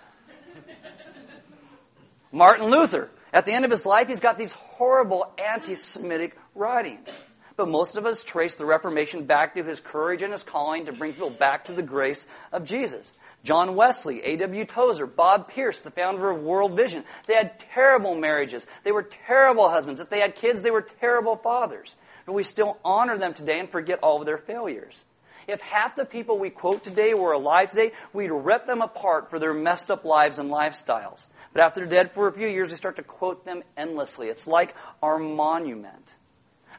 Martin 2.32 2.68
Luther, 2.68 3.10
at 3.32 3.46
the 3.46 3.52
end 3.52 3.64
of 3.64 3.70
his 3.70 3.86
life, 3.86 4.08
he's 4.08 4.20
got 4.20 4.36
these 4.36 4.52
horrible 4.52 5.32
anti 5.38 5.74
Semitic 5.74 6.36
writings. 6.54 7.22
But 7.59 7.68
most 7.68 7.97
of 7.97 8.07
us 8.07 8.23
trace 8.23 8.55
the 8.55 8.64
Reformation 8.64 9.25
back 9.25 9.57
to 9.57 9.64
his 9.64 9.81
courage 9.81 10.23
and 10.23 10.31
his 10.31 10.44
calling 10.44 10.87
to 10.87 10.92
bring 10.92 11.12
people 11.12 11.29
back 11.29 11.64
to 11.64 11.73
the 11.73 11.83
grace 11.83 12.29
of 12.53 12.64
Jesus. 12.64 13.12
John 13.42 13.75
Wesley, 13.75 14.23
A.W. 14.23 14.64
Tozer, 14.64 15.07
Bob 15.07 15.49
Pierce, 15.49 15.81
the 15.81 15.90
founder 15.90 16.31
of 16.31 16.40
World 16.40 16.77
Vision. 16.77 17.03
They 17.27 17.35
had 17.35 17.59
terrible 17.59 18.14
marriages. 18.14 18.68
They 18.85 18.92
were 18.92 19.03
terrible 19.27 19.68
husbands. 19.68 20.01
If 20.01 20.09
they 20.09 20.21
had 20.21 20.37
kids, 20.37 20.62
they 20.62 20.71
were 20.71 20.83
terrible 20.83 21.35
fathers. 21.35 21.97
But 22.27 22.35
we 22.35 22.44
still 22.44 22.79
honor 22.85 23.18
them 23.18 23.35
today 23.35 23.59
and 23.59 23.68
forget 23.68 23.99
all 24.05 24.21
of 24.21 24.27
their 24.27 24.38
failures. 24.38 25.05
If 25.49 25.61
half 25.61 25.97
the 25.97 26.05
people 26.05 26.38
we 26.38 26.51
quote 26.51 26.85
today 26.85 27.12
were 27.12 27.33
alive 27.33 27.71
today, 27.71 27.90
we'd 28.12 28.31
rip 28.31 28.66
them 28.66 28.83
apart 28.83 29.31
for 29.31 29.40
their 29.40 29.53
messed 29.53 29.90
up 29.90 30.05
lives 30.05 30.38
and 30.38 30.49
lifestyles. 30.49 31.27
But 31.53 31.62
after 31.62 31.81
they're 31.81 32.05
dead 32.05 32.12
for 32.12 32.29
a 32.29 32.33
few 32.33 32.47
years, 32.47 32.71
we 32.71 32.77
start 32.77 32.94
to 32.97 33.03
quote 33.03 33.44
them 33.44 33.64
endlessly. 33.77 34.29
It's 34.29 34.47
like 34.47 34.77
our 35.03 35.18
monument. 35.18 36.14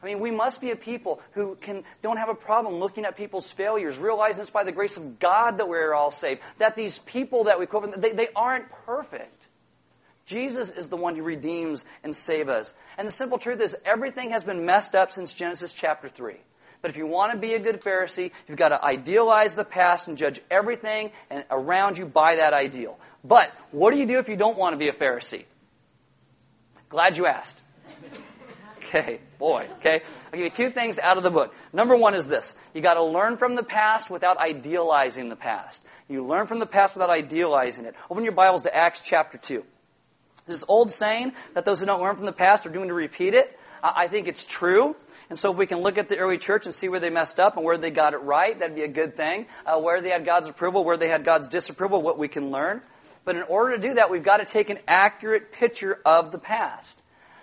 I 0.02 0.06
mean, 0.06 0.20
we 0.20 0.30
must 0.30 0.60
be 0.60 0.70
a 0.70 0.76
people 0.76 1.20
who 1.32 1.56
can, 1.60 1.84
don't 2.02 2.16
have 2.16 2.28
a 2.28 2.34
problem 2.34 2.76
looking 2.76 3.04
at 3.04 3.16
people's 3.16 3.52
failures, 3.52 3.98
realizing 3.98 4.40
it's 4.40 4.50
by 4.50 4.64
the 4.64 4.72
grace 4.72 4.96
of 4.96 5.18
God 5.18 5.58
that 5.58 5.68
we're 5.68 5.92
all 5.92 6.10
saved, 6.10 6.40
that 6.58 6.74
these 6.74 6.98
people 6.98 7.44
that 7.44 7.58
we 7.58 7.66
quote, 7.66 8.00
they, 8.00 8.12
they 8.12 8.28
aren't 8.34 8.70
perfect. 8.86 9.46
Jesus 10.24 10.70
is 10.70 10.88
the 10.88 10.96
one 10.96 11.16
who 11.16 11.22
redeems 11.22 11.84
and 12.04 12.14
saves 12.14 12.48
us. 12.48 12.74
And 12.96 13.06
the 13.06 13.12
simple 13.12 13.36
truth 13.36 13.60
is, 13.60 13.76
everything 13.84 14.30
has 14.30 14.44
been 14.44 14.64
messed 14.64 14.94
up 14.94 15.12
since 15.12 15.34
Genesis 15.34 15.74
chapter 15.74 16.08
3. 16.08 16.36
But 16.82 16.90
if 16.90 16.96
you 16.96 17.06
want 17.06 17.32
to 17.32 17.38
be 17.38 17.54
a 17.54 17.58
good 17.58 17.82
Pharisee, 17.82 18.30
you've 18.48 18.56
got 18.56 18.70
to 18.70 18.82
idealize 18.82 19.54
the 19.54 19.64
past 19.64 20.08
and 20.08 20.16
judge 20.16 20.40
everything 20.50 21.10
and 21.28 21.44
around 21.50 21.98
you 21.98 22.06
by 22.06 22.36
that 22.36 22.54
ideal. 22.54 22.98
But 23.22 23.52
what 23.70 23.92
do 23.92 23.98
you 23.98 24.06
do 24.06 24.18
if 24.18 24.28
you 24.28 24.36
don't 24.36 24.56
want 24.56 24.72
to 24.72 24.78
be 24.78 24.88
a 24.88 24.92
Pharisee? 24.92 25.44
Glad 26.88 27.16
you 27.16 27.26
asked. 27.26 27.58
Okay, 28.92 29.20
boy, 29.38 29.68
okay. 29.78 30.02
I'll 30.26 30.32
give 30.32 30.40
you 30.40 30.50
two 30.50 30.70
things 30.70 30.98
out 30.98 31.16
of 31.16 31.22
the 31.22 31.30
book. 31.30 31.54
Number 31.72 31.96
one 31.96 32.14
is 32.14 32.26
this 32.26 32.58
you 32.74 32.80
got 32.80 32.94
to 32.94 33.04
learn 33.04 33.36
from 33.36 33.54
the 33.54 33.62
past 33.62 34.10
without 34.10 34.38
idealizing 34.38 35.28
the 35.28 35.36
past. 35.36 35.84
You 36.08 36.26
learn 36.26 36.48
from 36.48 36.58
the 36.58 36.66
past 36.66 36.96
without 36.96 37.08
idealizing 37.08 37.84
it. 37.84 37.94
Open 38.10 38.24
your 38.24 38.32
Bibles 38.32 38.64
to 38.64 38.76
Acts 38.76 39.00
chapter 39.04 39.38
2. 39.38 39.64
This 40.48 40.64
old 40.66 40.90
saying 40.90 41.34
that 41.54 41.64
those 41.64 41.78
who 41.78 41.86
don't 41.86 42.02
learn 42.02 42.16
from 42.16 42.24
the 42.26 42.32
past 42.32 42.66
are 42.66 42.70
doomed 42.70 42.88
to 42.88 42.94
repeat 42.94 43.34
it, 43.34 43.56
I 43.80 44.08
think 44.08 44.26
it's 44.26 44.44
true. 44.44 44.96
And 45.28 45.38
so 45.38 45.52
if 45.52 45.56
we 45.56 45.66
can 45.66 45.78
look 45.78 45.96
at 45.96 46.08
the 46.08 46.18
early 46.18 46.38
church 46.38 46.66
and 46.66 46.74
see 46.74 46.88
where 46.88 46.98
they 46.98 47.10
messed 47.10 47.38
up 47.38 47.56
and 47.56 47.64
where 47.64 47.78
they 47.78 47.92
got 47.92 48.12
it 48.12 48.18
right, 48.18 48.58
that'd 48.58 48.74
be 48.74 48.82
a 48.82 48.88
good 48.88 49.16
thing. 49.16 49.46
Uh, 49.64 49.78
where 49.78 50.00
they 50.00 50.10
had 50.10 50.24
God's 50.24 50.48
approval, 50.48 50.82
where 50.82 50.96
they 50.96 51.08
had 51.08 51.22
God's 51.22 51.48
disapproval, 51.48 52.02
what 52.02 52.18
we 52.18 52.26
can 52.26 52.50
learn. 52.50 52.82
But 53.24 53.36
in 53.36 53.42
order 53.44 53.76
to 53.76 53.88
do 53.88 53.94
that, 53.94 54.10
we've 54.10 54.24
got 54.24 54.38
to 54.38 54.44
take 54.44 54.68
an 54.68 54.80
accurate 54.88 55.52
picture 55.52 56.00
of 56.04 56.32
the 56.32 56.38
past. 56.38 56.99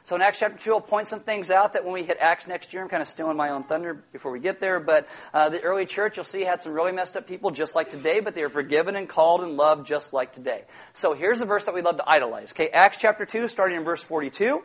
So 0.07 0.15
in 0.15 0.21
Acts 0.21 0.39
chapter 0.39 0.57
2, 0.57 0.73
I'll 0.73 0.79
point 0.79 1.09
some 1.09 1.19
things 1.19 1.51
out 1.51 1.73
that 1.73 1.83
when 1.83 1.93
we 1.93 2.01
hit 2.01 2.15
Acts 2.21 2.47
next 2.47 2.71
year, 2.71 2.81
I'm 2.81 2.87
kind 2.87 3.01
of 3.01 3.09
stealing 3.09 3.35
my 3.35 3.49
own 3.49 3.63
thunder 3.63 3.93
before 4.13 4.31
we 4.31 4.39
get 4.39 4.61
there. 4.61 4.79
But 4.79 5.05
uh, 5.33 5.49
the 5.49 5.61
early 5.61 5.85
church, 5.85 6.15
you'll 6.15 6.23
see, 6.23 6.45
had 6.45 6.61
some 6.61 6.71
really 6.71 6.93
messed 6.93 7.17
up 7.17 7.27
people 7.27 7.51
just 7.51 7.75
like 7.75 7.89
today, 7.89 8.21
but 8.21 8.33
they 8.33 8.41
were 8.41 8.49
forgiven 8.49 8.95
and 8.95 9.09
called 9.09 9.41
and 9.41 9.57
loved 9.57 9.85
just 9.85 10.13
like 10.13 10.31
today. 10.31 10.63
So 10.93 11.13
here's 11.13 11.41
a 11.41 11.45
verse 11.45 11.65
that 11.65 11.75
we 11.75 11.81
love 11.81 11.97
to 11.97 12.09
idolize. 12.09 12.53
Okay, 12.53 12.69
Acts 12.69 12.99
chapter 12.99 13.25
2, 13.25 13.49
starting 13.49 13.75
in 13.75 13.83
verse 13.83 14.01
42 14.01 14.63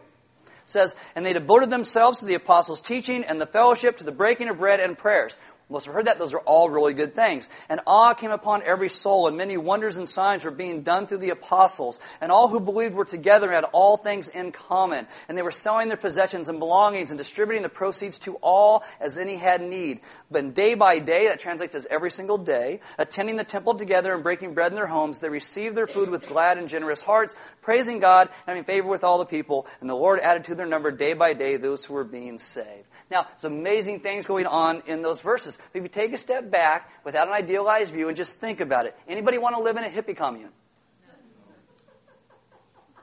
says, 0.64 0.94
And 1.16 1.26
they 1.26 1.32
devoted 1.32 1.70
themselves 1.70 2.20
to 2.20 2.26
the 2.26 2.34
apostles' 2.34 2.80
teaching 2.80 3.24
and 3.24 3.40
the 3.40 3.46
fellowship, 3.46 3.96
to 3.96 4.04
the 4.04 4.12
breaking 4.12 4.48
of 4.48 4.58
bread 4.58 4.78
and 4.78 4.96
prayers. 4.96 5.38
Most 5.68 5.86
have 5.86 5.94
heard 5.94 6.06
that. 6.06 6.18
Those 6.18 6.34
are 6.34 6.40
all 6.40 6.68
really 6.68 6.92
good 6.92 7.14
things. 7.14 7.48
And 7.68 7.80
awe 7.86 8.12
came 8.14 8.30
upon 8.30 8.62
every 8.62 8.88
soul, 8.88 9.26
and 9.26 9.36
many 9.36 9.56
wonders 9.56 9.96
and 9.96 10.08
signs 10.08 10.44
were 10.44 10.50
being 10.50 10.82
done 10.82 11.06
through 11.06 11.18
the 11.18 11.30
apostles. 11.30 11.98
And 12.20 12.30
all 12.30 12.48
who 12.48 12.60
believed 12.60 12.94
were 12.94 13.04
together 13.04 13.46
and 13.46 13.54
had 13.54 13.64
all 13.72 13.96
things 13.96 14.28
in 14.28 14.52
common. 14.52 15.06
And 15.28 15.38
they 15.38 15.42
were 15.42 15.50
selling 15.50 15.88
their 15.88 15.96
possessions 15.96 16.48
and 16.48 16.58
belongings 16.58 17.10
and 17.10 17.18
distributing 17.18 17.62
the 17.62 17.68
proceeds 17.68 18.18
to 18.20 18.34
all 18.36 18.84
as 19.00 19.16
any 19.16 19.36
had 19.36 19.62
need. 19.62 20.00
But 20.30 20.54
day 20.54 20.74
by 20.74 20.98
day, 20.98 21.28
that 21.28 21.40
translates 21.40 21.74
as 21.74 21.86
every 21.90 22.10
single 22.10 22.38
day, 22.38 22.80
attending 22.98 23.36
the 23.36 23.44
temple 23.44 23.74
together 23.74 24.14
and 24.14 24.22
breaking 24.22 24.54
bread 24.54 24.72
in 24.72 24.76
their 24.76 24.86
homes, 24.86 25.20
they 25.20 25.30
received 25.30 25.74
their 25.74 25.86
food 25.86 26.10
with 26.10 26.26
glad 26.26 26.58
and 26.58 26.68
generous 26.68 27.00
hearts, 27.00 27.34
praising 27.62 27.98
God 27.98 28.28
and 28.28 28.36
having 28.46 28.64
favor 28.64 28.88
with 28.88 29.04
all 29.04 29.18
the 29.18 29.24
people. 29.24 29.66
And 29.80 29.88
the 29.88 29.94
Lord 29.94 30.20
added 30.20 30.44
to 30.44 30.54
their 30.54 30.66
number 30.66 30.90
day 30.90 31.14
by 31.14 31.32
day 31.32 31.56
those 31.56 31.84
who 31.84 31.94
were 31.94 32.04
being 32.04 32.38
saved. 32.38 32.86
Now, 33.12 33.26
there's 33.30 33.44
amazing 33.44 34.00
things 34.00 34.24
going 34.24 34.46
on 34.46 34.82
in 34.86 35.02
those 35.02 35.20
verses. 35.20 35.58
If 35.74 35.82
you 35.82 35.88
take 35.90 36.14
a 36.14 36.18
step 36.18 36.50
back 36.50 36.90
without 37.04 37.28
an 37.28 37.34
idealized 37.34 37.92
view 37.92 38.08
and 38.08 38.16
just 38.16 38.40
think 38.40 38.62
about 38.62 38.86
it, 38.86 38.96
anybody 39.06 39.36
want 39.36 39.54
to 39.54 39.62
live 39.62 39.76
in 39.76 39.84
a 39.84 39.88
hippie 39.88 40.16
commune? 40.16 40.48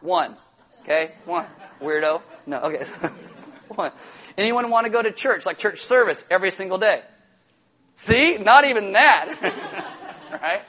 One. 0.02 0.36
Okay? 0.82 1.12
One. 1.26 1.46
Weirdo? 1.80 2.24
No. 2.48 2.60
Okay. 2.60 2.86
One. 3.68 3.92
Anyone 4.36 4.72
want 4.72 4.88
to 4.88 4.90
go 4.90 5.00
to 5.00 5.12
church, 5.12 5.46
like 5.46 5.60
church 5.60 5.80
service, 5.80 6.26
every 6.32 6.50
single 6.50 6.80
day? 6.80 7.04
See? 7.96 8.38
Not 8.38 8.66
even 8.66 8.94
that. 8.94 9.38
right? 10.42 10.64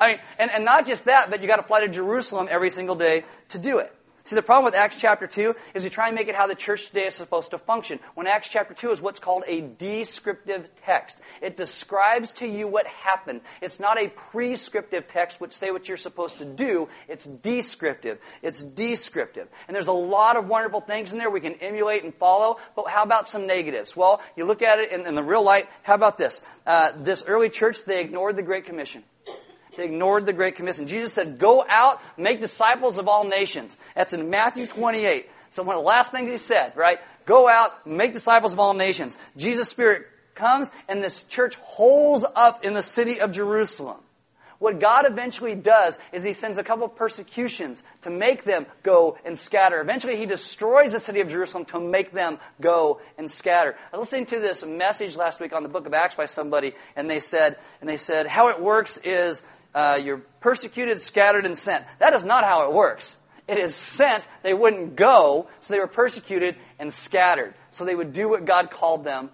I 0.00 0.06
mean, 0.06 0.18
and, 0.38 0.50
and 0.50 0.64
not 0.64 0.86
just 0.86 1.04
that, 1.04 1.28
but 1.28 1.42
you 1.42 1.46
got 1.46 1.56
to 1.56 1.62
fly 1.64 1.80
to 1.80 1.88
Jerusalem 1.88 2.48
every 2.50 2.70
single 2.70 2.94
day 2.94 3.24
to 3.50 3.58
do 3.58 3.76
it. 3.78 3.94
See, 4.24 4.36
the 4.36 4.42
problem 4.42 4.66
with 4.66 4.74
Acts 4.74 5.00
chapter 5.00 5.26
2 5.26 5.56
is 5.74 5.82
we 5.82 5.90
try 5.90 6.08
and 6.08 6.14
make 6.14 6.28
it 6.28 6.34
how 6.34 6.46
the 6.46 6.54
church 6.54 6.88
today 6.88 7.06
is 7.06 7.14
supposed 7.14 7.50
to 7.50 7.58
function. 7.58 8.00
When 8.14 8.26
Acts 8.26 8.48
chapter 8.48 8.74
2 8.74 8.90
is 8.90 9.00
what's 9.00 9.18
called 9.18 9.44
a 9.46 9.60
descriptive 9.60 10.68
text. 10.84 11.20
It 11.40 11.56
describes 11.56 12.32
to 12.32 12.46
you 12.46 12.68
what 12.68 12.86
happened. 12.86 13.40
It's 13.62 13.80
not 13.80 13.98
a 13.98 14.08
prescriptive 14.08 15.08
text 15.08 15.40
which 15.40 15.52
say 15.52 15.70
what 15.70 15.88
you're 15.88 15.96
supposed 15.96 16.38
to 16.38 16.44
do. 16.44 16.88
It's 17.08 17.24
descriptive. 17.24 18.18
It's 18.42 18.62
descriptive. 18.62 19.48
And 19.66 19.74
there's 19.74 19.88
a 19.88 19.92
lot 19.92 20.36
of 20.36 20.46
wonderful 20.46 20.82
things 20.82 21.12
in 21.12 21.18
there 21.18 21.30
we 21.30 21.40
can 21.40 21.54
emulate 21.54 22.04
and 22.04 22.14
follow, 22.14 22.58
but 22.76 22.88
how 22.88 23.02
about 23.02 23.26
some 23.26 23.46
negatives? 23.46 23.96
Well, 23.96 24.20
you 24.36 24.44
look 24.44 24.62
at 24.62 24.78
it 24.78 24.92
in, 24.92 25.06
in 25.06 25.14
the 25.14 25.22
real 25.22 25.42
light. 25.42 25.68
How 25.82 25.94
about 25.94 26.18
this? 26.18 26.44
Uh, 26.66 26.92
this 26.96 27.24
early 27.26 27.48
church, 27.48 27.84
they 27.84 28.00
ignored 28.00 28.36
the 28.36 28.42
Great 28.42 28.66
Commission. 28.66 29.02
They 29.76 29.84
ignored 29.84 30.26
the 30.26 30.32
Great 30.32 30.56
Commission. 30.56 30.88
Jesus 30.88 31.12
said, 31.12 31.38
Go 31.38 31.64
out, 31.68 32.00
make 32.16 32.40
disciples 32.40 32.98
of 32.98 33.08
all 33.08 33.24
nations. 33.24 33.76
That's 33.94 34.12
in 34.12 34.30
Matthew 34.30 34.66
28. 34.66 35.28
So 35.50 35.62
one 35.62 35.76
of 35.76 35.82
the 35.82 35.86
last 35.86 36.12
things 36.12 36.30
he 36.30 36.36
said, 36.36 36.76
right? 36.76 37.00
Go 37.26 37.48
out, 37.48 37.86
make 37.86 38.12
disciples 38.12 38.52
of 38.52 38.58
all 38.58 38.74
nations. 38.74 39.18
Jesus' 39.36 39.68
Spirit 39.68 40.06
comes, 40.34 40.70
and 40.88 41.02
this 41.02 41.24
church 41.24 41.56
holds 41.56 42.24
up 42.34 42.64
in 42.64 42.74
the 42.74 42.82
city 42.82 43.20
of 43.20 43.32
Jerusalem. 43.32 43.98
What 44.60 44.78
God 44.78 45.06
eventually 45.10 45.54
does 45.54 45.98
is 46.12 46.22
He 46.22 46.34
sends 46.34 46.58
a 46.58 46.62
couple 46.62 46.86
persecutions 46.86 47.82
to 48.02 48.10
make 48.10 48.44
them 48.44 48.66
go 48.82 49.16
and 49.24 49.38
scatter. 49.38 49.80
Eventually, 49.80 50.16
He 50.16 50.26
destroys 50.26 50.92
the 50.92 51.00
city 51.00 51.20
of 51.20 51.28
Jerusalem 51.28 51.64
to 51.66 51.80
make 51.80 52.12
them 52.12 52.38
go 52.60 53.00
and 53.16 53.30
scatter. 53.30 53.74
I 53.90 53.96
was 53.96 54.08
listening 54.08 54.26
to 54.26 54.38
this 54.38 54.62
message 54.62 55.16
last 55.16 55.40
week 55.40 55.54
on 55.54 55.62
the 55.62 55.70
book 55.70 55.86
of 55.86 55.94
Acts 55.94 56.14
by 56.14 56.26
somebody, 56.26 56.74
and 56.94 57.08
they 57.08 57.20
said, 57.20 57.56
and 57.80 57.88
they 57.88 57.96
said, 57.96 58.26
how 58.26 58.48
it 58.50 58.60
works 58.60 58.98
is 58.98 59.42
uh, 59.74 59.98
you're 60.02 60.22
persecuted, 60.40 61.00
scattered, 61.00 61.46
and 61.46 61.56
sent. 61.56 61.84
That 61.98 62.12
is 62.14 62.24
not 62.24 62.44
how 62.44 62.68
it 62.68 62.72
works. 62.72 63.16
It 63.48 63.58
is 63.58 63.74
sent, 63.74 64.28
they 64.42 64.54
wouldn't 64.54 64.94
go, 64.94 65.48
so 65.60 65.74
they 65.74 65.80
were 65.80 65.88
persecuted 65.88 66.54
and 66.78 66.92
scattered. 66.94 67.54
So 67.70 67.84
they 67.84 67.94
would 67.94 68.12
do 68.12 68.28
what 68.28 68.44
God 68.44 68.70
called 68.70 69.04
them 69.04 69.30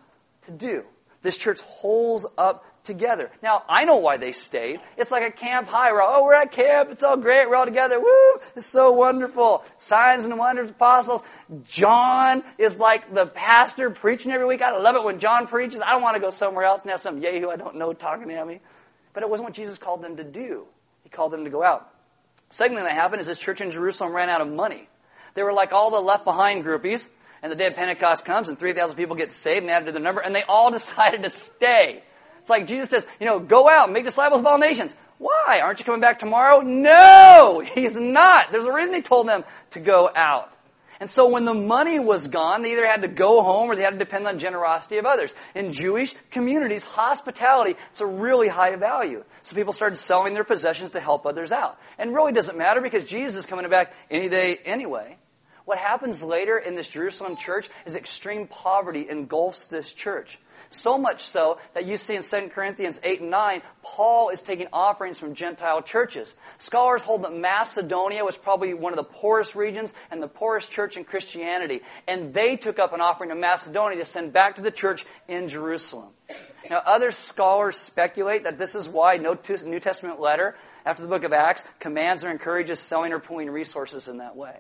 to 0.47 0.53
do. 0.53 0.85
This 1.23 1.37
church 1.37 1.61
holds 1.61 2.27
up 2.39 2.65
together. 2.87 3.31
Now, 3.43 3.65
I 3.69 3.85
know 3.85 3.97
why 3.97 4.17
they 4.17 4.33
stayed. 4.33 4.81
It's 4.97 5.11
like 5.11 5.25
a 5.25 5.31
camp 5.31 5.69
high. 5.69 5.93
We're 5.93 6.01
all, 6.01 6.21
oh, 6.21 6.25
we're 6.25 6.35
at 6.35 6.53
camp. 6.53 6.91
It's 6.91 7.03
all 7.03 7.17
great. 7.17 7.51
We're 7.51 7.57
all 7.57 7.67
together. 7.67 8.01
Woo! 8.01 8.41
It's 8.55 8.67
so 8.67 8.93
wonderful. 8.93 9.65
Signs 9.77 10.25
and 10.25 10.39
wonders, 10.39 10.71
apostles. 10.71 11.23
John 11.65 12.43
is 12.57 12.79
like 12.79 13.13
the 13.13 13.27
pastor 13.27 13.91
preaching 13.91 14.33
every 14.33 14.47
week. 14.47 14.63
I 14.63 14.77
love 14.79 14.97
it 14.97 15.05
when 15.05 15.19
John 15.19 15.47
preaches. 15.47 15.83
I 15.83 15.91
don't 15.91 16.03
want 16.03 16.15
to 16.15 16.21
go 16.21 16.31
somewhere 16.31 16.65
else 16.65 16.83
and 16.83 16.91
have 16.93 17.01
some 17.01 17.21
Yehu 17.21 17.53
I 17.53 17.57
don't 17.57 17.77
know 17.77 17.93
talking 17.93 18.31
at 18.31 18.47
me. 18.47 18.61
But 19.17 19.23
it 19.23 19.31
wasn't 19.31 19.47
what 19.47 19.55
Jesus 19.55 19.79
called 19.79 20.03
them 20.03 20.19
to 20.19 20.25
do. 20.25 20.67
He 21.03 21.09
called 21.09 21.33
them 21.33 21.45
to 21.45 21.51
go 21.51 21.63
out. 21.63 21.91
Second 22.51 22.77
thing 22.77 22.85
that 22.85 22.93
happened 22.93 23.23
is 23.23 23.27
this 23.27 23.39
church 23.39 23.63
in 23.63 23.71
Jerusalem 23.71 24.13
ran 24.13 24.29
out 24.29 24.43
of 24.43 24.49
money. 24.49 24.91
They 25.33 25.43
were 25.43 25.55
like 25.55 25.73
all 25.73 25.91
the 25.91 26.01
left 26.01 26.27
behind 26.27 26.67
groupies, 26.67 27.09
and 27.43 27.51
the 27.51 27.57
day 27.57 27.67
of 27.67 27.77
Pentecost 27.77 28.27
comes, 28.27 28.51
and 28.51 28.59
3,000 28.59 28.95
people 28.95 29.17
get 29.17 29.33
saved 29.33 29.63
and 29.63 29.71
added 29.71 29.87
to 29.87 29.93
their 29.93 30.03
number, 30.03 30.21
and 30.21 30.37
they 30.37 30.43
all 30.43 30.71
decided 30.81 31.23
to 31.23 31.31
stay. 31.31 32.03
It's 32.43 32.51
like 32.51 32.67
Jesus 32.67 32.91
says, 32.91 33.07
you 33.19 33.25
know, 33.25 33.39
go 33.39 33.71
out, 33.71 33.91
make 33.91 34.05
disciples 34.05 34.41
of 34.41 34.47
all 34.47 34.59
nations. 34.59 34.95
Why? 35.17 35.61
Aren't 35.63 35.79
you 35.79 35.87
coming 35.87 36.03
back 36.03 36.19
tomorrow? 36.19 36.61
No, 36.61 37.63
he's 37.75 37.97
not. 37.97 38.53
There's 38.53 38.67
a 38.67 38.73
reason 38.73 38.93
he 38.93 39.01
told 39.01 39.29
them 39.29 39.45
to 39.71 39.81
go 39.81 40.11
out. 40.15 40.53
And 41.01 41.11
so 41.11 41.29
when 41.29 41.45
the 41.45 41.55
money 41.55 41.99
was 41.99 42.29
gone, 42.29 42.63
they 42.63 42.73
either 42.73 42.87
had 42.87 43.03
to 43.03 43.09
go 43.09 43.43
home 43.43 43.71
or 43.71 43.77
they 43.77 43.83
had 43.83 43.93
to 43.93 43.99
depend 43.99 44.27
on 44.27 44.39
generosity 44.39 44.99
of 44.99 45.05
others. 45.07 45.35
In 45.55 45.73
Jewish 45.73 46.15
communities, 46.31 46.85
hospitality 46.85 47.77
is 47.93 48.01
a 48.01 48.07
really 48.07 48.49
high 48.49 48.77
value. 48.77 49.25
So 49.43 49.55
people 49.55 49.73
started 49.73 49.97
selling 49.97 50.35
their 50.35 50.45
possessions 50.45 50.93
to 50.93 51.01
help 51.01 51.27
others 51.27 51.53
out. 51.53 51.79
And 51.99 52.15
really 52.15 52.33
doesn't 52.33 52.57
matter 52.57 52.81
because 52.81 53.05
Jesus 53.05 53.37
is 53.37 53.47
coming 53.47 53.69
back 53.69 53.93
any 54.11 54.29
day 54.29 54.57
anyway. 54.65 55.19
What 55.67 55.79
happens 55.79 56.23
later 56.23 56.57
in 56.57 56.77
this 56.77 56.89
Jerusalem 56.89 57.37
church 57.37 57.69
is 57.85 57.97
extreme 57.97 58.47
poverty 58.47 59.09
engulfs 59.09 59.67
this 59.67 59.93
church. 59.93 60.39
So 60.71 60.99
much 60.99 61.23
so 61.23 61.59
that 61.75 61.87
you 61.87 61.97
see 61.97 62.17
in 62.17 62.23
2 62.23 62.49
Corinthians 62.49 63.01
8 63.03 63.21
and 63.21 63.31
9, 63.31 63.63
Paul 63.83 64.31
is 64.31 64.43
taking 64.43 64.67
offerings 64.73 65.19
from 65.19 65.35
Gentile 65.35 65.83
churches. 65.83 66.35
Scholars 66.59 67.03
hold 67.03 67.23
that 67.25 67.35
Macedonia 67.35 68.25
was 68.25 68.37
probably 68.37 68.75
one 68.75 68.93
of 68.93 68.97
the 68.97 69.05
poorest 69.05 69.55
regions 69.55 69.95
and 70.11 70.23
the 70.23 70.29
poorest 70.29 70.71
church 70.71 70.97
in 70.97 71.05
Christianity. 71.05 71.83
And 72.07 72.35
they 72.35 72.57
took 72.57 72.79
up 72.79 72.93
an 72.93 73.01
offering 73.01 73.31
to 73.31 73.37
Macedonia 73.37 73.99
to 73.99 74.05
send 74.05 74.33
back 74.33 74.57
to 74.57 74.63
the 74.63 74.71
church 74.71 75.05
in 75.29 75.49
Jerusalem. 75.49 76.11
Now, 76.69 76.83
other 76.85 77.13
scholars 77.13 77.77
speculate 77.77 78.45
that 78.45 78.59
this 78.59 78.75
is 78.75 78.89
why 78.89 79.19
no 79.19 79.39
New 79.65 79.81
Testament 79.81 80.21
letter 80.21 80.57
after 80.85 81.03
the 81.03 81.09
book 81.09 81.25
of 81.25 81.33
Acts 81.33 81.65
commands 81.79 82.25
or 82.25 82.31
encourages 82.31 82.81
selling 82.81 83.13
or 83.13 83.19
pooling 83.19 83.51
resources 83.51 84.09
in 84.09 84.19
that 84.19 84.37
way. 84.37 84.57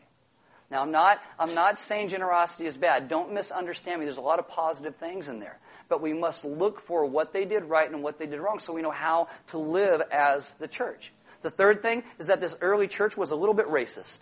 Now, 0.70 0.82
I'm 0.82 0.90
not, 0.90 1.20
I'm 1.38 1.54
not 1.54 1.78
saying 1.78 2.08
generosity 2.08 2.66
is 2.66 2.76
bad. 2.76 3.08
Don't 3.08 3.32
misunderstand 3.32 4.00
me. 4.00 4.06
There's 4.06 4.16
a 4.16 4.22
lot 4.22 4.40
of 4.40 4.48
positive 4.48 4.96
things 4.96 5.28
in 5.28 5.38
there 5.38 5.58
but 5.88 6.00
we 6.00 6.12
must 6.12 6.44
look 6.44 6.80
for 6.86 7.04
what 7.04 7.32
they 7.32 7.44
did 7.44 7.64
right 7.64 7.90
and 7.90 8.02
what 8.02 8.18
they 8.18 8.26
did 8.26 8.40
wrong 8.40 8.58
so 8.58 8.72
we 8.72 8.82
know 8.82 8.90
how 8.90 9.28
to 9.48 9.58
live 9.58 10.02
as 10.10 10.52
the 10.54 10.68
church. 10.68 11.12
The 11.42 11.50
third 11.50 11.82
thing 11.82 12.02
is 12.18 12.26
that 12.26 12.40
this 12.40 12.56
early 12.60 12.88
church 12.88 13.16
was 13.16 13.30
a 13.30 13.36
little 13.36 13.54
bit 13.54 13.66
racist. 13.66 14.20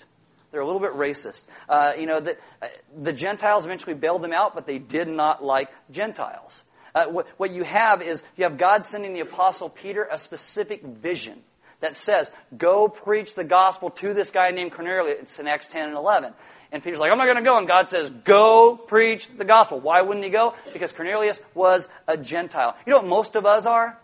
They're 0.50 0.60
a 0.60 0.66
little 0.66 0.80
bit 0.80 0.92
racist. 0.92 1.44
Uh, 1.68 1.94
you 1.98 2.06
know, 2.06 2.20
the, 2.20 2.36
uh, 2.62 2.68
the 3.02 3.12
Gentiles 3.12 3.64
eventually 3.64 3.94
bailed 3.94 4.22
them 4.22 4.32
out, 4.32 4.54
but 4.54 4.66
they 4.66 4.78
did 4.78 5.08
not 5.08 5.42
like 5.42 5.68
Gentiles. 5.90 6.64
Uh, 6.94 7.06
what, 7.06 7.26
what 7.38 7.50
you 7.50 7.64
have 7.64 8.02
is 8.02 8.22
you 8.36 8.44
have 8.44 8.56
God 8.56 8.84
sending 8.84 9.14
the 9.14 9.20
Apostle 9.20 9.68
Peter 9.68 10.06
a 10.08 10.16
specific 10.16 10.82
vision 10.82 11.42
that 11.84 11.96
says, 11.96 12.32
Go 12.56 12.88
preach 12.88 13.34
the 13.34 13.44
gospel 13.44 13.90
to 13.90 14.14
this 14.14 14.30
guy 14.30 14.50
named 14.52 14.72
Cornelius. 14.72 15.18
It's 15.20 15.38
in 15.38 15.46
Acts 15.46 15.68
10 15.68 15.88
and 15.88 15.96
11. 15.96 16.32
And 16.72 16.82
Peter's 16.82 16.98
like, 16.98 17.12
I'm 17.12 17.18
not 17.18 17.26
going 17.26 17.36
to 17.36 17.42
go. 17.42 17.58
And 17.58 17.68
God 17.68 17.90
says, 17.90 18.08
Go 18.08 18.74
preach 18.74 19.28
the 19.28 19.44
gospel. 19.44 19.80
Why 19.80 20.00
wouldn't 20.00 20.24
he 20.24 20.30
go? 20.30 20.54
Because 20.72 20.92
Cornelius 20.92 21.40
was 21.52 21.88
a 22.08 22.16
Gentile. 22.16 22.74
You 22.86 22.92
know 22.92 22.96
what 23.00 23.06
most 23.06 23.36
of 23.36 23.44
us 23.44 23.66
are? 23.66 23.98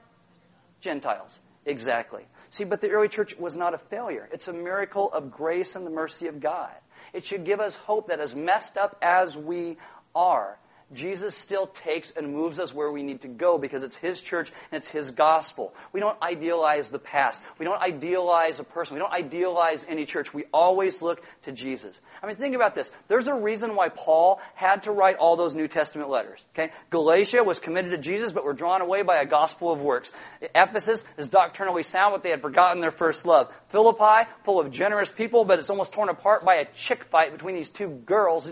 Gentiles. 0.82 1.40
Exactly. 1.64 2.26
See, 2.50 2.64
but 2.64 2.82
the 2.82 2.90
early 2.90 3.08
church 3.08 3.38
was 3.38 3.56
not 3.56 3.72
a 3.72 3.78
failure. 3.78 4.28
It's 4.30 4.48
a 4.48 4.52
miracle 4.52 5.10
of 5.10 5.30
grace 5.30 5.74
and 5.74 5.86
the 5.86 5.90
mercy 5.90 6.26
of 6.26 6.38
God. 6.38 6.72
It 7.14 7.24
should 7.24 7.46
give 7.46 7.60
us 7.60 7.76
hope 7.76 8.08
that 8.08 8.20
as 8.20 8.34
messed 8.34 8.76
up 8.76 8.98
as 9.00 9.38
we 9.38 9.78
are, 10.14 10.58
Jesus 10.92 11.36
still 11.36 11.68
takes 11.68 12.10
and 12.10 12.34
moves 12.34 12.58
us 12.58 12.74
where 12.74 12.90
we 12.90 13.02
need 13.02 13.20
to 13.22 13.28
go 13.28 13.58
because 13.58 13.84
it's 13.84 13.96
His 13.96 14.20
church 14.20 14.50
and 14.72 14.78
it's 14.78 14.88
His 14.88 15.12
gospel. 15.12 15.72
We 15.92 16.00
don't 16.00 16.20
idealize 16.20 16.90
the 16.90 16.98
past. 16.98 17.40
We 17.58 17.64
don't 17.64 17.80
idealize 17.80 18.58
a 18.58 18.64
person. 18.64 18.94
We 18.94 19.00
don't 19.00 19.12
idealize 19.12 19.86
any 19.88 20.04
church. 20.04 20.34
We 20.34 20.44
always 20.52 21.00
look 21.00 21.22
to 21.42 21.52
Jesus. 21.52 22.00
I 22.22 22.26
mean, 22.26 22.36
think 22.36 22.56
about 22.56 22.74
this. 22.74 22.90
There's 23.06 23.28
a 23.28 23.34
reason 23.34 23.76
why 23.76 23.88
Paul 23.88 24.40
had 24.54 24.82
to 24.84 24.90
write 24.90 25.16
all 25.16 25.36
those 25.36 25.54
New 25.54 25.68
Testament 25.68 26.10
letters. 26.10 26.44
Okay? 26.54 26.72
Galatia 26.90 27.44
was 27.44 27.60
committed 27.60 27.92
to 27.92 27.98
Jesus, 27.98 28.32
but 28.32 28.44
were 28.44 28.52
drawn 28.52 28.80
away 28.80 29.02
by 29.02 29.18
a 29.18 29.26
gospel 29.26 29.70
of 29.70 29.80
works. 29.80 30.10
Ephesus 30.54 31.04
is 31.16 31.28
doctrinally 31.28 31.84
sound, 31.84 32.14
but 32.14 32.24
they 32.24 32.30
had 32.30 32.42
forgotten 32.42 32.80
their 32.80 32.90
first 32.90 33.26
love. 33.26 33.54
Philippi, 33.68 34.28
full 34.44 34.58
of 34.58 34.72
generous 34.72 35.12
people, 35.12 35.44
but 35.44 35.60
it's 35.60 35.70
almost 35.70 35.92
torn 35.92 36.08
apart 36.08 36.44
by 36.44 36.56
a 36.56 36.64
chick 36.74 37.04
fight 37.04 37.30
between 37.30 37.54
these 37.54 37.68
two 37.68 37.88
girls, 38.06 38.50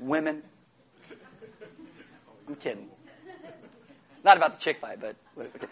women 0.00 0.42
I'm 2.48 2.56
kidding. 2.56 2.88
Not 4.24 4.36
about 4.36 4.54
the 4.54 4.60
chick 4.60 4.80
fight, 4.80 5.00
but 5.00 5.16
okay. 5.38 5.66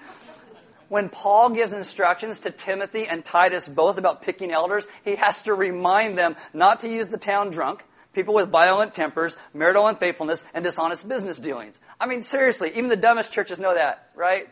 when 0.89 1.09
Paul 1.09 1.51
gives 1.51 1.73
instructions 1.73 2.41
to 2.41 2.51
Timothy 2.51 3.07
and 3.07 3.25
Titus 3.25 3.67
both 3.67 3.97
about 3.97 4.23
picking 4.23 4.53
elders, 4.53 4.87
he 5.05 5.17
has 5.17 5.43
to 5.45 5.55
remind 5.55 6.19
them 6.19 6.37
not 6.53 6.81
to 6.81 6.89
use 6.89 7.09
the 7.09 7.17
town 7.17 7.51
drunk, 7.51 7.83
people 8.13 8.35
with 8.35 8.51
violent 8.51 8.93
tempers, 8.93 9.39
marital 9.55 9.87
unfaithfulness, 9.87 10.45
and 10.53 10.63
dishonest 10.65 11.09
business 11.09 11.39
dealings. 11.39 11.79
I 11.99 12.07
mean, 12.07 12.23
seriously, 12.23 12.71
even 12.77 12.89
the 12.89 12.97
dumbest 12.97 13.33
churches 13.33 13.59
know 13.59 13.75
that, 13.75 14.11
right? 14.15 14.49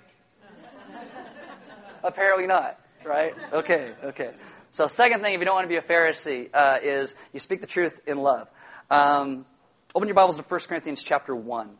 Apparently 2.02 2.46
not, 2.46 2.78
right? 3.04 3.34
Okay, 3.52 3.92
okay. 4.04 4.30
So, 4.72 4.86
second 4.86 5.20
thing, 5.20 5.34
if 5.34 5.40
you 5.40 5.44
don't 5.44 5.56
want 5.56 5.64
to 5.64 5.68
be 5.68 5.76
a 5.76 5.82
Pharisee, 5.82 6.48
uh, 6.54 6.78
is 6.82 7.16
you 7.34 7.40
speak 7.40 7.60
the 7.60 7.66
truth 7.66 8.00
in 8.06 8.18
love. 8.18 8.48
Um, 8.90 9.44
open 9.94 10.08
your 10.08 10.14
Bibles 10.14 10.36
to 10.36 10.42
1 10.42 10.60
Corinthians 10.60 11.02
chapter 11.02 11.34
1. 11.34 11.76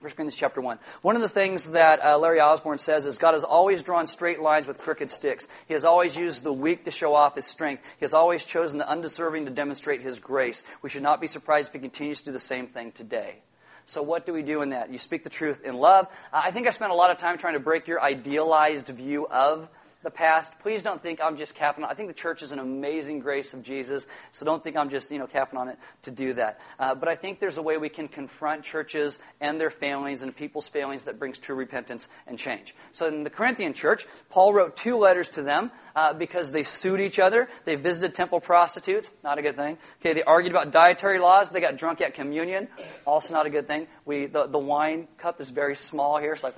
1 0.00 0.10
Corinthians 0.10 0.36
chapter 0.36 0.60
1. 0.60 0.78
One 1.02 1.16
of 1.16 1.22
the 1.22 1.28
things 1.28 1.72
that 1.72 2.04
uh, 2.04 2.16
Larry 2.18 2.38
Osborne 2.38 2.78
says 2.78 3.04
is 3.04 3.18
God 3.18 3.34
has 3.34 3.42
always 3.42 3.82
drawn 3.82 4.06
straight 4.06 4.40
lines 4.40 4.68
with 4.68 4.78
crooked 4.78 5.10
sticks. 5.10 5.48
He 5.66 5.74
has 5.74 5.84
always 5.84 6.16
used 6.16 6.44
the 6.44 6.52
weak 6.52 6.84
to 6.84 6.92
show 6.92 7.14
off 7.14 7.34
his 7.34 7.46
strength. 7.46 7.82
He 7.98 8.04
has 8.04 8.14
always 8.14 8.44
chosen 8.44 8.78
the 8.78 8.88
undeserving 8.88 9.46
to 9.46 9.50
demonstrate 9.50 10.00
his 10.00 10.20
grace. 10.20 10.62
We 10.82 10.88
should 10.88 11.02
not 11.02 11.20
be 11.20 11.26
surprised 11.26 11.70
if 11.70 11.72
he 11.72 11.80
continues 11.80 12.20
to 12.20 12.26
do 12.26 12.32
the 12.32 12.38
same 12.38 12.68
thing 12.68 12.92
today. 12.92 13.40
So, 13.86 14.02
what 14.02 14.24
do 14.24 14.32
we 14.32 14.42
do 14.42 14.62
in 14.62 14.68
that? 14.68 14.92
You 14.92 14.98
speak 14.98 15.24
the 15.24 15.30
truth 15.30 15.64
in 15.64 15.74
love. 15.74 16.06
I 16.32 16.52
think 16.52 16.68
I 16.68 16.70
spent 16.70 16.92
a 16.92 16.94
lot 16.94 17.10
of 17.10 17.16
time 17.16 17.36
trying 17.36 17.54
to 17.54 17.60
break 17.60 17.88
your 17.88 18.00
idealized 18.00 18.86
view 18.88 19.26
of 19.26 19.68
the 20.02 20.10
past. 20.10 20.58
Please 20.60 20.82
don't 20.82 21.02
think 21.02 21.20
I'm 21.20 21.36
just 21.36 21.54
capping 21.54 21.84
on. 21.84 21.90
I 21.90 21.94
think 21.94 22.08
the 22.08 22.14
church 22.14 22.42
is 22.42 22.52
an 22.52 22.58
amazing 22.58 23.20
grace 23.20 23.52
of 23.52 23.62
Jesus, 23.62 24.06
so 24.30 24.44
don't 24.44 24.62
think 24.62 24.76
I'm 24.76 24.90
just 24.90 25.10
you 25.10 25.18
know 25.18 25.26
capping 25.26 25.58
on 25.58 25.68
it 25.68 25.78
to 26.02 26.10
do 26.10 26.32
that. 26.34 26.60
Uh, 26.78 26.94
but 26.94 27.08
I 27.08 27.16
think 27.16 27.40
there's 27.40 27.58
a 27.58 27.62
way 27.62 27.78
we 27.78 27.88
can 27.88 28.08
confront 28.08 28.62
churches 28.62 29.18
and 29.40 29.60
their 29.60 29.70
failings 29.70 30.22
and 30.22 30.34
people's 30.34 30.68
failings 30.68 31.04
that 31.04 31.18
brings 31.18 31.38
true 31.38 31.56
repentance 31.56 32.08
and 32.26 32.38
change. 32.38 32.74
So 32.92 33.06
in 33.06 33.24
the 33.24 33.30
Corinthian 33.30 33.72
church, 33.72 34.06
Paul 34.30 34.52
wrote 34.52 34.76
two 34.76 34.96
letters 34.96 35.30
to 35.30 35.42
them 35.42 35.70
uh, 35.96 36.12
because 36.12 36.52
they 36.52 36.62
sued 36.62 37.00
each 37.00 37.18
other. 37.18 37.48
They 37.64 37.74
visited 37.74 38.14
temple 38.14 38.40
prostitutes, 38.40 39.10
not 39.24 39.38
a 39.38 39.42
good 39.42 39.56
thing. 39.56 39.78
Okay, 40.00 40.12
they 40.12 40.22
argued 40.22 40.52
about 40.52 40.70
dietary 40.70 41.18
laws. 41.18 41.50
They 41.50 41.60
got 41.60 41.76
drunk 41.76 42.00
at 42.00 42.14
communion, 42.14 42.68
also 43.04 43.34
not 43.34 43.46
a 43.46 43.50
good 43.50 43.66
thing. 43.66 43.88
We 44.04 44.26
the, 44.26 44.46
the 44.46 44.58
wine 44.58 45.08
cup 45.18 45.40
is 45.40 45.50
very 45.50 45.74
small 45.74 46.18
here. 46.18 46.34
It's 46.34 46.44
like 46.44 46.56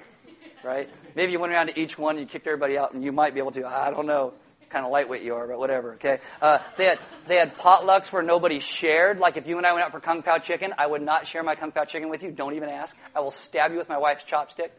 right? 0.64 0.88
Maybe 1.14 1.32
you 1.32 1.40
went 1.40 1.52
around 1.52 1.68
to 1.68 1.78
each 1.78 1.98
one 1.98 2.16
and 2.16 2.20
you 2.20 2.26
kicked 2.26 2.46
everybody 2.46 2.78
out, 2.78 2.92
and 2.92 3.04
you 3.04 3.12
might 3.12 3.34
be 3.34 3.40
able 3.40 3.52
to. 3.52 3.66
I 3.66 3.90
don't 3.90 4.06
know, 4.06 4.34
kind 4.68 4.84
of 4.84 4.92
lightweight 4.92 5.22
you 5.22 5.34
are, 5.34 5.46
but 5.46 5.58
whatever. 5.58 5.94
Okay. 5.94 6.18
Uh, 6.40 6.58
they 6.76 6.84
had 6.84 6.98
they 7.26 7.36
had 7.36 7.56
potlucks 7.56 8.12
where 8.12 8.22
nobody 8.22 8.60
shared. 8.60 9.18
Like 9.18 9.36
if 9.36 9.46
you 9.46 9.58
and 9.58 9.66
I 9.66 9.72
went 9.72 9.84
out 9.84 9.92
for 9.92 10.00
kung 10.00 10.22
pao 10.22 10.38
chicken, 10.38 10.72
I 10.78 10.86
would 10.86 11.02
not 11.02 11.26
share 11.26 11.42
my 11.42 11.54
kung 11.54 11.72
pao 11.72 11.84
chicken 11.84 12.08
with 12.08 12.22
you. 12.22 12.30
Don't 12.30 12.54
even 12.54 12.68
ask. 12.68 12.96
I 13.14 13.20
will 13.20 13.30
stab 13.30 13.72
you 13.72 13.78
with 13.78 13.88
my 13.88 13.98
wife's 13.98 14.24
chopstick. 14.24 14.70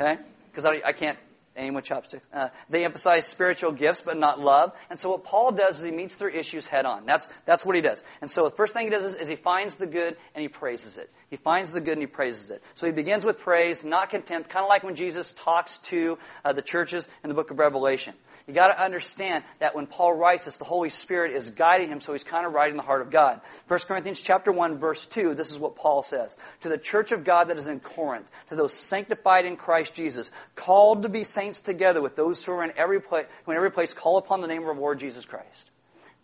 Okay. 0.00 0.18
Because 0.50 0.64
I, 0.64 0.82
I 0.84 0.92
can't 0.92 1.18
aim 1.56 1.74
with 1.74 1.84
chopsticks. 1.84 2.24
Uh, 2.32 2.48
they 2.70 2.84
emphasize 2.84 3.26
spiritual 3.26 3.72
gifts, 3.72 4.00
but 4.00 4.16
not 4.16 4.40
love. 4.40 4.72
And 4.90 4.98
so 4.98 5.10
what 5.10 5.24
Paul 5.24 5.52
does 5.52 5.78
is 5.78 5.84
he 5.84 5.90
meets 5.90 6.16
their 6.16 6.28
issues 6.28 6.66
head 6.66 6.86
on. 6.86 7.06
That's, 7.06 7.28
that's 7.44 7.64
what 7.66 7.76
he 7.76 7.82
does. 7.82 8.02
And 8.20 8.30
so 8.30 8.44
the 8.44 8.54
first 8.54 8.72
thing 8.74 8.86
he 8.86 8.90
does 8.90 9.04
is, 9.04 9.14
is, 9.14 9.28
he 9.28 9.36
finds 9.36 9.76
the 9.76 9.86
good 9.86 10.16
and 10.34 10.42
he 10.42 10.48
praises 10.48 10.96
it. 10.96 11.10
He 11.30 11.36
finds 11.36 11.72
the 11.72 11.80
good 11.80 11.92
and 11.92 12.02
he 12.02 12.06
praises 12.06 12.50
it. 12.50 12.62
So 12.74 12.86
he 12.86 12.92
begins 12.92 13.24
with 13.24 13.38
praise, 13.38 13.84
not 13.84 14.10
contempt, 14.10 14.50
kind 14.50 14.64
of 14.64 14.68
like 14.68 14.82
when 14.82 14.94
Jesus 14.94 15.32
talks 15.32 15.78
to 15.78 16.18
uh, 16.44 16.52
the 16.52 16.62
churches 16.62 17.08
in 17.22 17.28
the 17.28 17.34
book 17.34 17.50
of 17.50 17.58
Revelation. 17.58 18.14
You 18.46 18.54
got 18.54 18.68
to 18.68 18.82
understand 18.82 19.44
that 19.60 19.74
when 19.74 19.86
Paul 19.86 20.14
writes 20.14 20.46
this, 20.46 20.58
the 20.58 20.64
Holy 20.64 20.90
Spirit 20.90 21.32
is 21.32 21.50
guiding 21.50 21.88
him, 21.88 22.00
so 22.00 22.12
he's 22.12 22.24
kind 22.24 22.46
of 22.46 22.52
writing 22.52 22.76
the 22.76 22.82
heart 22.82 23.02
of 23.02 23.10
God. 23.10 23.40
1 23.68 23.80
Corinthians 23.80 24.20
chapter 24.20 24.50
1, 24.50 24.78
verse 24.78 25.06
2, 25.06 25.34
this 25.34 25.52
is 25.52 25.58
what 25.58 25.76
Paul 25.76 26.02
says. 26.02 26.36
To 26.62 26.68
the 26.68 26.78
church 26.78 27.12
of 27.12 27.24
God 27.24 27.48
that 27.48 27.58
is 27.58 27.66
in 27.66 27.80
Corinth, 27.80 28.30
to 28.48 28.56
those 28.56 28.72
sanctified 28.72 29.46
in 29.46 29.56
Christ 29.56 29.94
Jesus, 29.94 30.30
called 30.56 31.02
to 31.02 31.08
be 31.08 31.24
saints 31.24 31.60
together 31.60 32.00
with 32.00 32.16
those 32.16 32.44
who 32.44 32.52
are 32.52 32.64
in 32.64 32.72
every 32.76 33.00
place, 33.00 33.26
who 33.44 33.52
in 33.52 33.56
every 33.56 33.70
place 33.70 33.94
call 33.94 34.16
upon 34.16 34.40
the 34.40 34.48
name 34.48 34.62
of 34.62 34.68
our 34.68 34.74
Lord 34.74 34.98
Jesus 34.98 35.24
Christ. 35.24 35.70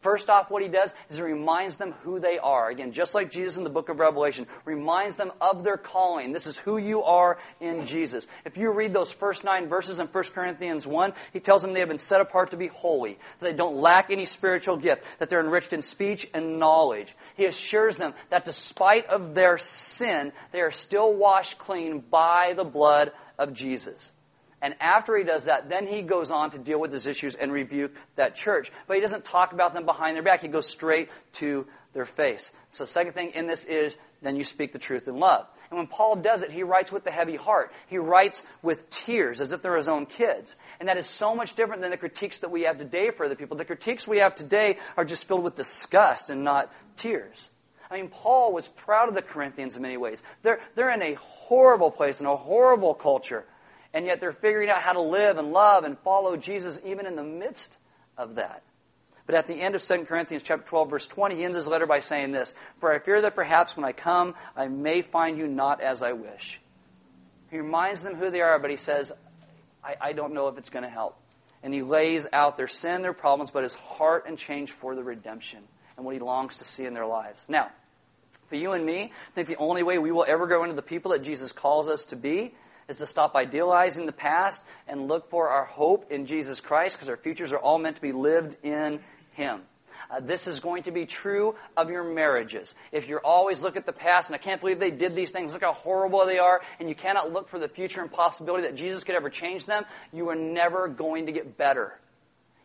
First 0.00 0.30
off, 0.30 0.48
what 0.48 0.62
he 0.62 0.68
does 0.68 0.94
is 1.11 1.16
he 1.16 1.22
reminds 1.22 1.76
them 1.76 1.92
who 2.04 2.20
they 2.20 2.38
are. 2.38 2.68
Again, 2.70 2.92
just 2.92 3.16
like 3.16 3.32
Jesus 3.32 3.56
in 3.56 3.64
the 3.64 3.70
book 3.70 3.88
of 3.88 3.98
Revelation, 3.98 4.46
reminds 4.64 5.16
them 5.16 5.32
of 5.40 5.64
their 5.64 5.76
calling. 5.76 6.32
This 6.32 6.46
is 6.46 6.56
who 6.56 6.78
you 6.78 7.02
are 7.02 7.37
in 7.61 7.84
Jesus. 7.84 8.28
If 8.44 8.56
you 8.56 8.70
read 8.70 8.92
those 8.92 9.11
first 9.11 9.42
nine 9.42 9.68
verses 9.68 9.98
in 9.98 10.06
1 10.06 10.24
Corinthians 10.32 10.87
1, 10.87 11.14
he 11.32 11.40
tells 11.40 11.62
them 11.62 11.72
they 11.72 11.80
have 11.80 11.88
been 11.88 11.98
set 11.98 12.20
apart 12.20 12.52
to 12.52 12.56
be 12.56 12.68
holy, 12.68 13.18
that 13.40 13.50
they 13.50 13.56
don't 13.56 13.78
lack 13.78 14.12
any 14.12 14.24
spiritual 14.24 14.76
gift, 14.76 15.02
that 15.18 15.30
they're 15.30 15.40
enriched 15.40 15.72
in 15.72 15.82
speech 15.82 16.28
and 16.32 16.61
knowledge. 16.61 17.16
He 17.34 17.46
assures 17.46 17.96
them 17.96 18.14
that 18.30 18.44
despite 18.44 19.06
of 19.06 19.34
their 19.34 19.58
sin, 19.58 20.32
they 20.52 20.61
are 20.61 20.70
still 20.70 21.12
washed 21.12 21.58
clean 21.58 21.98
by 21.98 22.52
the 22.54 22.64
blood 22.64 23.11
of 23.37 23.52
Jesus. 23.52 24.12
And 24.61 24.75
after 24.81 25.16
he 25.16 25.25
does 25.25 25.44
that, 25.44 25.68
then 25.68 25.87
he 25.87 26.03
goes 26.03 26.31
on 26.31 26.51
to 26.51 26.59
deal 26.59 26.81
with 26.81 26.92
his 26.92 27.07
issues 27.07 27.35
and 27.35 27.53
rebuke 27.53 27.94
that 28.16 28.35
church. 28.35 28.73
But 28.87 28.97
he 28.97 29.01
doesn't 29.01 29.25
talk 29.25 29.53
about 29.53 29.73
them 29.73 29.85
behind 29.85 30.16
their 30.16 30.23
back. 30.23 30.42
He 30.42 30.49
goes 30.49 30.66
straight 30.66 31.11
to 31.35 31.66
their 31.92 32.05
face. 32.05 32.53
So, 32.71 32.85
second 32.85 33.12
thing 33.12 33.31
in 33.31 33.47
this 33.47 33.64
is 33.64 33.97
then 34.21 34.37
you 34.37 34.44
speak 34.44 34.73
the 34.73 34.79
truth 34.79 35.07
in 35.07 35.18
love. 35.18 35.47
And 35.71 35.79
when 35.79 35.87
Paul 35.87 36.16
does 36.16 36.42
it, 36.42 36.51
he 36.51 36.62
writes 36.62 36.90
with 36.90 37.05
the 37.05 37.11
heavy 37.11 37.37
heart. 37.37 37.73
He 37.88 37.99
writes 37.99 38.47
with 38.62 38.88
tears 38.88 39.40
as 39.40 39.53
if 39.53 39.61
they're 39.61 39.77
his 39.77 39.88
own 39.88 40.07
kids. 40.07 40.57
And 40.81 40.88
that 40.88 40.97
is 40.97 41.07
so 41.07 41.35
much 41.35 41.55
different 41.55 41.83
than 41.83 41.90
the 41.90 41.99
critiques 41.99 42.40
that 42.40 42.51
we 42.51 42.62
have 42.62 42.79
today 42.79 43.11
for 43.11 43.27
other 43.27 43.35
people. 43.35 43.57
The 43.57 43.66
critiques 43.66 44.09
we 44.09 44.18
have 44.18 44.35
today 44.35 44.79
are 44.97 45.05
just 45.05 45.29
filled 45.29 45.44
with 45.44 45.57
disgust 45.57 46.31
and 46.31 46.42
not 46.42 46.73
tears. 46.97 47.51
I 47.90 47.97
mean, 47.97 48.09
Paul 48.09 48.53
was 48.53 48.66
proud 48.66 49.09
of 49.09 49.14
the 49.14 49.23
Corinthians 49.23 49.77
in 49.77 49.83
many 49.83 49.97
ways. 49.97 50.23
They're, 50.42 50.61
they're 50.75 50.92
in 50.92 51.03
a 51.03 51.14
horrible 51.14 51.90
place, 51.90 52.21
in 52.21 52.27
a 52.27 52.37
horrible 52.37 52.94
culture 52.94 53.44
and 53.92 54.07
yet 54.07 54.20
they're 54.20 54.33
figuring 54.33 54.70
out 54.70 54.81
how 54.81 54.92
to 54.92 55.01
live 55.01 55.38
and 55.38 55.53
love 55.53 55.85
and 55.85 55.98
follow 56.01 56.37
Jesus 56.37 56.81
even 56.85 57.07
in 57.07 57.16
the 57.16 57.22
midst 57.22 57.77
of 58.16 58.37
that. 58.37 58.62
But 59.27 59.35
at 59.35 59.46
the 59.46 59.61
end 59.61 59.74
of 59.74 59.83
2 59.83 60.05
Corinthians 60.05 60.42
chapter 60.42 60.66
12, 60.66 60.90
verse 60.90 61.07
20, 61.07 61.37
he 61.37 61.44
ends 61.44 61.57
his 61.57 61.66
letter 61.66 61.87
by 61.87 62.01
saying 62.01 62.33
this 62.33 62.55
For 62.81 62.92
I 62.92 62.98
fear 62.98 63.20
that 63.20 63.35
perhaps 63.35 63.77
when 63.77 63.85
I 63.85 63.92
come, 63.92 64.35
I 64.57 64.68
may 64.68 65.03
find 65.03 65.37
you 65.37 65.46
not 65.46 65.81
as 65.81 66.03
I 66.03 66.12
wish. 66.12 66.61
He 67.51 67.59
reminds 67.59 68.03
them 68.03 68.14
who 68.14 68.31
they 68.31 68.40
are, 68.40 68.59
but 68.59 68.70
he 68.70 68.77
says, 68.77 69.12
I, 69.85 69.96
I 70.01 70.12
don't 70.12 70.35
know 70.35 70.48
if 70.48 70.59
it's 70.59 70.70
going 70.70 70.83
to 70.83 70.88
help. 70.88 71.18
And 71.62 71.74
he 71.74 71.83
lays 71.83 72.27
out 72.33 72.57
their 72.57 72.68
sin, 72.68 73.03
their 73.03 73.12
problems, 73.12 73.51
but 73.51 73.64
his 73.64 73.74
heart 73.74 74.24
and 74.27 74.38
change 74.38 74.72
for 74.72 74.94
the 74.94 75.03
redemption 75.03 75.61
and 75.96 76.07
what 76.07 76.14
he 76.14 76.20
longs 76.20 76.59
to 76.59 76.64
see 76.64 76.87
in 76.87 76.94
their 76.94 77.07
lives. 77.07 77.46
Now, 77.48 77.70
for 78.48 78.57
you 78.57 78.72
and 78.72 78.87
me, 78.87 79.12
I 79.12 79.35
think 79.35 79.48
the 79.48 79.57
only 79.57 79.83
way 79.83 79.98
we 79.98 80.11
will 80.11 80.24
ever 80.27 80.46
grow 80.46 80.62
into 80.62 80.74
the 80.74 80.83
people 80.83 81.11
that 81.11 81.22
Jesus 81.22 81.53
calls 81.53 81.88
us 81.88 82.07
to 82.07 82.16
be 82.16 82.55
is 82.88 82.98
to 82.98 83.07
stop 83.07 83.37
idealizing 83.37 84.07
the 84.07 84.12
past 84.12 84.62
and 84.87 85.09
look 85.09 85.31
for 85.31 85.48
our 85.48 85.64
hope 85.64 86.11
in 86.11 86.27
Jesus 86.27 86.61
Christ 86.61 86.96
because 86.96 87.09
our 87.09 87.16
futures 87.16 87.53
are 87.53 87.59
all 87.59 87.79
meant 87.79 87.96
to 87.96 88.03
be 88.03 88.12
lived 88.12 88.57
in 88.64 89.01
him. 89.33 89.61
Uh, 90.11 90.20
this 90.20 90.46
is 90.46 90.61
going 90.61 90.85
to 90.85 90.90
be 90.90 91.07
true 91.07 91.55
of 91.77 91.90
your 91.90 92.05
marriages. 92.05 92.74
If 92.92 93.09
you're 93.09 93.20
always 93.20 93.62
look 93.62 93.77
at 93.77 93.85
the 93.85 93.92
past 93.92 94.31
and 94.31 94.35
I 94.35 94.38
can't 94.38 94.61
believe 94.61 94.79
they 94.79 94.90
did 94.90 95.14
these 95.14 95.31
things, 95.31 95.53
look 95.53 95.62
how 95.62 95.72
horrible 95.72 96.24
they 96.24 96.38
are, 96.38 96.62
and 96.81 96.88
you 96.88 96.94
cannot 96.94 97.33
look 97.33 97.48
for 97.48 97.59
the 97.59 97.68
future 97.68 98.01
and 98.01 98.11
possibility 98.11 98.62
that 98.62 98.77
Jesus 98.77 99.05
could 99.05 99.16
ever 99.16 99.29
change 99.29 99.66
them, 99.66 99.85
you 100.12 100.29
are 100.31 100.37
never 100.37 100.88
going 100.88 101.27
to 101.27 101.33
get 101.33 101.59
better. 101.59 101.98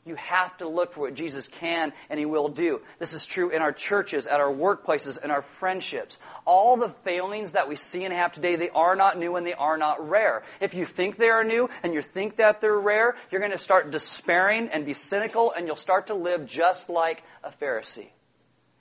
You 0.05 0.15
have 0.15 0.57
to 0.57 0.67
look 0.67 0.93
for 0.93 1.01
what 1.01 1.13
Jesus 1.13 1.47
can 1.47 1.93
and 2.09 2.19
He 2.19 2.25
will 2.25 2.49
do. 2.49 2.81
This 2.99 3.13
is 3.13 3.25
true 3.25 3.49
in 3.49 3.61
our 3.61 3.71
churches, 3.71 4.27
at 4.27 4.41
our 4.41 4.51
workplaces, 4.51 5.23
in 5.23 5.31
our 5.31 5.41
friendships. 5.41 6.17
All 6.45 6.75
the 6.75 6.89
failings 6.89 7.53
that 7.53 7.69
we 7.69 7.77
see 7.77 8.03
and 8.03 8.13
have 8.13 8.33
today, 8.33 8.57
they 8.57 8.69
are 8.71 8.95
not 8.95 9.17
new 9.17 9.35
and 9.37 9.47
they 9.47 9.53
are 9.53 9.77
not 9.77 10.09
rare. 10.09 10.43
If 10.59 10.73
you 10.73 10.85
think 10.85 11.17
they 11.17 11.29
are 11.29 11.43
new 11.43 11.69
and 11.83 11.93
you 11.93 12.01
think 12.01 12.37
that 12.37 12.59
they're 12.59 12.77
rare, 12.77 13.15
you're 13.31 13.41
going 13.41 13.51
to 13.51 13.57
start 13.57 13.91
despairing 13.91 14.67
and 14.69 14.85
be 14.85 14.93
cynical 14.93 15.51
and 15.51 15.67
you'll 15.67 15.75
start 15.75 16.07
to 16.07 16.15
live 16.15 16.45
just 16.45 16.89
like 16.89 17.23
a 17.43 17.49
Pharisee. 17.49 18.09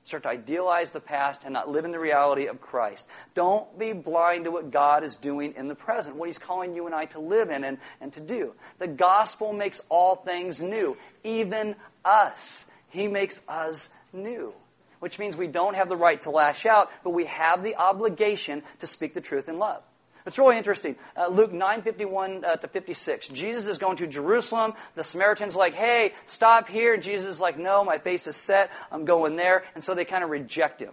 Start 0.04 0.24
to 0.24 0.30
idealize 0.30 0.90
the 0.90 1.00
past 1.00 1.42
and 1.44 1.52
not 1.52 1.70
live 1.70 1.84
in 1.84 1.92
the 1.92 1.98
reality 1.98 2.46
of 2.46 2.60
Christ. 2.60 3.08
Don't 3.34 3.78
be 3.78 3.92
blind 3.92 4.44
to 4.44 4.50
what 4.50 4.70
God 4.70 5.04
is 5.04 5.16
doing 5.16 5.54
in 5.56 5.68
the 5.68 5.76
present, 5.76 6.16
what 6.16 6.28
He's 6.28 6.38
calling 6.38 6.74
you 6.74 6.86
and 6.86 6.94
I 6.94 7.04
to 7.06 7.20
live 7.20 7.50
in 7.50 7.62
and, 7.62 7.78
and 8.00 8.12
to 8.14 8.20
do. 8.20 8.54
The 8.78 8.88
gospel 8.88 9.52
makes 9.52 9.80
all 9.88 10.16
things 10.16 10.60
new, 10.60 10.96
even 11.22 11.76
us. 12.04 12.64
He 12.88 13.06
makes 13.06 13.42
us 13.48 13.90
new, 14.12 14.52
which 14.98 15.20
means 15.20 15.36
we 15.36 15.46
don't 15.46 15.76
have 15.76 15.88
the 15.88 15.96
right 15.96 16.20
to 16.22 16.30
lash 16.30 16.66
out, 16.66 16.90
but 17.04 17.10
we 17.10 17.26
have 17.26 17.62
the 17.62 17.76
obligation 17.76 18.64
to 18.80 18.88
speak 18.88 19.14
the 19.14 19.20
truth 19.20 19.48
in 19.48 19.58
love. 19.58 19.82
It's 20.26 20.38
really 20.38 20.56
interesting. 20.56 20.96
Uh, 21.16 21.28
Luke 21.28 21.52
9, 21.52 21.82
51 21.82 22.44
uh, 22.44 22.56
to 22.56 22.68
56. 22.68 23.28
Jesus 23.28 23.66
is 23.66 23.78
going 23.78 23.96
to 23.96 24.06
Jerusalem. 24.06 24.74
The 24.94 25.04
Samaritans 25.04 25.56
like, 25.56 25.74
hey, 25.74 26.12
stop 26.26 26.68
here. 26.68 26.94
And 26.94 27.02
Jesus 27.02 27.26
is 27.26 27.40
like, 27.40 27.58
no, 27.58 27.84
my 27.84 27.98
face 27.98 28.26
is 28.26 28.36
set. 28.36 28.70
I'm 28.90 29.04
going 29.04 29.36
there. 29.36 29.64
And 29.74 29.82
so 29.82 29.94
they 29.94 30.04
kind 30.04 30.22
of 30.22 30.30
reject 30.30 30.80
him. 30.80 30.92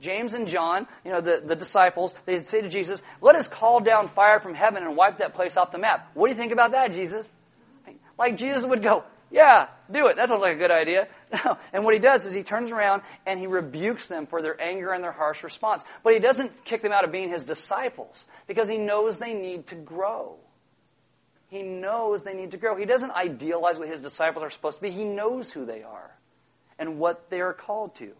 James 0.00 0.32
and 0.32 0.48
John, 0.48 0.86
you 1.04 1.12
know, 1.12 1.20
the, 1.20 1.42
the 1.44 1.54
disciples, 1.54 2.14
they 2.24 2.38
say 2.38 2.62
to 2.62 2.68
Jesus, 2.68 3.02
let 3.20 3.36
us 3.36 3.48
call 3.48 3.80
down 3.80 4.08
fire 4.08 4.40
from 4.40 4.54
heaven 4.54 4.82
and 4.82 4.96
wipe 4.96 5.18
that 5.18 5.34
place 5.34 5.58
off 5.58 5.72
the 5.72 5.78
map. 5.78 6.10
What 6.14 6.28
do 6.28 6.32
you 6.32 6.38
think 6.38 6.52
about 6.52 6.72
that, 6.72 6.92
Jesus? 6.92 7.28
Like 8.18 8.36
Jesus 8.36 8.64
would 8.64 8.82
go, 8.82 9.04
yeah, 9.30 9.68
do 9.90 10.08
it. 10.08 10.16
That 10.16 10.28
sounds 10.28 10.40
like 10.40 10.56
a 10.56 10.58
good 10.58 10.70
idea. 10.70 11.08
No. 11.44 11.58
And 11.72 11.84
what 11.84 11.94
he 11.94 12.00
does 12.00 12.26
is 12.26 12.34
he 12.34 12.42
turns 12.42 12.72
around 12.72 13.02
and 13.24 13.38
he 13.38 13.46
rebukes 13.46 14.08
them 14.08 14.26
for 14.26 14.42
their 14.42 14.60
anger 14.60 14.92
and 14.92 15.04
their 15.04 15.12
harsh 15.12 15.44
response. 15.44 15.84
But 16.02 16.12
he 16.12 16.18
doesn't 16.18 16.64
kick 16.64 16.82
them 16.82 16.90
out 16.90 17.04
of 17.04 17.12
being 17.12 17.28
his 17.28 17.44
disciples 17.44 18.24
because 18.48 18.66
he 18.66 18.78
knows 18.78 19.18
they 19.18 19.32
need 19.32 19.68
to 19.68 19.76
grow. 19.76 20.38
He 21.46 21.62
knows 21.62 22.24
they 22.24 22.34
need 22.34 22.50
to 22.50 22.56
grow. 22.56 22.74
He 22.74 22.84
doesn't 22.84 23.12
idealize 23.12 23.78
what 23.78 23.86
his 23.86 24.00
disciples 24.00 24.42
are 24.42 24.50
supposed 24.50 24.78
to 24.78 24.82
be. 24.82 24.90
He 24.90 25.04
knows 25.04 25.52
who 25.52 25.64
they 25.64 25.84
are 25.84 26.10
and 26.80 26.98
what 26.98 27.30
they 27.30 27.40
are 27.40 27.52
called 27.52 27.94
to. 27.96 28.12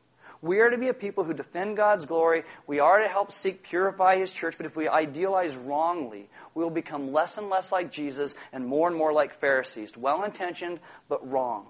We 0.43 0.61
are 0.61 0.71
to 0.71 0.79
be 0.79 0.89
a 0.89 0.95
people 0.95 1.25
who 1.25 1.35
defend 1.35 1.77
God's 1.77 2.07
glory. 2.07 2.45
We 2.67 2.81
are 2.81 3.01
to 3.01 3.09
help 3.09 3.33
seek 3.33 3.63
purify 3.63 4.17
His 4.19 4.33
church. 4.33 4.57
But 4.57 4.67
if 4.67 4.75
we 4.75 4.89
idealize 4.89 5.55
wrongly, 5.57 6.31
we 6.55 6.63
will 6.63 6.71
become 6.71 7.13
less 7.13 7.39
and 7.39 7.49
less 7.49 7.73
like 7.73 7.93
Jesus 7.93 8.35
and 8.53 8.67
more 8.67 8.89
and 8.89 8.97
more 8.97 9.13
like 9.13 9.35
Pharisees. 9.35 9.97
Well 9.97 10.25
intentioned, 10.25 10.81
but 11.09 11.29
wrong. 11.29 11.67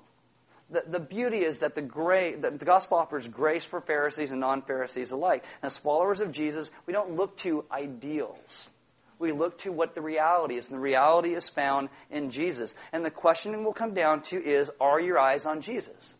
The, 0.70 0.84
the 0.86 1.00
beauty 1.00 1.38
is 1.38 1.60
that 1.60 1.74
the, 1.74 1.82
gra- 1.82 2.36
the, 2.36 2.50
the 2.52 2.64
gospel 2.64 2.98
offers 2.98 3.26
grace 3.26 3.64
for 3.64 3.80
Pharisees 3.80 4.30
and 4.30 4.40
non 4.40 4.62
Pharisees 4.62 5.10
alike. 5.10 5.44
As 5.62 5.76
followers 5.76 6.20
of 6.20 6.32
Jesus, 6.32 6.70
we 6.86 6.92
don't 6.92 7.16
look 7.16 7.36
to 7.38 7.64
ideals. 7.72 8.70
We 9.18 9.32
look 9.32 9.58
to 9.58 9.72
what 9.72 9.94
the 9.94 10.00
reality 10.00 10.56
is, 10.56 10.68
and 10.68 10.76
the 10.76 10.82
reality 10.82 11.34
is 11.34 11.48
found 11.48 11.90
in 12.10 12.30
Jesus. 12.30 12.74
And 12.92 13.04
the 13.04 13.10
question 13.10 13.64
will 13.64 13.74
come 13.74 13.92
down 13.92 14.22
to 14.22 14.42
is 14.42 14.70
are 14.80 15.00
your 15.00 15.18
eyes 15.18 15.44
on 15.44 15.60
Jesus? 15.60 16.14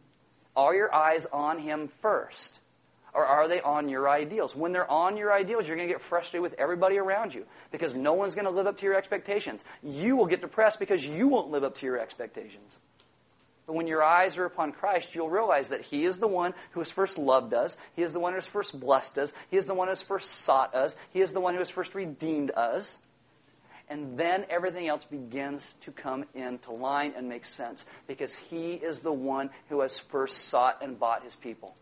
Are 0.55 0.75
your 0.75 0.95
eyes 0.95 1.27
on 1.27 1.59
Him 1.59 1.89
first? 2.03 2.61
Or 3.21 3.27
are 3.27 3.49
they 3.49 3.61
on 3.61 3.91
your 3.91 4.09
ideals? 4.09 4.57
When 4.57 4.73
they're 4.73 4.91
on 4.91 5.19
your 5.19 5.31
ideals, 5.31 5.69
you're 5.69 5.77
going 5.77 5.87
to 5.87 5.93
get 5.93 6.01
frustrated 6.01 6.41
with 6.41 6.55
everybody 6.55 6.97
around 6.97 7.35
you 7.35 7.45
because 7.71 7.95
no 7.95 8.15
one's 8.15 8.35
going 8.35 8.47
to 8.47 8.51
live 8.51 8.67
up 8.67 8.79
to 8.79 8.87
your 8.87 8.95
expectations. 8.95 9.63
You 9.83 10.17
will 10.17 10.25
get 10.25 10.41
depressed 10.41 10.79
because 10.79 11.05
you 11.05 11.29
won't 11.29 11.51
live 11.51 11.63
up 11.63 11.77
to 11.81 11.87
your 11.87 11.99
expectations. 11.99 12.79
But 13.67 13.75
when 13.75 13.87
your 13.87 14.03
eyes 14.03 14.39
are 14.39 14.47
upon 14.47 14.73
Christ, 14.73 15.15
you'll 15.15 15.29
realize 15.29 15.69
that 15.69 15.83
He 15.83 16.07
is 16.07 16.17
the 16.17 16.29
one 16.29 16.55
who 16.71 16.81
has 16.81 16.91
first 16.91 17.19
loved 17.19 17.53
us. 17.53 17.77
He 17.95 18.01
is 18.01 18.15
the 18.15 18.21
one 18.21 18.33
who 18.33 18.39
has 18.39 18.47
first 18.47 18.81
blessed 18.81 19.19
us. 19.19 19.35
He 19.51 19.59
is 19.59 19.67
the 19.67 19.75
one 19.75 19.89
who 19.89 19.91
has 19.91 20.01
first 20.01 20.31
sought 20.31 20.75
us. 20.75 20.97
He 21.13 21.21
is 21.21 21.35
the 21.35 21.41
one 21.41 21.53
who 21.53 21.61
has 21.61 21.69
first 21.69 21.95
redeemed 21.95 22.53
us. 22.53 22.97
And 23.91 24.17
then 24.19 24.47
everything 24.49 24.89
else 24.89 25.05
begins 25.05 25.75
to 25.83 25.93
come 25.93 26.25
into 26.35 26.73
line 26.73 27.13
and 27.15 27.29
make 27.29 27.45
sense 27.45 27.85
because 28.07 28.35
He 28.35 28.73
is 28.73 29.01
the 29.01 29.13
one 29.13 29.51
who 29.69 29.81
has 29.81 29.99
first 29.99 30.47
sought 30.47 30.79
and 30.81 30.99
bought 30.99 31.23
His 31.23 31.37
people. 31.37 31.75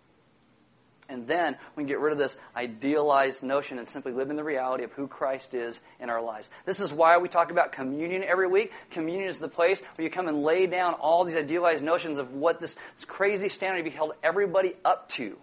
And 1.10 1.26
then 1.26 1.56
we 1.74 1.82
can 1.82 1.88
get 1.88 2.00
rid 2.00 2.12
of 2.12 2.18
this 2.18 2.36
idealized 2.54 3.42
notion 3.42 3.78
and 3.78 3.88
simply 3.88 4.12
live 4.12 4.28
in 4.28 4.36
the 4.36 4.44
reality 4.44 4.84
of 4.84 4.92
who 4.92 5.08
Christ 5.08 5.54
is 5.54 5.80
in 6.00 6.10
our 6.10 6.20
lives. 6.20 6.50
This 6.66 6.80
is 6.80 6.92
why 6.92 7.16
we 7.16 7.30
talk 7.30 7.50
about 7.50 7.72
communion 7.72 8.22
every 8.22 8.46
week. 8.46 8.72
Communion 8.90 9.26
is 9.26 9.38
the 9.38 9.48
place 9.48 9.80
where 9.80 10.04
you 10.04 10.10
come 10.10 10.28
and 10.28 10.42
lay 10.42 10.66
down 10.66 10.92
all 10.94 11.24
these 11.24 11.34
idealized 11.36 11.82
notions 11.82 12.18
of 12.18 12.34
what 12.34 12.60
this, 12.60 12.76
this 12.96 13.06
crazy 13.06 13.48
standard 13.48 13.84
be 13.84 13.90
held 13.90 14.12
everybody 14.22 14.74
up 14.84 15.08
to, 15.10 15.38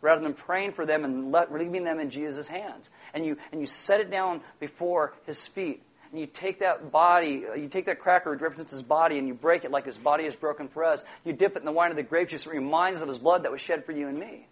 rather 0.00 0.22
than 0.22 0.32
praying 0.32 0.72
for 0.72 0.86
them 0.86 1.04
and 1.04 1.32
let, 1.32 1.52
leaving 1.52 1.84
them 1.84 2.00
in 2.00 2.08
Jesus' 2.08 2.48
hands. 2.48 2.88
And 3.12 3.26
you, 3.26 3.36
and 3.52 3.60
you 3.60 3.66
set 3.66 4.00
it 4.00 4.10
down 4.10 4.40
before 4.58 5.12
his 5.26 5.46
feet. 5.46 5.82
And 6.12 6.18
you 6.18 6.26
take 6.26 6.60
that 6.60 6.90
body, 6.90 7.44
uh, 7.46 7.52
you 7.52 7.68
take 7.68 7.84
that 7.84 8.00
cracker 8.00 8.30
which 8.30 8.40
represents 8.40 8.72
his 8.72 8.82
body, 8.82 9.18
and 9.18 9.28
you 9.28 9.34
break 9.34 9.64
it 9.64 9.70
like 9.70 9.84
his 9.84 9.98
body 9.98 10.24
is 10.24 10.34
broken 10.34 10.68
for 10.68 10.82
us. 10.82 11.04
You 11.26 11.34
dip 11.34 11.56
it 11.56 11.58
in 11.58 11.66
the 11.66 11.72
wine 11.72 11.90
of 11.90 11.98
the 11.98 12.02
grape 12.02 12.30
juice. 12.30 12.46
It 12.46 12.54
reminds 12.54 13.00
us 13.00 13.02
of 13.02 13.08
his 13.08 13.18
blood 13.18 13.42
that 13.42 13.52
was 13.52 13.60
shed 13.60 13.84
for 13.84 13.92
you 13.92 14.08
and 14.08 14.18
me 14.18 14.46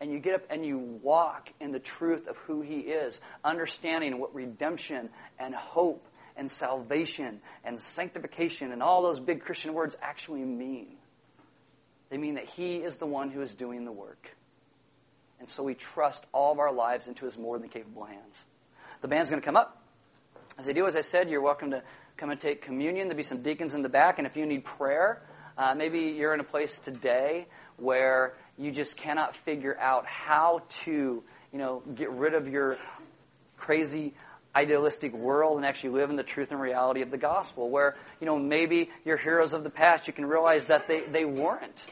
and 0.00 0.12
you 0.12 0.18
get 0.18 0.34
up 0.34 0.42
and 0.50 0.64
you 0.64 0.78
walk 0.78 1.52
in 1.60 1.72
the 1.72 1.78
truth 1.78 2.28
of 2.28 2.36
who 2.38 2.60
He 2.60 2.80
is, 2.80 3.20
understanding 3.44 4.18
what 4.18 4.34
redemption 4.34 5.10
and 5.38 5.54
hope 5.54 6.06
and 6.36 6.50
salvation 6.50 7.40
and 7.64 7.80
sanctification 7.80 8.72
and 8.72 8.82
all 8.82 9.02
those 9.02 9.18
big 9.18 9.42
Christian 9.42 9.74
words 9.74 9.96
actually 10.00 10.44
mean. 10.44 10.96
They 12.10 12.16
mean 12.16 12.34
that 12.34 12.44
He 12.44 12.76
is 12.76 12.98
the 12.98 13.06
one 13.06 13.30
who 13.30 13.42
is 13.42 13.54
doing 13.54 13.84
the 13.84 13.92
work. 13.92 14.36
And 15.40 15.48
so 15.48 15.62
we 15.62 15.74
trust 15.74 16.26
all 16.32 16.52
of 16.52 16.58
our 16.58 16.72
lives 16.72 17.08
into 17.08 17.24
His 17.24 17.36
more 17.36 17.58
than 17.58 17.68
capable 17.68 18.04
hands. 18.04 18.44
The 19.00 19.08
band's 19.08 19.30
going 19.30 19.42
to 19.42 19.46
come 19.46 19.56
up. 19.56 19.82
As 20.58 20.66
they 20.66 20.72
do, 20.72 20.86
as 20.86 20.96
I 20.96 21.02
said, 21.02 21.28
you're 21.30 21.40
welcome 21.40 21.70
to 21.70 21.82
come 22.16 22.30
and 22.30 22.40
take 22.40 22.62
communion. 22.62 23.06
There'll 23.06 23.16
be 23.16 23.22
some 23.22 23.42
deacons 23.42 23.74
in 23.74 23.82
the 23.82 23.88
back. 23.88 24.18
And 24.18 24.26
if 24.26 24.36
you 24.36 24.44
need 24.44 24.64
prayer, 24.64 25.22
uh, 25.56 25.74
maybe 25.74 26.00
you're 26.00 26.34
in 26.34 26.40
a 26.40 26.44
place 26.44 26.78
today 26.78 27.46
where 27.78 28.34
you 28.56 28.70
just 28.70 28.96
cannot 28.96 29.36
figure 29.36 29.76
out 29.78 30.06
how 30.06 30.62
to, 30.68 31.22
you 31.52 31.58
know, 31.58 31.82
get 31.94 32.10
rid 32.10 32.34
of 32.34 32.48
your 32.48 32.76
crazy 33.56 34.14
idealistic 34.54 35.12
world 35.12 35.56
and 35.56 35.66
actually 35.66 35.90
live 35.90 36.10
in 36.10 36.16
the 36.16 36.22
truth 36.22 36.50
and 36.50 36.60
reality 36.60 37.02
of 37.02 37.10
the 37.10 37.18
gospel. 37.18 37.70
Where, 37.70 37.96
you 38.20 38.26
know, 38.26 38.38
maybe 38.38 38.90
your 39.04 39.16
heroes 39.16 39.52
of 39.52 39.64
the 39.64 39.70
past, 39.70 40.06
you 40.06 40.12
can 40.12 40.26
realize 40.26 40.66
that 40.66 40.88
they, 40.88 41.00
they 41.00 41.24
weren't 41.24 41.86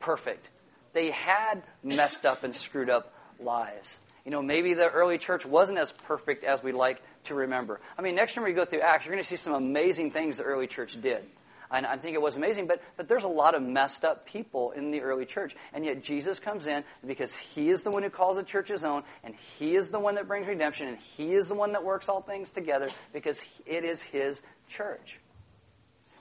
perfect. 0.00 0.48
They 0.92 1.10
had 1.10 1.62
messed 1.84 2.24
up 2.24 2.42
and 2.42 2.54
screwed 2.54 2.90
up 2.90 3.12
lives. 3.38 3.98
You 4.24 4.32
know, 4.32 4.42
maybe 4.42 4.74
the 4.74 4.88
early 4.88 5.18
church 5.18 5.46
wasn't 5.46 5.78
as 5.78 5.92
perfect 5.92 6.44
as 6.44 6.62
we 6.62 6.72
like 6.72 7.00
to 7.24 7.34
remember. 7.34 7.80
I 7.96 8.02
mean, 8.02 8.14
next 8.14 8.34
time 8.34 8.44
we 8.44 8.52
go 8.52 8.64
through 8.64 8.80
Acts, 8.80 9.06
you're 9.06 9.14
going 9.14 9.22
to 9.22 9.28
see 9.28 9.36
some 9.36 9.54
amazing 9.54 10.10
things 10.10 10.38
the 10.38 10.44
early 10.44 10.66
church 10.66 11.00
did. 11.00 11.24
And 11.70 11.86
I 11.86 11.96
think 11.96 12.14
it 12.14 12.22
was 12.22 12.36
amazing. 12.36 12.66
But, 12.66 12.82
but 12.96 13.08
there's 13.08 13.24
a 13.24 13.28
lot 13.28 13.54
of 13.54 13.62
messed 13.62 14.04
up 14.04 14.26
people 14.26 14.72
in 14.72 14.90
the 14.90 15.00
early 15.00 15.24
church. 15.24 15.54
And 15.72 15.84
yet 15.84 16.02
Jesus 16.02 16.38
comes 16.38 16.66
in 16.66 16.84
because 17.06 17.34
he 17.34 17.70
is 17.70 17.82
the 17.82 17.90
one 17.90 18.02
who 18.02 18.10
calls 18.10 18.36
the 18.36 18.42
church 18.42 18.68
his 18.68 18.84
own, 18.84 19.04
and 19.22 19.34
he 19.58 19.76
is 19.76 19.90
the 19.90 20.00
one 20.00 20.16
that 20.16 20.26
brings 20.26 20.46
redemption, 20.46 20.88
and 20.88 20.98
he 20.98 21.32
is 21.32 21.48
the 21.48 21.54
one 21.54 21.72
that 21.72 21.84
works 21.84 22.08
all 22.08 22.22
things 22.22 22.50
together 22.50 22.88
because 23.12 23.40
it 23.66 23.84
is 23.84 24.02
his 24.02 24.42
church. 24.68 25.18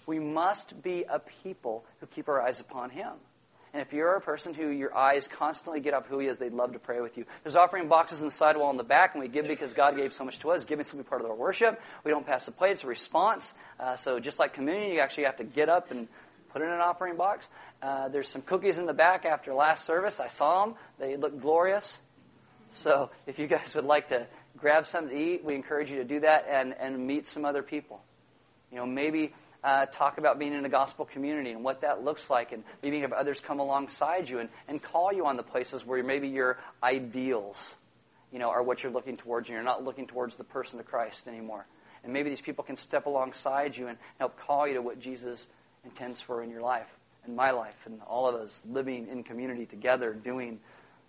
We 0.05 0.19
must 0.19 0.81
be 0.81 1.05
a 1.07 1.19
people 1.19 1.85
who 1.99 2.07
keep 2.07 2.27
our 2.29 2.41
eyes 2.41 2.59
upon 2.59 2.89
him. 2.89 3.13
And 3.73 3.81
if 3.81 3.93
you're 3.93 4.15
a 4.15 4.21
person 4.21 4.53
who 4.53 4.69
your 4.69 4.95
eyes 4.97 5.27
constantly 5.27 5.79
get 5.79 5.93
up 5.93 6.07
who 6.07 6.19
he 6.19 6.27
is, 6.27 6.39
they'd 6.39 6.53
love 6.53 6.73
to 6.73 6.79
pray 6.79 7.01
with 7.01 7.17
you. 7.17 7.25
There's 7.43 7.55
offering 7.55 7.87
boxes 7.87 8.19
in 8.19 8.27
the 8.27 8.31
sidewall 8.31 8.71
in 8.71 8.77
the 8.77 8.83
back, 8.83 9.13
and 9.13 9.21
we 9.21 9.27
give 9.27 9.47
because 9.47 9.73
God 9.73 9.95
gave 9.95 10.11
so 10.13 10.25
much 10.25 10.39
to 10.39 10.51
us. 10.51 10.65
Giving 10.65 10.81
is 10.81 10.87
simply 10.87 11.07
part 11.07 11.21
of 11.21 11.27
our 11.27 11.35
worship. 11.35 11.79
We 12.03 12.09
don't 12.09 12.25
pass 12.25 12.45
the 12.45 12.51
plate, 12.51 12.71
it's 12.71 12.83
a 12.83 12.87
response. 12.87 13.53
Uh, 13.79 13.95
so 13.95 14.19
just 14.19 14.39
like 14.39 14.53
communion, 14.53 14.91
you 14.91 14.99
actually 14.99 15.25
have 15.25 15.37
to 15.37 15.43
get 15.43 15.69
up 15.69 15.91
and 15.91 16.07
put 16.51 16.61
in 16.61 16.69
an 16.69 16.79
offering 16.79 17.15
box. 17.15 17.47
Uh, 17.81 18.09
there's 18.09 18.27
some 18.27 18.41
cookies 18.41 18.77
in 18.77 18.85
the 18.85 18.93
back 18.93 19.25
after 19.25 19.53
last 19.53 19.85
service. 19.85 20.19
I 20.19 20.27
saw 20.27 20.65
them. 20.65 20.75
They 20.99 21.15
look 21.15 21.39
glorious. 21.39 21.99
So 22.71 23.11
if 23.25 23.39
you 23.39 23.47
guys 23.47 23.75
would 23.75 23.85
like 23.85 24.09
to 24.09 24.27
grab 24.57 24.85
something 24.85 25.17
to 25.17 25.23
eat, 25.23 25.43
we 25.43 25.55
encourage 25.55 25.89
you 25.89 25.97
to 25.97 26.03
do 26.03 26.19
that 26.21 26.45
and, 26.49 26.73
and 26.73 27.05
meet 27.05 27.27
some 27.27 27.45
other 27.45 27.63
people. 27.63 28.01
You 28.71 28.77
know, 28.77 28.85
maybe 28.85 29.33
uh, 29.63 29.85
talk 29.87 30.17
about 30.17 30.39
being 30.39 30.53
in 30.53 30.65
a 30.65 30.69
gospel 30.69 31.05
community 31.05 31.51
and 31.51 31.63
what 31.63 31.81
that 31.81 32.03
looks 32.03 32.29
like, 32.29 32.51
and 32.51 32.63
maybe 32.81 33.01
have 33.01 33.11
others 33.13 33.39
come 33.39 33.59
alongside 33.59 34.29
you 34.29 34.39
and, 34.39 34.49
and 34.67 34.81
call 34.81 35.11
you 35.11 35.25
on 35.25 35.37
the 35.37 35.43
places 35.43 35.85
where 35.85 36.01
maybe 36.03 36.27
your 36.27 36.57
ideals, 36.81 37.75
you 38.31 38.39
know, 38.39 38.49
are 38.49 38.63
what 38.63 38.83
you're 38.83 38.91
looking 38.91 39.17
towards, 39.17 39.49
and 39.49 39.55
you're 39.55 39.63
not 39.63 39.83
looking 39.83 40.07
towards 40.07 40.37
the 40.37 40.43
person 40.43 40.79
of 40.79 40.85
Christ 40.85 41.27
anymore. 41.27 41.65
And 42.03 42.13
maybe 42.13 42.29
these 42.29 42.41
people 42.41 42.63
can 42.63 42.77
step 42.77 43.05
alongside 43.05 43.75
you 43.75 43.87
and 43.87 43.97
help 44.17 44.39
call 44.39 44.67
you 44.67 44.75
to 44.75 44.81
what 44.81 44.99
Jesus 44.99 45.47
intends 45.83 46.21
for 46.21 46.41
in 46.41 46.49
your 46.49 46.61
life, 46.61 46.87
and 47.25 47.35
my 47.35 47.51
life, 47.51 47.77
and 47.85 48.01
all 48.07 48.27
of 48.27 48.35
us 48.35 48.63
living 48.69 49.07
in 49.07 49.23
community 49.23 49.65
together, 49.65 50.13
doing 50.13 50.59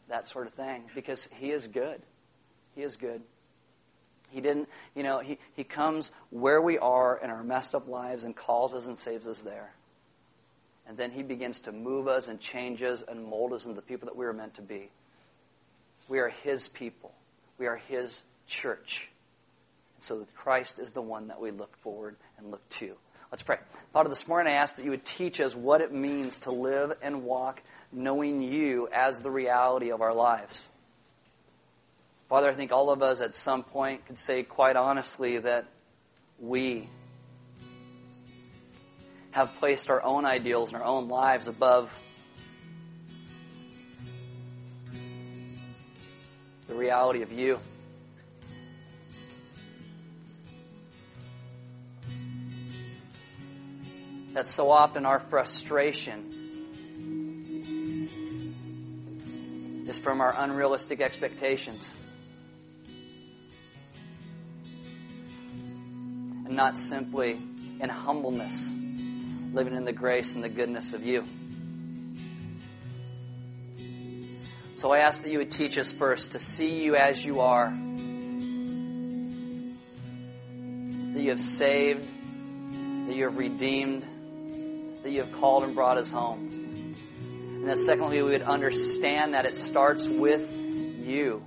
that 0.08 0.26
sort 0.26 0.48
of 0.48 0.54
thing, 0.54 0.82
because 0.94 1.28
He 1.38 1.52
is 1.52 1.68
good. 1.68 2.02
He 2.74 2.82
is 2.82 2.96
good. 2.96 3.22
He 4.30 4.40
didn't, 4.40 4.68
you 4.94 5.02
know, 5.02 5.18
he, 5.18 5.38
he 5.54 5.64
comes 5.64 6.12
where 6.30 6.60
we 6.60 6.78
are 6.78 7.18
in 7.22 7.30
our 7.30 7.42
messed 7.42 7.74
up 7.74 7.88
lives 7.88 8.24
and 8.24 8.34
calls 8.34 8.74
us 8.74 8.86
and 8.86 8.98
saves 8.98 9.26
us 9.26 9.42
there. 9.42 9.72
And 10.86 10.96
then 10.96 11.10
he 11.10 11.22
begins 11.22 11.60
to 11.62 11.72
move 11.72 12.08
us 12.08 12.28
and 12.28 12.40
change 12.40 12.82
us 12.82 13.04
and 13.06 13.24
mold 13.24 13.52
us 13.52 13.64
into 13.64 13.76
the 13.76 13.82
people 13.82 14.06
that 14.06 14.16
we 14.16 14.26
are 14.26 14.32
meant 14.32 14.54
to 14.54 14.62
be. 14.62 14.90
We 16.08 16.18
are 16.18 16.28
his 16.28 16.66
people. 16.68 17.12
We 17.58 17.66
are 17.66 17.76
his 17.76 18.22
church. 18.46 19.08
And 19.96 20.04
so 20.04 20.26
Christ 20.34 20.78
is 20.78 20.92
the 20.92 21.02
one 21.02 21.28
that 21.28 21.40
we 21.40 21.50
look 21.50 21.76
forward 21.78 22.16
and 22.38 22.50
look 22.50 22.68
to. 22.70 22.96
Let's 23.30 23.44
pray. 23.44 23.58
Father, 23.92 24.08
this 24.08 24.26
morning 24.26 24.52
I 24.52 24.56
ask 24.56 24.76
that 24.76 24.84
you 24.84 24.90
would 24.90 25.04
teach 25.04 25.40
us 25.40 25.54
what 25.54 25.80
it 25.80 25.92
means 25.92 26.40
to 26.40 26.50
live 26.50 26.96
and 27.00 27.22
walk 27.22 27.62
knowing 27.92 28.42
you 28.42 28.88
as 28.92 29.22
the 29.22 29.30
reality 29.30 29.92
of 29.92 30.00
our 30.00 30.12
lives. 30.12 30.68
Father, 32.30 32.48
I 32.48 32.52
think 32.52 32.70
all 32.70 32.90
of 32.90 33.02
us 33.02 33.20
at 33.20 33.34
some 33.34 33.64
point 33.64 34.06
could 34.06 34.16
say 34.16 34.44
quite 34.44 34.76
honestly 34.76 35.38
that 35.38 35.64
we 36.38 36.88
have 39.32 39.52
placed 39.56 39.90
our 39.90 40.00
own 40.04 40.24
ideals 40.24 40.72
and 40.72 40.80
our 40.80 40.88
own 40.88 41.08
lives 41.08 41.48
above 41.48 41.92
the 46.68 46.74
reality 46.76 47.22
of 47.22 47.32
you. 47.32 47.58
That 54.34 54.46
so 54.46 54.70
often 54.70 55.04
our 55.04 55.18
frustration 55.18 56.36
is 59.88 59.98
from 59.98 60.20
our 60.20 60.32
unrealistic 60.38 61.00
expectations. 61.00 61.99
And 66.50 66.56
not 66.56 66.76
simply 66.76 67.38
in 67.78 67.88
humbleness, 67.88 68.76
living 69.52 69.76
in 69.76 69.84
the 69.84 69.92
grace 69.92 70.34
and 70.34 70.42
the 70.42 70.48
goodness 70.48 70.94
of 70.94 71.06
you. 71.06 71.22
So 74.74 74.90
I 74.90 74.98
ask 74.98 75.22
that 75.22 75.30
you 75.30 75.38
would 75.38 75.52
teach 75.52 75.78
us 75.78 75.92
first 75.92 76.32
to 76.32 76.40
see 76.40 76.82
you 76.82 76.96
as 76.96 77.24
you 77.24 77.38
are, 77.38 77.68
that 81.12 81.22
you 81.22 81.30
have 81.30 81.38
saved, 81.38 82.04
that 83.06 83.14
you 83.14 83.22
have 83.26 83.38
redeemed, 83.38 84.04
that 85.04 85.12
you 85.12 85.20
have 85.20 85.30
called 85.34 85.62
and 85.62 85.72
brought 85.72 85.98
us 85.98 86.10
home. 86.10 86.48
And 87.60 87.68
that 87.68 87.78
secondly, 87.78 88.20
we 88.22 88.30
would 88.30 88.42
understand 88.42 89.34
that 89.34 89.46
it 89.46 89.56
starts 89.56 90.08
with 90.08 90.52
you 90.52 91.44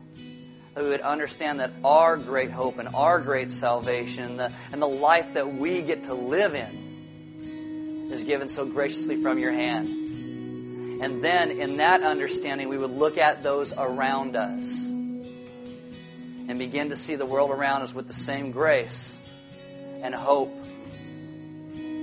we 0.75 0.89
would 0.89 1.01
understand 1.01 1.59
that 1.59 1.71
our 1.83 2.17
great 2.17 2.49
hope 2.49 2.79
and 2.79 2.89
our 2.95 3.19
great 3.19 3.51
salvation 3.51 4.37
the, 4.37 4.51
and 4.71 4.81
the 4.81 4.87
life 4.87 5.35
that 5.35 5.53
we 5.53 5.81
get 5.81 6.05
to 6.05 6.13
live 6.13 6.55
in 6.55 8.09
is 8.11 8.23
given 8.23 8.47
so 8.47 8.65
graciously 8.65 9.21
from 9.21 9.37
your 9.37 9.51
hand. 9.51 9.87
And 9.87 11.23
then, 11.23 11.51
in 11.51 11.77
that 11.77 12.01
understanding, 12.01 12.69
we 12.69 12.77
would 12.77 12.91
look 12.91 13.17
at 13.17 13.43
those 13.43 13.73
around 13.73 14.35
us 14.35 14.85
and 16.47 16.57
begin 16.57 16.89
to 16.89 16.95
see 16.95 17.15
the 17.15 17.25
world 17.25 17.51
around 17.51 17.81
us 17.81 17.93
with 17.93 18.07
the 18.07 18.13
same 18.13 18.51
grace 18.51 19.17
and 20.01 20.15
hope 20.15 20.55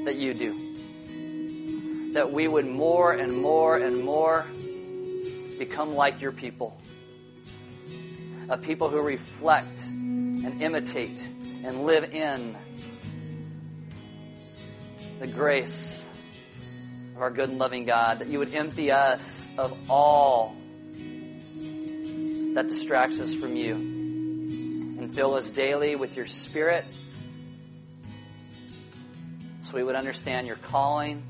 that 0.04 0.16
you 0.16 0.34
do. 0.34 2.12
That 2.12 2.32
we 2.32 2.46
would 2.46 2.66
more 2.66 3.12
and 3.12 3.40
more 3.40 3.76
and 3.78 4.04
more 4.04 4.44
become 5.58 5.94
like 5.94 6.20
your 6.20 6.32
people 6.32 6.76
of 8.50 8.62
people 8.62 8.88
who 8.88 9.00
reflect 9.00 9.80
and 9.90 10.60
imitate 10.60 11.26
and 11.64 11.86
live 11.86 12.12
in 12.12 12.56
the 15.20 15.28
grace 15.28 16.04
of 17.14 17.22
our 17.22 17.30
good 17.30 17.48
and 17.48 17.58
loving 17.58 17.84
God, 17.84 18.18
that 18.18 18.28
you 18.28 18.40
would 18.40 18.52
empty 18.52 18.90
us 18.90 19.48
of 19.56 19.88
all 19.88 20.56
that 22.54 22.66
distracts 22.66 23.20
us 23.20 23.32
from 23.32 23.54
you 23.54 23.74
and 23.74 25.14
fill 25.14 25.34
us 25.34 25.50
daily 25.50 25.94
with 25.94 26.16
your 26.16 26.26
Spirit 26.26 26.84
so 29.62 29.76
we 29.76 29.84
would 29.84 29.94
understand 29.94 30.48
your 30.48 30.56
calling. 30.56 31.22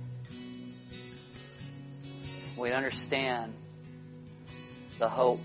We'd 2.56 2.72
understand 2.72 3.52
the 4.98 5.08
hope 5.08 5.44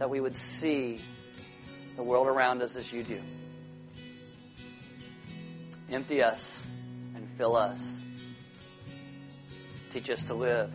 that 0.00 0.08
we 0.08 0.18
would 0.18 0.34
see 0.34 0.98
the 1.96 2.02
world 2.02 2.26
around 2.26 2.62
us 2.62 2.74
as 2.74 2.90
you 2.90 3.02
do. 3.02 3.20
Empty 5.92 6.22
us 6.22 6.66
and 7.14 7.28
fill 7.36 7.54
us. 7.54 8.00
Teach 9.92 10.08
us 10.08 10.24
to 10.24 10.34
live 10.34 10.72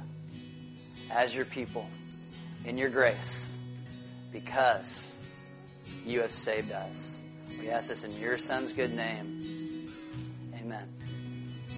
as 1.09 1.35
your 1.35 1.45
people 1.45 1.89
in 2.65 2.77
your 2.77 2.89
grace 2.89 3.55
because 4.31 5.11
you 6.05 6.21
have 6.21 6.31
saved 6.31 6.71
us. 6.71 7.17
We 7.59 7.71
ask 7.71 7.89
this 7.89 8.03
in 8.03 8.15
your 8.21 8.37
Son's 8.37 8.73
good 8.73 8.93
name. 8.95 9.54